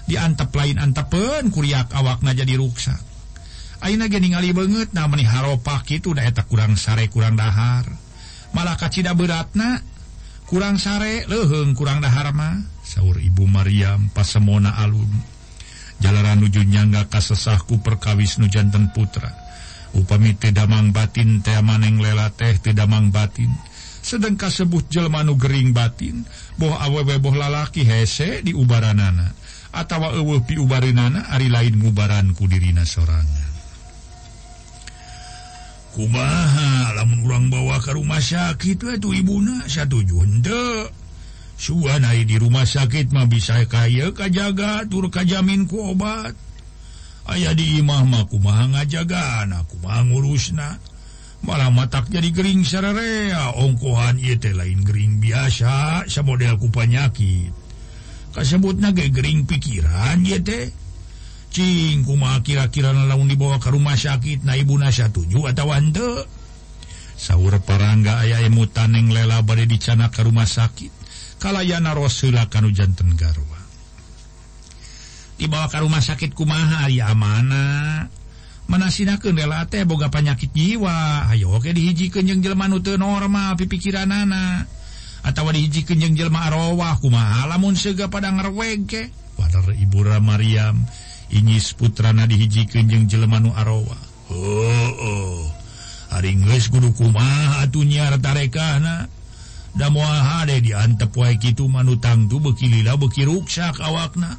Diantep 0.05 0.53
lain 0.53 0.77
antepeun 0.77 1.49
kuriak 1.49 1.89
awakna 1.95 2.37
jadi 2.37 2.53
ruksak. 2.59 3.10
ningali 3.81 4.53
banget 4.53 4.93
namanya 4.93 5.41
Haropa 5.41 5.81
itu 5.89 6.13
daheta 6.13 6.45
kurang 6.45 6.77
sare 6.77 7.09
kurang 7.09 7.33
dahar. 7.33 7.89
Malah 8.53 8.77
kacida 8.77 9.17
beratna 9.17 9.81
kurang 10.45 10.77
sare 10.77 11.25
leheng 11.25 11.73
kurang 11.73 12.03
daharma 12.03 12.61
sahur 12.85 13.17
Ibu 13.17 13.49
Maryam 13.49 14.13
pasemona 14.13 14.77
alun. 14.77 15.09
Jalanan 16.01 16.45
nujunya 16.45 16.85
nggak 16.85 17.09
kasesahku 17.09 17.81
perkawis 17.81 18.37
nujantan 18.37 18.93
putra. 18.93 19.33
Upami 19.97 20.37
tidakang 20.37 20.93
batin 20.93 21.41
temaneng 21.41 22.01
lela 22.01 22.29
teh 22.33 22.57
tidakang 22.61 23.09
batin. 23.09 23.49
Sedangkah 24.01 24.49
sebut 24.49 24.89
Jelmanu 24.89 25.37
Gering 25.37 25.73
batin. 25.77 26.25
Boh 26.57 26.73
aweweboh 26.73 27.37
lalaki 27.37 27.85
hese 27.85 28.41
di 28.41 28.53
ubaran 28.53 28.97
nana 28.97 29.29
atau 29.71 30.03
nana 30.91 31.21
Ari 31.31 31.47
lain 31.47 31.79
mubaranku 31.79 32.43
dirina 32.49 32.83
sorangan. 32.83 33.40
kumaha? 35.93 36.95
Lamun 36.95 37.23
urang 37.23 37.47
bawa 37.47 37.79
ke 37.83 37.95
rumah 37.95 38.23
sakit 38.23 38.79
itu 38.79 39.09
Ibuna 39.11 39.67
satu 39.67 40.01
Su 40.01 40.87
Suai 41.61 42.25
di 42.25 42.41
rumah 42.41 42.65
sakit 42.65 43.13
mah 43.13 43.29
bisa 43.29 43.61
kaya 43.69 44.09
kajjaga 44.09 44.89
tur 44.89 45.13
kajamin 45.13 45.69
ku 45.69 45.93
obat. 45.93 46.33
Ayaah 47.29 47.53
di 47.53 47.77
imahmah 47.77 48.25
kumaha 48.25 48.65
ngajaga 48.73 49.45
anakku 49.45 49.77
ngurusna. 49.77 50.81
Malah 51.41 51.69
matak 51.73 52.09
jadi 52.09 52.29
Gering 52.33 52.65
Serrea 52.65 53.53
ongkohan 53.57 54.21
yete 54.21 54.53
lain 54.53 54.85
Gering 54.85 55.21
biasa 55.21 56.05
sama 56.09 56.33
modelku 56.33 56.69
panyakit. 56.69 57.53
Kasebut 58.33 58.77
nage 58.77 59.09
Gering 59.09 59.45
pikiran 59.45 60.21
yete 60.21 60.80
cing 61.51 62.07
kuma 62.07 62.39
kira-kira 62.39 62.95
laun 62.95 63.27
dibawa 63.27 63.59
ke 63.59 63.69
rumah 63.69 63.99
sakit 63.99 64.47
na 64.47 64.55
ibu 64.55 64.79
nasya 64.79 65.11
tujuh 65.11 65.51
atau 65.51 65.69
ante. 65.75 66.25
Sahur 67.19 67.53
parangga 67.61 68.23
aya 68.25 68.41
emutan 68.41 68.97
taneng 68.97 69.13
lela 69.13 69.43
badai 69.45 69.69
dicana 69.69 70.09
ke 70.09 70.25
rumah 70.25 70.47
sakit. 70.47 70.89
Kalayana 71.37 71.93
rosula 71.93 72.47
kanu 72.47 72.73
janten 72.73 73.13
garwa. 73.13 73.59
Dibawa 75.37 75.67
ke 75.69 75.77
rumah 75.77 76.01
sakit 76.01 76.33
kumaha 76.33 76.89
ya 76.89 77.11
mana 77.13 78.07
manasina 78.65 79.19
kendela 79.19 79.67
lela 79.67 79.69
teh 79.69 79.83
boga 79.83 80.07
penyakit 80.09 80.49
jiwa. 80.55 81.27
Ayo 81.29 81.51
oke 81.51 81.75
dihiji 81.75 82.09
jeung 82.09 82.41
jelema 82.41 82.71
nu 82.71 82.79
teu 82.79 82.95
normal 82.95 83.59
pipikiranana 83.59 84.65
atawa 85.21 85.53
dihijikeun 85.53 85.99
jeung 85.99 86.15
jelema 86.17 86.47
arwah 86.47 86.97
kumaha 86.97 87.45
lamun 87.45 87.75
sega 87.77 88.07
pada 88.07 88.31
ngarweg 88.33 88.87
ke? 88.87 89.03
Pada 89.37 89.61
ibu 89.77 90.01
Maryam 90.21 90.87
Inis 91.31 91.71
putrana 91.75 92.27
dihijikan 92.27 92.91
jeung 92.91 93.07
Jelemanu 93.07 93.55
Arrowa 93.55 93.95
oh, 94.31 94.91
oh. 94.99 95.41
hari 96.11 96.35
Guru 96.67 96.91
kuma 96.91 97.63
atunya 97.63 98.11
retarekana 98.11 99.07
da 99.71 99.87
muahade 99.87 100.59
diantep 100.59 101.15
wae 101.15 101.39
kitu 101.39 101.71
manutang 101.71 102.27
tu 102.27 102.43
bekilila 102.43 102.99
beki 102.99 103.23
ruksak 103.23 103.79
awakna. 103.79 104.35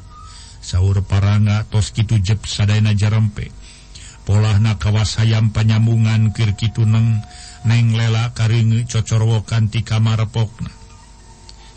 Sahur 0.61 1.01
paranga 1.01 1.65
tos 1.65 1.89
kitu 1.89 2.21
jep 2.21 2.45
sadayana 2.45 2.93
jarempe. 2.93 3.49
Polahna 4.23 4.77
kawas 4.77 5.17
hayam 5.17 5.49
panyambungan 5.49 6.31
keur 6.31 6.53
kitu 6.53 6.85
neng 6.85 7.25
neng 7.67 7.95
lela 7.95 8.31
karinge 8.35 8.83
cocorwokan 8.87 9.67
kanti 9.71 9.81
kamar 9.87 10.19
pokna 10.27 10.71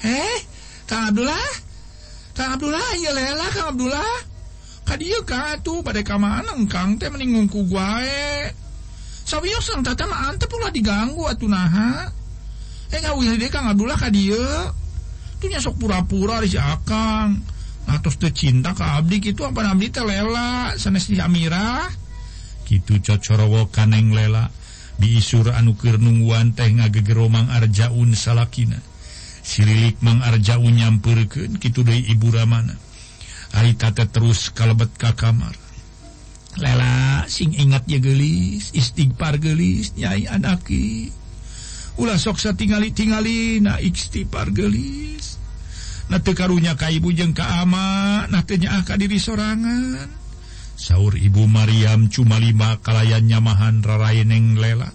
eh 0.03 0.39
Kang 0.87 1.11
Abdullah? 1.11 1.51
Kang 2.35 2.59
Abdullah 2.59 2.89
iya 2.99 3.11
lela 3.11 3.47
Kang 3.51 3.75
Abdullah? 3.75 4.36
Kadieu 4.87 5.27
ka 5.27 5.59
tuh 5.61 5.83
pada 5.83 6.01
kamanang 6.07 6.71
Kang 6.71 6.97
teh 6.97 7.11
meningungku 7.11 7.67
guae 7.67 8.55
sawiyo 9.27 9.59
sang 9.59 9.83
tata 9.83 10.07
mah 10.07 10.31
antep 10.31 10.47
pula 10.47 10.71
diganggu 10.71 11.27
atuh 11.27 11.51
naha 11.51 12.09
eh 12.95 13.03
ngawih 13.03 13.35
deh 13.35 13.51
Kang 13.51 13.67
Abdullah 13.67 13.99
kadieu 13.99 14.71
tuh 15.43 15.49
nyasok 15.51 15.75
pura-pura 15.77 16.39
di 16.41 16.55
si 16.55 16.59
Akang 16.63 17.43
atos 17.91 18.19
teh 18.19 18.31
cinta 18.31 18.75
ka 18.75 18.99
abdi 18.99 19.19
gitu 19.19 19.43
apa 19.47 19.67
abdi 19.67 19.91
teh 19.91 20.07
lela 20.07 20.75
sanes 20.79 21.11
di 21.11 21.19
Amirah 21.19 21.91
gitu 22.67 22.99
cocorowo 23.03 23.71
kaneng 23.71 24.15
lela 24.15 24.51
biisur 24.99 25.51
anu 25.55 25.75
keur 25.75 25.99
nungguan 25.99 26.55
teh 26.55 26.67
ngagegeromang 26.67 27.51
arjaun 27.53 28.15
salakina 28.15 28.79
sirilik 29.47 30.03
mang 30.03 30.23
arjau 30.27 30.67
nyampurkeun 30.67 31.63
kitu 31.63 31.87
deui 31.87 32.03
ibu 32.11 32.35
ramana 32.35 32.75
Aitata 33.55 34.09
terus 34.11 34.51
kalebet 34.51 34.91
ka 34.99 35.15
kamar. 35.15 35.55
Lela 36.57 37.29
sing 37.29 37.53
ingat 37.53 37.85
ya 37.85 38.01
gelis 38.01 38.73
istighfar 38.73 39.37
gelis 39.37 39.93
nyai 39.93 40.25
anaki. 40.25 41.13
Ulah 42.01 42.17
soksa 42.17 42.57
tingali 42.57 42.97
tingali 42.97 43.61
na 43.61 43.77
istighfar 43.77 44.51
gelis. 44.57 45.37
Na 46.09 46.23
teu 46.23 46.33
karunya 46.33 46.79
ka 46.79 46.89
ibu 46.89 47.13
jeung 47.13 47.37
ka 47.37 47.61
ama 47.61 48.25
na 48.33 48.41
teu 48.47 48.57
nyaah 48.57 48.83
ka 48.89 48.97
diri 48.97 49.21
sorangan. 49.21 50.09
Saur 50.77 51.17
ibu 51.17 51.49
Maryam 51.49 52.09
cuma 52.13 52.37
lima 52.37 52.81
kalayan 52.81 53.25
nyamahan 53.25 53.81
rarayeneng 53.81 54.57
lela. 54.57 54.89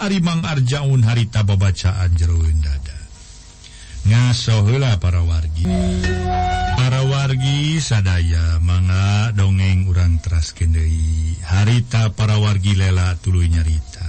Ari 0.00 0.18
mang 0.18 0.44
arjaun 0.44 1.04
harita 1.04 1.44
babacaan 1.44 2.16
jero 2.16 2.40
dada. 2.58 2.98
Ngaso 4.02 4.66
heula 4.66 4.98
para 4.98 5.22
wargi. 5.22 5.62
wargi 7.32 7.80
sadaya 7.80 8.60
manga 8.60 9.32
dongeng 9.32 9.88
urang 9.88 10.20
traskendei 10.20 11.32
harita 11.40 12.12
para 12.12 12.36
wargi 12.36 12.76
lela 12.76 13.16
tulu 13.24 13.40
nyarita. 13.40 14.04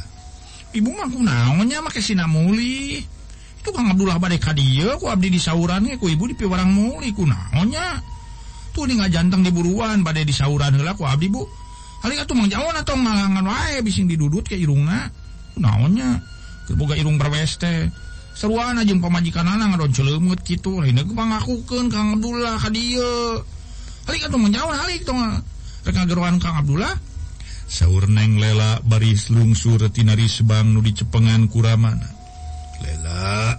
Ibu 0.76 0.92
mah 0.92 1.08
naonnya 1.08 1.80
make 1.80 2.04
sinamuli 2.04 3.00
itu 3.00 3.70
Kang 3.72 3.96
Abdullah 3.96 4.20
bade 4.20 4.44
ka 4.44 4.52
dieu 4.52 5.00
ku 5.00 5.08
abdi 5.08 5.32
disaurannya 5.32 5.96
ku 6.04 6.12
ibu 6.12 6.28
di 6.28 6.36
piwarang 6.36 6.68
muli 6.68 7.16
ku 7.16 7.24
naonnya 7.24 8.04
tuh 8.76 8.92
ning 8.92 9.00
ngajanteng 9.00 9.40
di 9.40 9.56
buruan 9.56 10.04
badai 10.04 10.28
disauran 10.28 10.76
heula 10.76 10.92
ku 10.92 11.08
abdi 11.08 11.32
bu. 11.32 11.48
Hari 12.04 12.20
atuh 12.20 12.36
mang 12.36 12.52
jauh 12.52 12.76
atau 12.76 13.00
ngalangan 13.00 13.48
wae 13.48 13.80
bising 13.88 14.12
didudut 14.12 14.44
ke 14.44 14.60
irungna. 14.60 15.08
Ku 15.56 15.64
naonnya 15.64 16.20
boga 16.76 17.00
irung 17.00 17.16
berweste 17.16 17.88
seruan 18.34 18.82
aja 18.82 18.92
pemajikan 18.98 19.46
anak 19.46 19.78
ngadon 19.78 19.94
celemut 19.94 20.42
gitu. 20.42 20.82
Lainnya 20.82 21.06
gue 21.06 21.16
ngakukan 21.16 21.86
Kang 21.94 22.20
Abdullah 22.20 22.58
ka 22.58 22.70
dieu 22.74 23.42
halik 24.10 24.28
atau 24.28 24.40
menjawab 24.42 24.76
halik 24.84 25.08
tuh 25.08 25.16
ah. 25.16 25.40
rek 25.88 25.96
ngageruan 25.96 26.42
Kang 26.42 26.60
Abdullah. 26.60 26.94
Saur 27.70 28.06
neng 28.12 28.38
lela 28.38 28.84
baris 28.84 29.32
lungsur 29.32 29.82
tinari 29.90 30.28
sebang 30.28 30.76
nu 30.76 30.84
dicepengan 30.84 31.48
kuramana. 31.48 32.10
Lela 32.84 33.56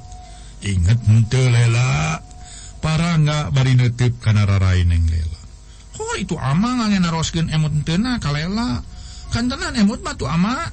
inget 0.62 1.00
henteu 1.08 1.48
lela. 1.48 2.20
Para 2.84 3.16
nggak 3.16 3.56
bari 3.56 3.80
netip 3.80 4.20
karena 4.20 4.44
rarai 4.44 4.84
neng 4.84 5.08
lela. 5.08 5.40
Oh 5.96 6.14
itu 6.20 6.36
ama 6.36 6.84
nggak 6.84 7.00
naroskan 7.00 7.48
emot 7.48 7.72
entena 7.72 8.20
kalela 8.20 8.84
kantenan 9.32 9.72
emot 9.78 10.04
mah 10.04 10.14
tuh 10.18 10.28
ama. 10.28 10.68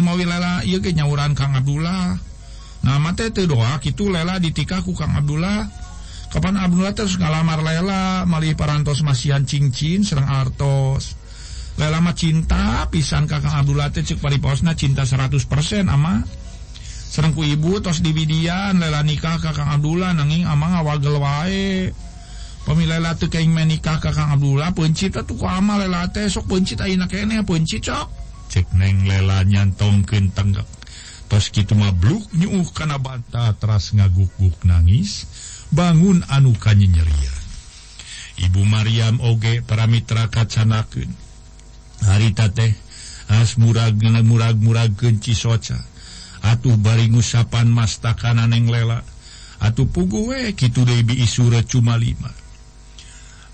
Mau 0.00 0.16
lela 0.16 0.64
iya 0.64 0.80
ke 0.80 0.94
nyawuran 0.96 1.36
Kang 1.36 1.52
Abdullah. 1.52 2.29
Nama 2.80 3.12
teh 3.12 3.28
teu 3.28 3.44
doa 3.44 3.76
kitu 3.78 4.08
lela 4.08 4.40
ditikah 4.40 4.80
ku 4.80 4.96
Kang 4.96 5.12
Abdullah. 5.12 5.68
Kapan 6.30 6.62
Abdullah 6.62 6.94
terus 6.94 7.18
ngalamar 7.18 7.60
lela 7.60 8.22
malih 8.24 8.54
parantos 8.54 9.02
masihan 9.02 9.44
cincin 9.44 10.06
serang 10.06 10.30
artos. 10.30 11.18
Lela 11.76 11.98
mah 11.98 12.14
cinta 12.16 12.86
pisan 12.88 13.26
ka 13.26 13.42
Kang 13.42 13.66
Abdullah 13.66 13.90
teh 13.92 14.06
cek 14.06 14.22
pariposna 14.22 14.78
cinta 14.78 15.04
100% 15.04 15.42
ama. 15.90 16.22
Serang 17.10 17.34
ku 17.34 17.42
ibu 17.42 17.82
tos 17.82 18.00
dibidian 18.00 18.78
lela 18.78 19.02
nikah 19.02 19.42
ka 19.42 19.50
Kang 19.52 19.68
Abdullah 19.74 20.14
nanging 20.14 20.46
ama 20.46 20.78
ngawagel 20.78 21.18
wae. 21.18 21.90
Pemilela 22.62 23.16
teu 23.18 23.26
kaing 23.26 23.50
menikah 23.50 23.98
ka 23.98 24.14
Kang 24.14 24.38
Abdullah 24.38 24.70
pencit 24.72 25.18
tuh 25.18 25.36
ku 25.36 25.44
ama 25.44 25.76
lela 25.82 26.08
teh 26.14 26.30
sok 26.30 26.46
pencit 26.46 26.80
ayeuna 26.80 27.10
kene 27.10 27.42
pencit 27.42 27.84
sok. 27.84 28.06
Cek 28.48 28.72
neng 28.78 29.04
lela 29.04 29.42
nyantongkeun 29.42 30.30
tenggak 30.30 30.79
gitu 31.30 31.78
mabluk 31.78 32.26
nyuh 32.34 32.66
kana 32.74 32.98
bata 32.98 33.54
teras 33.54 33.94
ngagukguk 33.94 34.66
nangis 34.66 35.30
bangun 35.70 36.26
anu 36.26 36.50
kanyi 36.58 36.90
nyerian 36.90 37.38
Ibu 38.40 38.64
Maryam 38.64 39.20
oge 39.20 39.60
para 39.62 39.86
mitra 39.86 40.26
kacanaken 40.32 41.12
harita 42.08 42.48
teh 42.48 42.72
as 43.30 43.60
murag 43.60 44.00
murag 44.00 44.56
murag 44.58 44.98
genci 44.98 45.36
soca. 45.36 45.76
Atuh 46.40 46.80
bari 46.80 47.12
ngusapan 47.12 47.68
mastakana 47.68 48.48
neng 48.48 48.72
lela. 48.72 49.04
Atuh 49.60 49.92
puguwe 49.92 50.48
eh, 50.48 50.56
kitu 50.56 50.88
debi 50.88 51.20
isura 51.20 51.60
cuma 51.62 52.00
lima. 52.00 52.32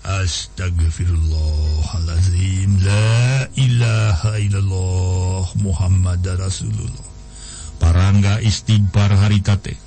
Astagfirullahalazim 0.07 2.79
la 2.79 3.43
ilaha 3.59 4.39
illallah 4.39 5.51
Muhammad 5.59 6.23
Rasulullah. 6.23 7.16
parangga 7.79 8.43
istighbar 8.43 9.15
haritate. 9.15 9.77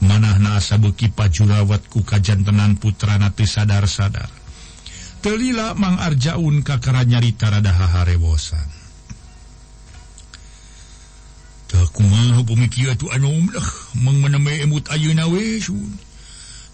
Manah 0.00 0.40
nasabuki 0.40 1.12
pajurawat 1.12 1.92
ku 1.92 2.00
kajantenan 2.00 2.80
putra 2.80 3.20
nate 3.20 3.44
sadar-sadar. 3.44 4.32
Telila 5.20 5.76
mang 5.76 6.00
Arjaun 6.00 6.64
kakara 6.64 7.04
nyarita 7.04 7.52
radahaha 7.52 8.08
rewosan 8.08 8.80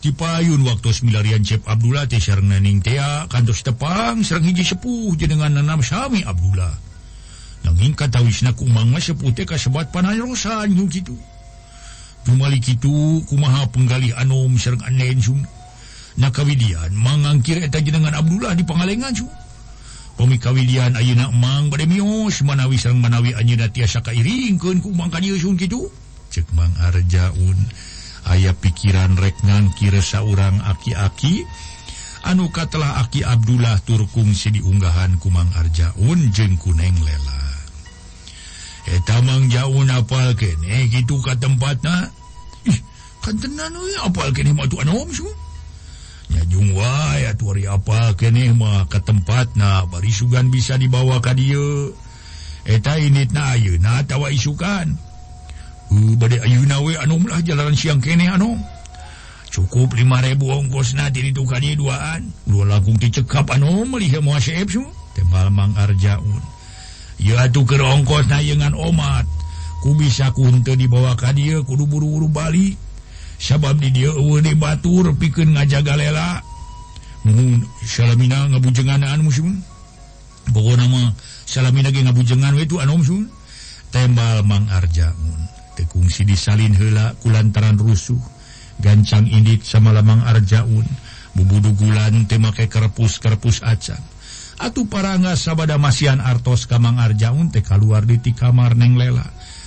diayun 0.06 0.62
waktu 0.62 0.88
milarian 1.02 1.42
Cep 1.42 1.66
Abdullah 1.66 2.06
Tesarning 2.06 2.78
Tea 2.84 3.26
kantos 3.26 3.66
Tepang 3.66 4.22
Serang 4.22 4.46
hiji 4.46 4.62
sepuh 4.62 5.12
jenengan 5.18 5.50
nanam 5.50 5.82
Syami 5.82 6.22
Abdullah. 6.22 6.70
nanging 7.66 7.98
katawisna 7.98 8.54
kumang 8.54 8.94
mah 8.94 9.02
putih 9.02 9.42
kasebat 9.42 9.90
panarosan 9.90 10.70
yung 10.70 10.86
gitu 10.86 11.18
Tumalik 12.26 12.66
itu 12.66 13.22
kumaha 13.30 13.70
penggalih 13.70 14.10
anom 14.18 14.58
serang 14.58 14.82
anen 14.82 15.22
sum. 15.22 15.38
Nakawidian 16.18 16.90
mangangkir 16.98 17.62
eta 17.62 17.78
jenengan 17.78 18.18
Abdullah 18.18 18.58
di 18.58 18.66
pangalengan 18.66 19.14
sum. 19.14 19.30
Pemikawidian 20.18 20.98
ayeuna 20.98 21.30
mang 21.30 21.70
bade 21.70 21.86
mios 21.86 22.42
manawi 22.42 22.82
sareng 22.82 22.98
manawi 22.98 23.30
ayeuna 23.30 23.70
tiasa 23.70 24.02
kairingkeun 24.02 24.82
ku 24.82 24.90
mang 24.90 25.06
kadieu 25.06 25.38
sun 25.38 25.54
kitu. 25.54 25.86
Cek 26.34 26.50
mang 26.50 26.74
arjaun 26.82 27.58
aya 28.26 28.50
pikiran 28.58 29.14
rek 29.14 29.38
ngangkir 29.46 29.94
saurang 30.02 30.58
aki-aki. 30.66 31.46
Anu 32.26 32.50
katelah 32.50 33.06
aki 33.06 33.22
Abdullah 33.22 33.78
turkung 33.86 34.34
si 34.34 34.50
diunggahan 34.50 35.22
kumang 35.22 35.46
arjaun 35.54 36.34
jeung 36.34 36.58
kuneng 36.58 36.98
lela. 37.06 37.35
Eh, 38.86 39.02
tamang 39.02 39.50
jauh 39.50 39.82
napal 39.82 40.30
kene 40.38 40.70
eh, 40.70 40.86
gitu 40.86 41.18
ke 41.18 41.34
tempat 41.34 41.82
na 41.82 42.06
ih 42.70 42.78
kan 43.18 43.34
tenan 43.34 43.74
we 43.74 43.90
eh, 43.90 44.06
apal 44.06 44.30
kene 44.30 44.54
mah 44.54 44.70
tuan 44.70 44.86
om 44.86 45.10
semua. 45.10 45.34
Ya 46.30 46.42
jung 46.46 46.74
wae 46.74 47.26
atuh 47.26 47.54
ari 47.54 47.66
apal 47.66 48.14
ke 48.14 48.30
mah 48.30 48.86
ke 48.86 49.02
tempatna 49.02 49.90
bari 49.90 50.10
sugan 50.14 50.54
bisa 50.54 50.78
dibawa 50.78 51.18
ka 51.18 51.34
dieu 51.34 51.94
eta 52.66 52.98
init 52.98 53.34
na 53.34 53.58
ayeuna 53.58 54.06
tawa 54.06 54.30
isukan 54.30 54.94
Uh, 55.86 56.18
bade 56.18 56.42
ayeuna 56.42 56.82
we 56.82 56.98
anom 56.98 57.22
lah 57.30 57.38
jalan 57.46 57.70
siang 57.78 58.02
kene 58.02 58.26
anom. 58.26 58.58
Cukup 59.54 59.94
5000 59.94 60.34
ongkos 60.34 60.98
na 60.98 61.14
diri 61.14 61.30
dieu 61.30 61.46
duaan. 61.78 62.26
Dua 62.42 62.66
lagung 62.66 62.98
dicekap 62.98 63.46
anom 63.54 63.94
lihat 63.94 64.18
muasep 64.18 64.66
Su. 64.66 64.82
tembal 65.14 65.48
mang 65.48 65.72
arjaun 65.80 66.55
ke 67.18 67.76
ongkos 67.80 68.26
nayengan 68.28 68.74
omat. 68.76 69.26
Ku 69.82 69.94
bisa 69.94 70.32
kunte 70.32 70.74
dibawa 70.74 71.14
ka 71.14 71.30
dia 71.36 71.62
kudu 71.62 71.86
buru-buru 71.86 72.26
Bali 72.32 72.74
sabab 73.36 73.76
di 73.78 73.92
dia 73.92 74.10
Batur 74.56 75.12
pikir 75.14 75.46
ngajaga 75.46 75.94
lela 76.00 76.40
salamina 77.84 78.46
ngabujenganaan 78.48 79.20
musim 79.20 79.60
pokok 80.54 80.78
nama 80.78 81.10
salamina 81.44 81.90
ge 81.90 82.06
ngabujengan 82.06 82.54
itu 82.56 82.78
anom 82.78 83.02
sun 83.02 83.26
tembal 83.90 84.46
Mang 84.46 84.70
Arjamun 84.70 85.46
tekungsi 85.76 86.24
disalin 86.24 86.72
hela 86.72 87.12
kulantaran 87.20 87.76
rusuh. 87.76 88.18
Gancang 88.76 89.24
indit 89.24 89.64
sama 89.64 89.88
lamang 89.88 90.20
Arjaun 90.20 90.84
bubudu 91.32 91.72
gulan 91.80 92.28
temakai 92.28 92.68
kerpus-kerpus 92.68 93.64
acan. 93.64 94.00
Atuh 94.56 94.88
paranga 94.88 95.36
sabada 95.36 95.76
Masian 95.76 96.16
Artos 96.24 96.64
Kamang 96.64 96.96
Arjaun 96.96 97.52
teh 97.52 97.60
kaluar 97.60 98.08
di 98.08 98.16
ti 98.16 98.32
kamar 98.32 98.72
neng 98.72 98.96
lela. 98.96 99.24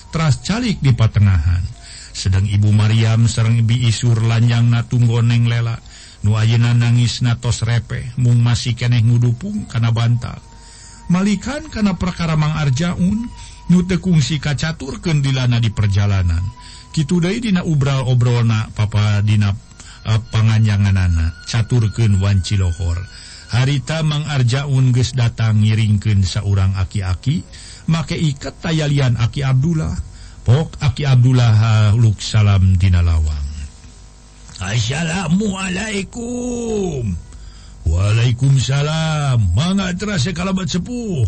Teras 0.10 0.42
calik 0.42 0.82
di 0.82 0.98
patengahan. 0.98 1.62
Sedang 2.10 2.50
Ibu 2.50 2.74
Maryam 2.74 3.30
sareng 3.30 3.62
Ibi 3.62 3.86
Isur 3.86 4.18
lanjang 4.26 4.66
natunggo 4.74 5.22
neng 5.22 5.46
lela. 5.46 5.78
Nu 6.26 6.36
ayeuna 6.36 6.74
nangis 6.74 7.22
natos 7.22 7.62
repe. 7.62 8.18
Mung 8.18 8.42
masih 8.42 8.74
keneh 8.74 9.06
ngudupung 9.06 9.70
kana 9.70 9.94
bantal. 9.94 10.42
Malikan 11.14 11.70
kana 11.70 11.94
perkara 11.94 12.34
Mang 12.34 12.58
Arjaun 12.58 13.30
nyute 13.70 14.02
kungsi 14.02 14.42
kacaturkeun 14.42 15.22
dilana 15.22 15.62
di 15.62 15.70
perjalanan. 15.70 16.42
Kitu 16.90 17.22
deui 17.22 17.38
dina 17.38 17.62
ubral 17.62 18.10
obrolna 18.10 18.74
papa 18.74 19.22
Dina 19.22 19.54
uh, 19.54 20.20
caturkeun 21.46 22.18
wanci 22.18 22.58
lohor. 22.58 22.98
harita 23.50 24.06
mengarjaun 24.06 24.94
ges 24.94 25.18
datang 25.18 25.66
ngiringken 25.66 26.22
seorang 26.22 26.78
aki-aki 26.78 27.42
make 27.90 28.14
ikat 28.16 28.54
tayalian 28.62 29.18
aki 29.18 29.44
Abdullah. 29.44 29.98
Pok 30.46 30.78
aki 30.82 31.06
Abdullah 31.06 31.54
haluk 31.54 32.22
salam 32.24 32.78
dinalawang 32.80 33.50
Assalamualaikum. 34.60 37.16
Waalaikumsalam. 37.88 39.40
Manga 39.56 39.96
terasa 39.96 40.36
kalabat 40.36 40.68
sepuh. 40.68 41.24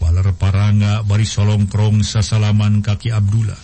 Waler 0.00 0.32
paranga 0.38 1.02
bari 1.04 1.26
solongkrong 1.26 2.06
sasalaman 2.06 2.78
kaki 2.80 3.10
Abdullah. 3.10 3.58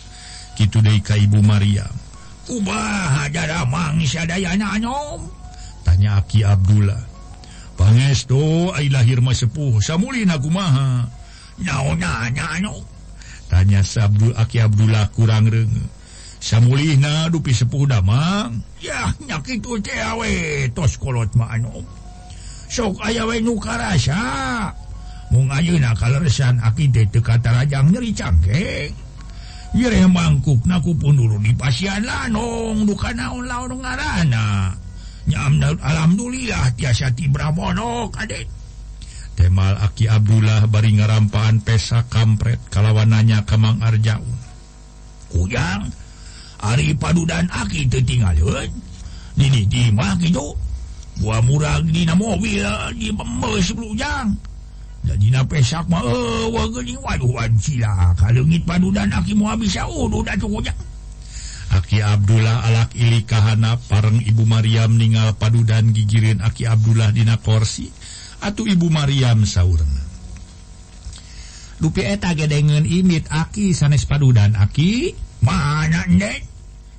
Kitu 0.56 0.80
deui 0.80 1.04
ka 1.04 1.12
Ibu 1.12 1.44
Maryam 1.44 1.92
Kubaha 2.48 3.28
ada 3.28 3.68
mangsa 3.68 4.24
dayana 4.24 4.72
anyom 4.72 5.28
Tanya 5.84 6.24
Aki 6.24 6.40
Abdullah. 6.42 7.15
pangestu 7.76 8.72
ay 8.74 8.88
lahir 8.90 9.20
masepuh. 9.20 9.78
Samulinkumaha 9.84 11.06
tanya 13.46 13.80
Abdul 13.80 14.34
Aki 14.34 14.58
Abdullah 14.60 15.06
kurang 15.14 15.46
reng. 15.48 15.72
Samulina 16.36 17.32
dupi 17.32 17.50
sepuh 17.56 17.88
damang 17.88 18.60
yanyakiwe 18.78 20.68
toskolot 20.76 21.32
sok 22.66 22.98
ayawe 23.02 23.36
nuka 23.40 23.78
rasa. 23.78 24.20
Na 25.26 25.90
kaleresan 25.98 26.62
aki 26.62 26.92
kata 27.18 27.50
Rajang 27.50 27.90
nyeri 27.90 28.14
cangkeng. 28.14 28.94
nyire 29.74 30.06
mangkuk 30.08 30.64
na 30.64 30.80
pun 30.80 31.12
dulu 31.12 31.36
di 31.42 31.52
pasian 31.52 32.00
lanong 32.00 32.88
Duka 32.88 33.12
naon 33.12 33.44
laon 33.44 33.76
ngarana 33.76 34.72
ah. 34.72 34.85
nyamdal 35.26 35.74
alhamdulillah 35.82 36.74
tiasati 36.78 37.26
Bramono 37.30 38.10
kadek 38.14 38.46
Temal 39.36 39.76
Aki 39.76 40.08
Abdullah 40.08 40.64
bari 40.64 40.96
ngarampaan 40.96 41.60
pesa 41.60 42.08
kampret 42.08 42.56
kalawanannya 42.72 43.44
Kamang 43.44 43.84
Arjaun. 43.84 44.32
Kujang 45.28 45.92
Ari 46.64 46.96
Padudan 46.96 47.44
Aki 47.52 47.84
tertinggal 47.92 48.32
Dini 49.36 49.68
dimah 49.68 50.16
gitu. 50.24 50.56
Buah 51.20 51.44
murah 51.44 51.84
dina 51.84 52.16
mobil 52.16 52.64
di 52.96 53.12
pemes 53.12 53.68
sebelumjang 53.68 54.32
jadi 55.06 55.26
na 55.30 55.42
pesak 55.46 55.86
mah 55.86 56.02
eh, 56.02 56.44
waduh 56.50 56.82
waduh 56.98 57.32
kalau 58.18 58.42
ngit 58.42 58.62
Padudan 58.66 59.06
Aki 59.14 59.38
mau 59.38 59.54
habis 59.54 59.78
ya 59.78 59.86
udah 59.86 60.34
cukup 60.34 60.66
jang. 60.66 60.78
Aki 61.66 61.98
Abdullah 62.02 62.66
alak 62.66 62.94
ili 62.94 63.26
kahana 63.26 63.78
pareng 63.90 64.22
Ibu 64.22 64.46
Maryam 64.46 64.94
ningal 64.94 65.34
padudan 65.34 65.90
gigirin 65.90 66.38
Aki 66.42 66.66
Abdullah 66.66 67.10
dina 67.10 67.38
korsi 67.42 67.90
atau 68.42 68.68
Ibu 68.68 68.86
Maryam 68.92 69.42
saurna. 69.42 70.06
dupi 71.76 72.02
eta 72.04 72.32
gedengen 72.32 72.88
imit 72.88 73.28
aki 73.28 73.76
sanes 73.76 74.08
padudan 74.08 74.56
aki 74.56 75.12
mana 75.44 76.08
dek 76.08 76.40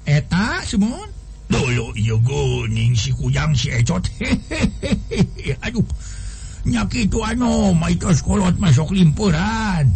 eta 0.05 0.61
semua 0.61 1.01
dulu 1.49 1.95
iya 1.97 2.13
goning 2.19 2.93
si 2.93 3.15
kujang 3.15 3.55
si 3.55 3.71
ecot. 3.71 4.03
Aduh 5.65 5.87
nyaki 6.67 7.07
itu 7.07 7.23
maitos 7.79 8.19
kolot 8.19 8.59
masuk 8.59 8.91
limpuran. 8.91 9.87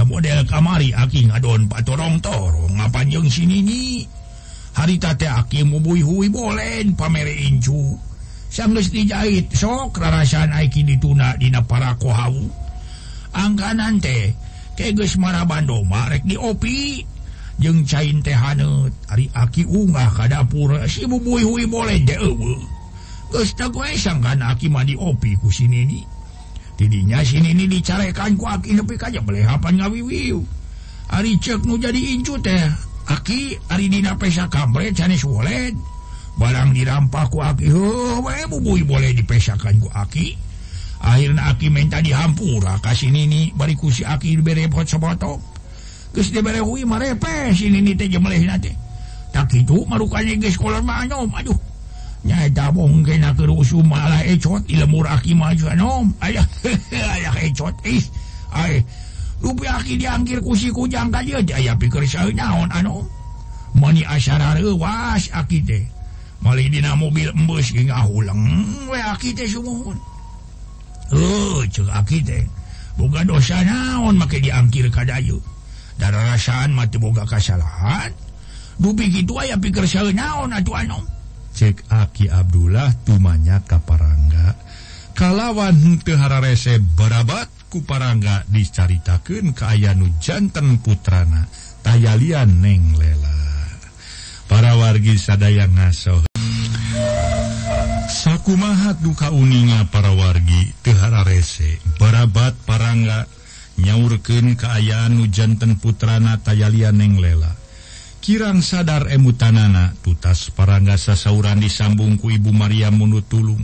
model 0.00 0.48
kamari 0.48 0.96
Aking 0.96 1.28
patorong 1.68 2.16
torong. 2.24 2.80
Ngapanjeng 2.80 3.28
sini 3.28 4.00
haritate 4.72 5.28
Aki 5.28 5.68
mubuhui 5.68 6.32
boleh 6.32 6.80
pamerincu 6.96 8.00
sanggus 8.48 8.88
dijahit 8.88 9.52
sok 9.52 10.00
rarasan 10.00 10.52
Aiki 10.52 10.84
dituna 10.84 11.36
Dina 11.36 11.60
para 11.60 11.92
kohau 12.00 12.32
angkanan 13.36 14.00
teh 14.00 14.32
keges 14.76 15.20
maraban 15.20 15.68
marek 15.68 16.24
di 16.24 16.40
opi. 16.40 17.04
Jeung 17.60 17.84
cain 17.84 18.24
teh 18.24 18.32
hanut 18.32 18.90
hari 19.06 19.28
Aki 19.28 19.68
unggah 19.68 20.08
ka 20.16 20.24
dapur 20.24 20.72
si 20.88 21.04
hui 21.04 21.64
boleh 21.68 22.00
de 22.00 22.16
gue 23.68 23.90
sangkan 23.96 24.40
Aki 24.40 24.72
mandi 24.72 24.96
opi 24.96 25.36
ku 25.36 25.52
sini 25.52 25.84
nih 25.84 26.11
tidinya 26.82 27.22
sini 27.22 27.54
ini 27.54 27.70
dicarekan 27.70 28.34
ku 28.34 28.50
aki 28.50 28.74
nepi 28.74 28.98
kaja 28.98 29.22
belehapan 29.22 29.78
ngawiwiu 29.78 30.42
ari 31.14 31.38
cek 31.38 31.62
nu 31.62 31.78
jadi 31.78 32.18
incu 32.18 32.34
teh. 32.42 32.90
Aki 33.02 33.58
ari 33.70 33.90
dina 33.90 34.14
pesa 34.14 34.46
kambre 34.46 34.94
canes 34.94 35.26
woled 35.26 35.74
barang 36.38 36.70
dirampah 36.74 37.26
ku 37.30 37.38
aki 37.42 37.66
heuh 37.70 38.18
we 38.22 38.34
bubuy 38.50 38.82
boleh 38.82 39.14
dipesakan 39.14 39.78
ku 39.78 39.86
aki. 39.94 40.34
Akhirnya 41.02 41.50
aki 41.50 41.66
minta 41.66 41.98
dihampura 41.98 42.78
kasih 42.78 43.10
nini 43.10 43.50
bari 43.54 43.74
ku 43.78 43.90
si 43.90 44.06
aki 44.06 44.38
berepot 44.42 44.86
sepotok 44.86 45.38
geus 46.14 46.30
diberehui 46.30 46.86
marepes 46.86 47.58
ini 47.62 47.94
teh 47.94 48.06
jemeleh 48.06 48.42
nanti 48.46 48.70
tak 49.34 49.50
itu 49.54 49.82
marukanya 49.86 50.34
geus 50.38 50.58
kolor 50.58 50.82
manyom 50.82 51.30
aduh. 51.30 51.71
nyaeta 52.22 52.70
mungkin 52.70 53.26
kerusuh 53.34 53.82
malah 53.82 54.22
ecot 54.22 54.62
ilmu 54.70 55.02
aki 55.02 55.34
maju 55.34 55.66
nom 55.74 56.06
ayah 56.22 56.46
ayah 56.94 57.34
ecot 57.46 57.74
ih 57.82 58.04
ay 58.54 58.78
lupi 59.42 59.66
aki 59.66 59.98
diangkir 59.98 60.38
kusi 60.38 60.70
kujang 60.70 61.10
ka 61.10 61.18
aja 61.18 61.58
ayah 61.58 61.74
pikir 61.74 62.06
saya 62.06 62.30
naon 62.30 62.70
anu 62.70 63.02
mani 63.74 64.06
asyara 64.06 64.54
rewas 64.54 65.26
aki 65.34 65.58
teh 65.66 65.82
malih 66.38 66.70
dina 66.70 66.94
mobil 66.94 67.30
embus 67.34 67.74
hingga 67.74 68.06
hulang 68.06 68.38
we 68.86 68.98
aki 69.02 69.34
teh 69.34 69.50
sumuhun 69.50 69.98
oh 71.10 71.66
cek 71.66 71.90
aki 71.90 72.22
teh 72.22 72.42
boga 72.96 73.26
dosa 73.26 73.64
naon 73.64 74.20
make 74.20 74.38
diangkir 74.40 74.92
ka 74.92 75.04
dayu. 75.04 75.40
Darah 76.00 76.34
rasaan 76.34 76.74
mati 76.74 76.98
boga 76.98 77.22
kesalahan 77.28 78.10
dupi 78.80 79.06
gitu 79.12 79.38
ayah 79.38 79.54
pikir 79.60 79.86
saya 79.86 80.10
naon 80.10 80.50
atuh 80.50 80.74
anom. 80.74 81.04
cek 81.52 81.92
Aki 81.92 82.32
Abdullah 82.32 82.90
tumanya 83.04 83.60
kaparangga 83.62 84.56
kalawan 85.12 86.00
Tehara 86.02 86.40
rese 86.42 86.80
berabat 86.80 87.46
kuparangga 87.68 88.44
dicaritakan 88.50 89.54
keayanu 89.56 90.08
jantan 90.20 90.80
putrana 90.82 91.48
tayalian 91.80 92.60
neng 92.60 92.96
lela. 92.98 93.32
Para 94.50 94.76
wargi 94.76 95.16
sadaya 95.16 95.64
ngaso 95.64 96.28
sakumaha 98.12 99.00
duka 99.00 99.32
uninga 99.32 99.88
para 99.88 100.12
wargi 100.12 100.76
Tehara 100.84 101.24
rese 101.24 101.80
berabat 101.96 102.52
parangga 102.68 103.24
nyaurken 103.80 104.52
keayaan 104.58 105.16
hujantan 105.16 105.80
putrana 105.80 106.36
tayalian 106.44 106.98
neng 107.00 107.16
lela. 107.16 107.61
kirang 108.22 108.62
sadar 108.62 109.10
emutanana 109.10 109.98
tutas 109.98 110.54
paragasa 110.54 111.18
sauran 111.18 111.58
disambung 111.58 112.22
ku 112.22 112.30
Ibu 112.30 112.54
Maria 112.54 112.94
Munu 112.94 113.18
Tulung 113.26 113.58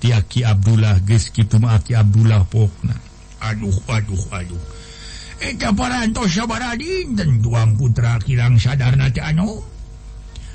tiaki 0.00 0.40
Abdullah 0.40 1.04
Geskitumaki 1.04 1.92
Abdullah 1.92 2.48
Pona 2.48 2.96
aduh 3.44 3.76
aduh 3.92 4.24
aduh. 4.32 4.62
Tuang 7.44 7.70
putra 7.76 8.16
kirang 8.24 8.56
sadar 8.56 8.96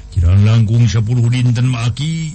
kirang 0.09 0.41
langkung 0.41 0.85
10 0.89 1.05
dinten 1.05 1.67
maki 1.69 2.33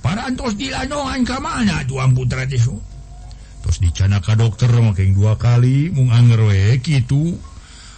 parantos 0.00 0.56
dianoan 0.56 1.24
ke 1.24 1.36
mana 1.40 1.84
tuang 1.84 2.16
putra 2.16 2.48
terus 2.48 3.80
dicana 3.80 4.20
ka 4.20 4.36
dokter 4.36 4.68
makin 4.72 5.16
dua 5.16 5.40
kali 5.40 5.88
mung 5.88 6.12
anggerwe 6.12 6.76
itu 6.84 7.32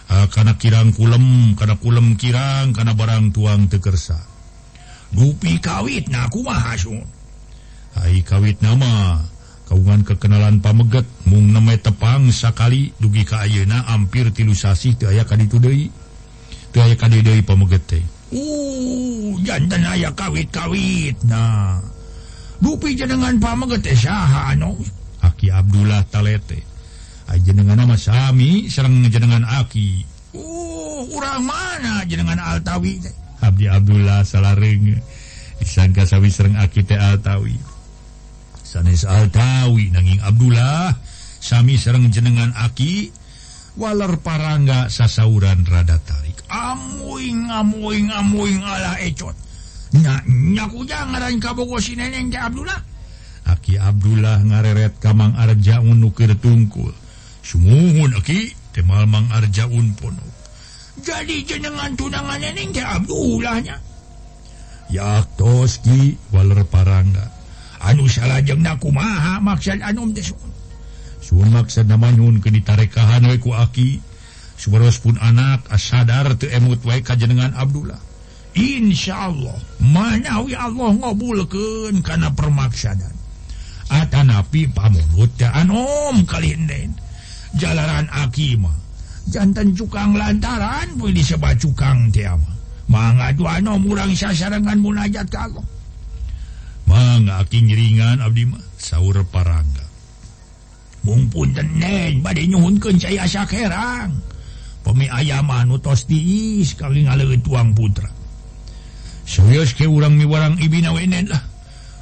Ah, 0.07 0.23
karena 0.31 0.55
kirang 0.55 0.95
kulem 0.95 1.51
karena 1.59 1.75
kulem 1.75 2.15
kirang 2.15 2.71
karena 2.71 2.95
barang 2.95 3.35
tuang 3.35 3.67
tekersa 3.67 4.15
dupi 5.11 5.59
kawit 5.59 6.07
naku 6.07 6.47
mahasung 6.47 7.03
Hai 7.97 8.21
kawit 8.21 8.61
nama 8.61 9.25
kaungan 9.65 10.05
kekenalan 10.05 10.61
pameget 10.61 11.03
mung 11.25 11.49
nama 11.49 11.73
tepang 11.75 12.29
sakali 12.29 12.93
dugi 13.01 13.25
ka 13.25 13.41
ayeuna 13.41 13.89
hampir 13.89 14.29
tilu 14.29 14.53
sasih 14.53 14.93
teu 14.93 15.09
aya 15.09 15.25
kadi 15.25 15.49
deui 15.49 15.89
teu 16.69 16.85
aya 16.85 16.93
kadi 16.93 17.25
deui 17.25 17.41
pameget 17.41 17.83
teh. 17.89 18.03
Uh 18.29 19.33
jantan 19.41 19.81
aya 19.81 20.13
kawit-kawit 20.13 21.17
nah 21.25 21.81
dupi 22.61 22.93
jenengan 22.93 23.41
pameget 23.41 23.81
teh 23.81 23.97
saha 23.97 24.53
anu? 24.53 24.77
Aki 25.25 25.49
Abdullah 25.49 26.05
Talete. 26.07 26.76
dengan 27.67 27.83
nama 27.83 27.95
Sami 27.99 28.71
serrang 28.71 29.03
jenengan 29.11 29.43
aki. 29.43 30.03
Uh, 30.31 31.03
kurang 31.11 31.43
mana 31.47 32.03
jenengan 32.07 32.39
Altawi 32.39 32.99
Abdi 33.43 33.65
Abdullah 33.67 34.23
salaring. 34.23 34.95
Disangka 35.57 36.05
sawwi 36.07 36.29
serrang 36.31 36.55
aki 36.55 36.87
Altawi. 36.95 37.55
Sanes 38.63 39.03
Altawi 39.03 39.91
nanging 39.91 40.21
Abdullah 40.23 40.95
Sami 41.43 41.75
serrang 41.75 42.07
jenengan 42.13 42.55
aki. 42.55 43.11
Waler 43.77 44.17
parangga 44.25 44.89
sasauran 44.89 45.61
rada 45.69 46.01
tarik. 46.01 46.41
Amuing 46.49 47.45
amuing 47.45 48.09
amuing 48.09 48.63
ala 48.65 48.97
ecot. 49.05 49.37
Nyaku 50.27 50.83
jangan 50.83 51.29
kabogo 51.37 51.77
si 51.77 51.93
neneng 51.93 52.33
Abdullah. 52.33 52.81
Aki 53.47 53.79
Abdullah 53.79 54.43
ngareret 54.43 54.97
kamang 54.99 55.37
arja 55.37 55.79
unukir 55.79 56.33
tungkul. 56.41 56.91
sumuhunki 57.47 58.51
Kemal 58.75 59.07
Mang 59.07 59.31
Arjaun 59.31 59.95
pono. 59.95 60.21
jadi 61.01 61.47
jenengan 61.47 61.95
tunangan 61.95 62.43
ning 62.53 62.75
teh 62.75 62.83
Abdullahnya 62.83 63.87
ya 64.91 65.23
toski 65.35 66.15
waler 66.31 66.63
parangga. 66.67 67.31
Anu 67.77 68.09
salah 68.09 68.41
jeung 68.41 68.65
naku 68.65 68.89
maha 68.89 69.37
maksud 69.39 69.79
anum 69.83 70.11
teh 70.11 70.25
sun. 70.25 70.49
Sun 71.21 71.51
maksud 71.53 71.85
namanyun 71.85 72.41
ke 72.41 72.49
ditarekahan 72.49 73.27
we 73.29 73.37
ku 73.37 73.53
aki. 73.53 74.01
Subaros 74.57 74.97
pun 74.97 75.21
anak 75.21 75.69
asadar 75.69 76.33
teu 76.33 76.49
emut 76.49 76.81
wae 76.81 77.05
ka 77.05 77.13
jenengan 77.13 77.53
Abdullah. 77.53 78.01
Insya 78.57 79.29
Allah 79.29 79.53
manawi 79.77 80.57
Allah 80.57 80.97
ngabulkeun 80.97 82.01
kana 82.01 82.33
permaksadan. 82.33 83.13
Atanapi 83.87 84.73
pamulut 84.73 85.29
teh 85.37 85.47
anom 85.47 86.25
kalih 86.25 86.57
jalanan 87.57 88.07
Akima 88.13 88.71
jantan 89.27 89.75
cukang 89.75 90.15
lantaran 90.15 90.87
pun 90.95 91.11
diseba 91.11 91.51
cukang 91.57 92.07
tiama 92.13 92.53
mangano 92.87 93.75
murang 93.75 94.15
sasarangan 94.15 94.79
munajat 94.79 95.27
kago 95.27 95.59
mangaki 96.87 97.59
ringan 97.67 98.23
Abdi 98.23 98.47
sauur 98.79 99.19
parangga. 99.27 99.83
Mumpun 101.03 101.55
tenen 101.55 102.19
bad 102.23 102.39
nyhunkan 102.39 102.99
saya 102.99 103.27
asa 103.27 103.43
herang 103.47 104.11
pemi 104.83 105.07
ayaman 105.11 105.71
utos 105.71 106.07
diis 106.07 106.75
kali 106.75 107.03
ngale 107.07 107.27
tuang 107.43 107.75
putra. 107.75 108.07
Serius 109.27 109.75
ke 109.75 109.83
urang 109.83 110.15
mi 110.15 110.23
warang 110.23 110.55
Ibina 110.55 110.95
wenen 110.95 111.27
lah 111.27 111.43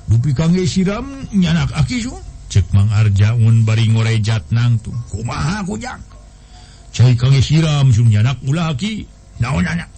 dupi 0.05 0.37
kangge 0.37 0.69
siram 0.69 1.09
nyanak 1.33 1.73
aki 1.73 2.05
sun 2.05 2.21
cek 2.55 2.71
Mang 2.71 2.87
Arjaun 2.87 3.67
bari 3.67 3.91
ngorejat 3.91 4.47
nangtung 4.55 4.95
kumaha 5.11 5.59
kujang? 5.67 5.99
Cai 6.95 7.11
kang 7.19 7.35
siram 7.43 7.91
sun 7.91 8.07
nyanak 8.07 8.39
ulah 8.47 8.71
ki. 8.79 9.03
Naon 9.43 9.67
anak 9.67 9.91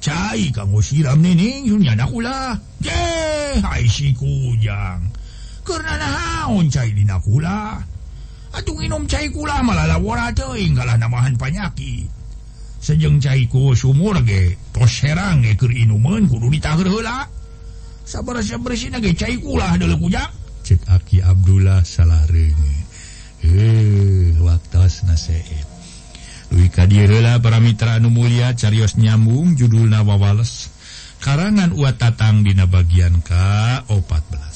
cai 0.00 0.48
kang 0.56 0.72
siram 0.80 1.20
nining 1.20 1.68
sun 1.68 1.84
nyanak 1.84 2.08
ulah 2.08 2.56
ge 2.80 3.60
hai 3.60 3.84
si 3.84 4.16
kujang. 4.16 5.04
Karena 5.68 6.00
naon 6.00 6.72
cai 6.72 6.96
dina 6.96 7.20
kula 7.20 7.76
atuh 8.56 8.72
nginum 8.72 9.04
cai 9.04 9.28
kula 9.28 9.60
malah 9.60 9.84
lawara 9.84 10.32
teuing 10.32 10.72
kalah 10.72 10.96
namahan 10.96 11.36
panyaki. 11.36 12.08
Sejeng 12.80 13.20
caiku 13.20 13.76
sumur 13.76 14.16
ge 14.24 14.56
tos 14.72 15.04
herang 15.04 15.44
ge 15.44 15.60
keur 15.60 15.76
inumeun 15.76 16.24
kudu 16.24 16.48
ditaher 16.48 16.88
heula. 16.88 17.28
Sabar-sabar 18.08 18.72
sina 18.80 18.96
ge 18.96 19.12
cai 19.12 19.36
kula 19.36 19.76
deuleu 19.76 20.00
kujang. 20.00 20.41
cek 20.62 20.88
Aki 20.88 21.26
Abdullah 21.26 21.82
salah 21.82 22.24
eh 22.30 24.38
waktu 24.38 24.86
naseib 25.04 25.68
Lui 26.52 26.68
para 26.70 27.58
mitra 27.58 27.96
anu 27.96 28.12
mulia 28.12 28.52
carios 28.54 29.00
nyambung 29.00 29.56
judul 29.56 29.88
Nawawales 29.88 30.70
karangan 31.18 31.72
Ua 31.74 31.96
tatang 31.96 32.44
dina 32.44 32.68
bagian 32.70 33.24
K 33.24 33.32
14 33.88 34.52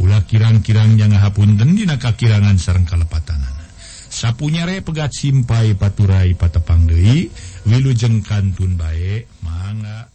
ulah 0.00 0.24
kirang-kirang 0.24 0.96
yang 0.96 1.12
ngahapunten 1.12 1.76
dina 1.76 2.00
kakirangan 2.00 2.56
sareng 2.56 2.88
kalepatanana. 2.88 3.68
Sapunyare 4.10 4.80
pegat 4.80 5.12
simpai 5.12 5.76
paturai 5.76 6.32
patepang 6.34 6.88
Dewi 6.88 7.28
wilujeng 7.68 8.24
kantun 8.24 8.80
baik 8.80 9.28
mangga. 9.44 10.08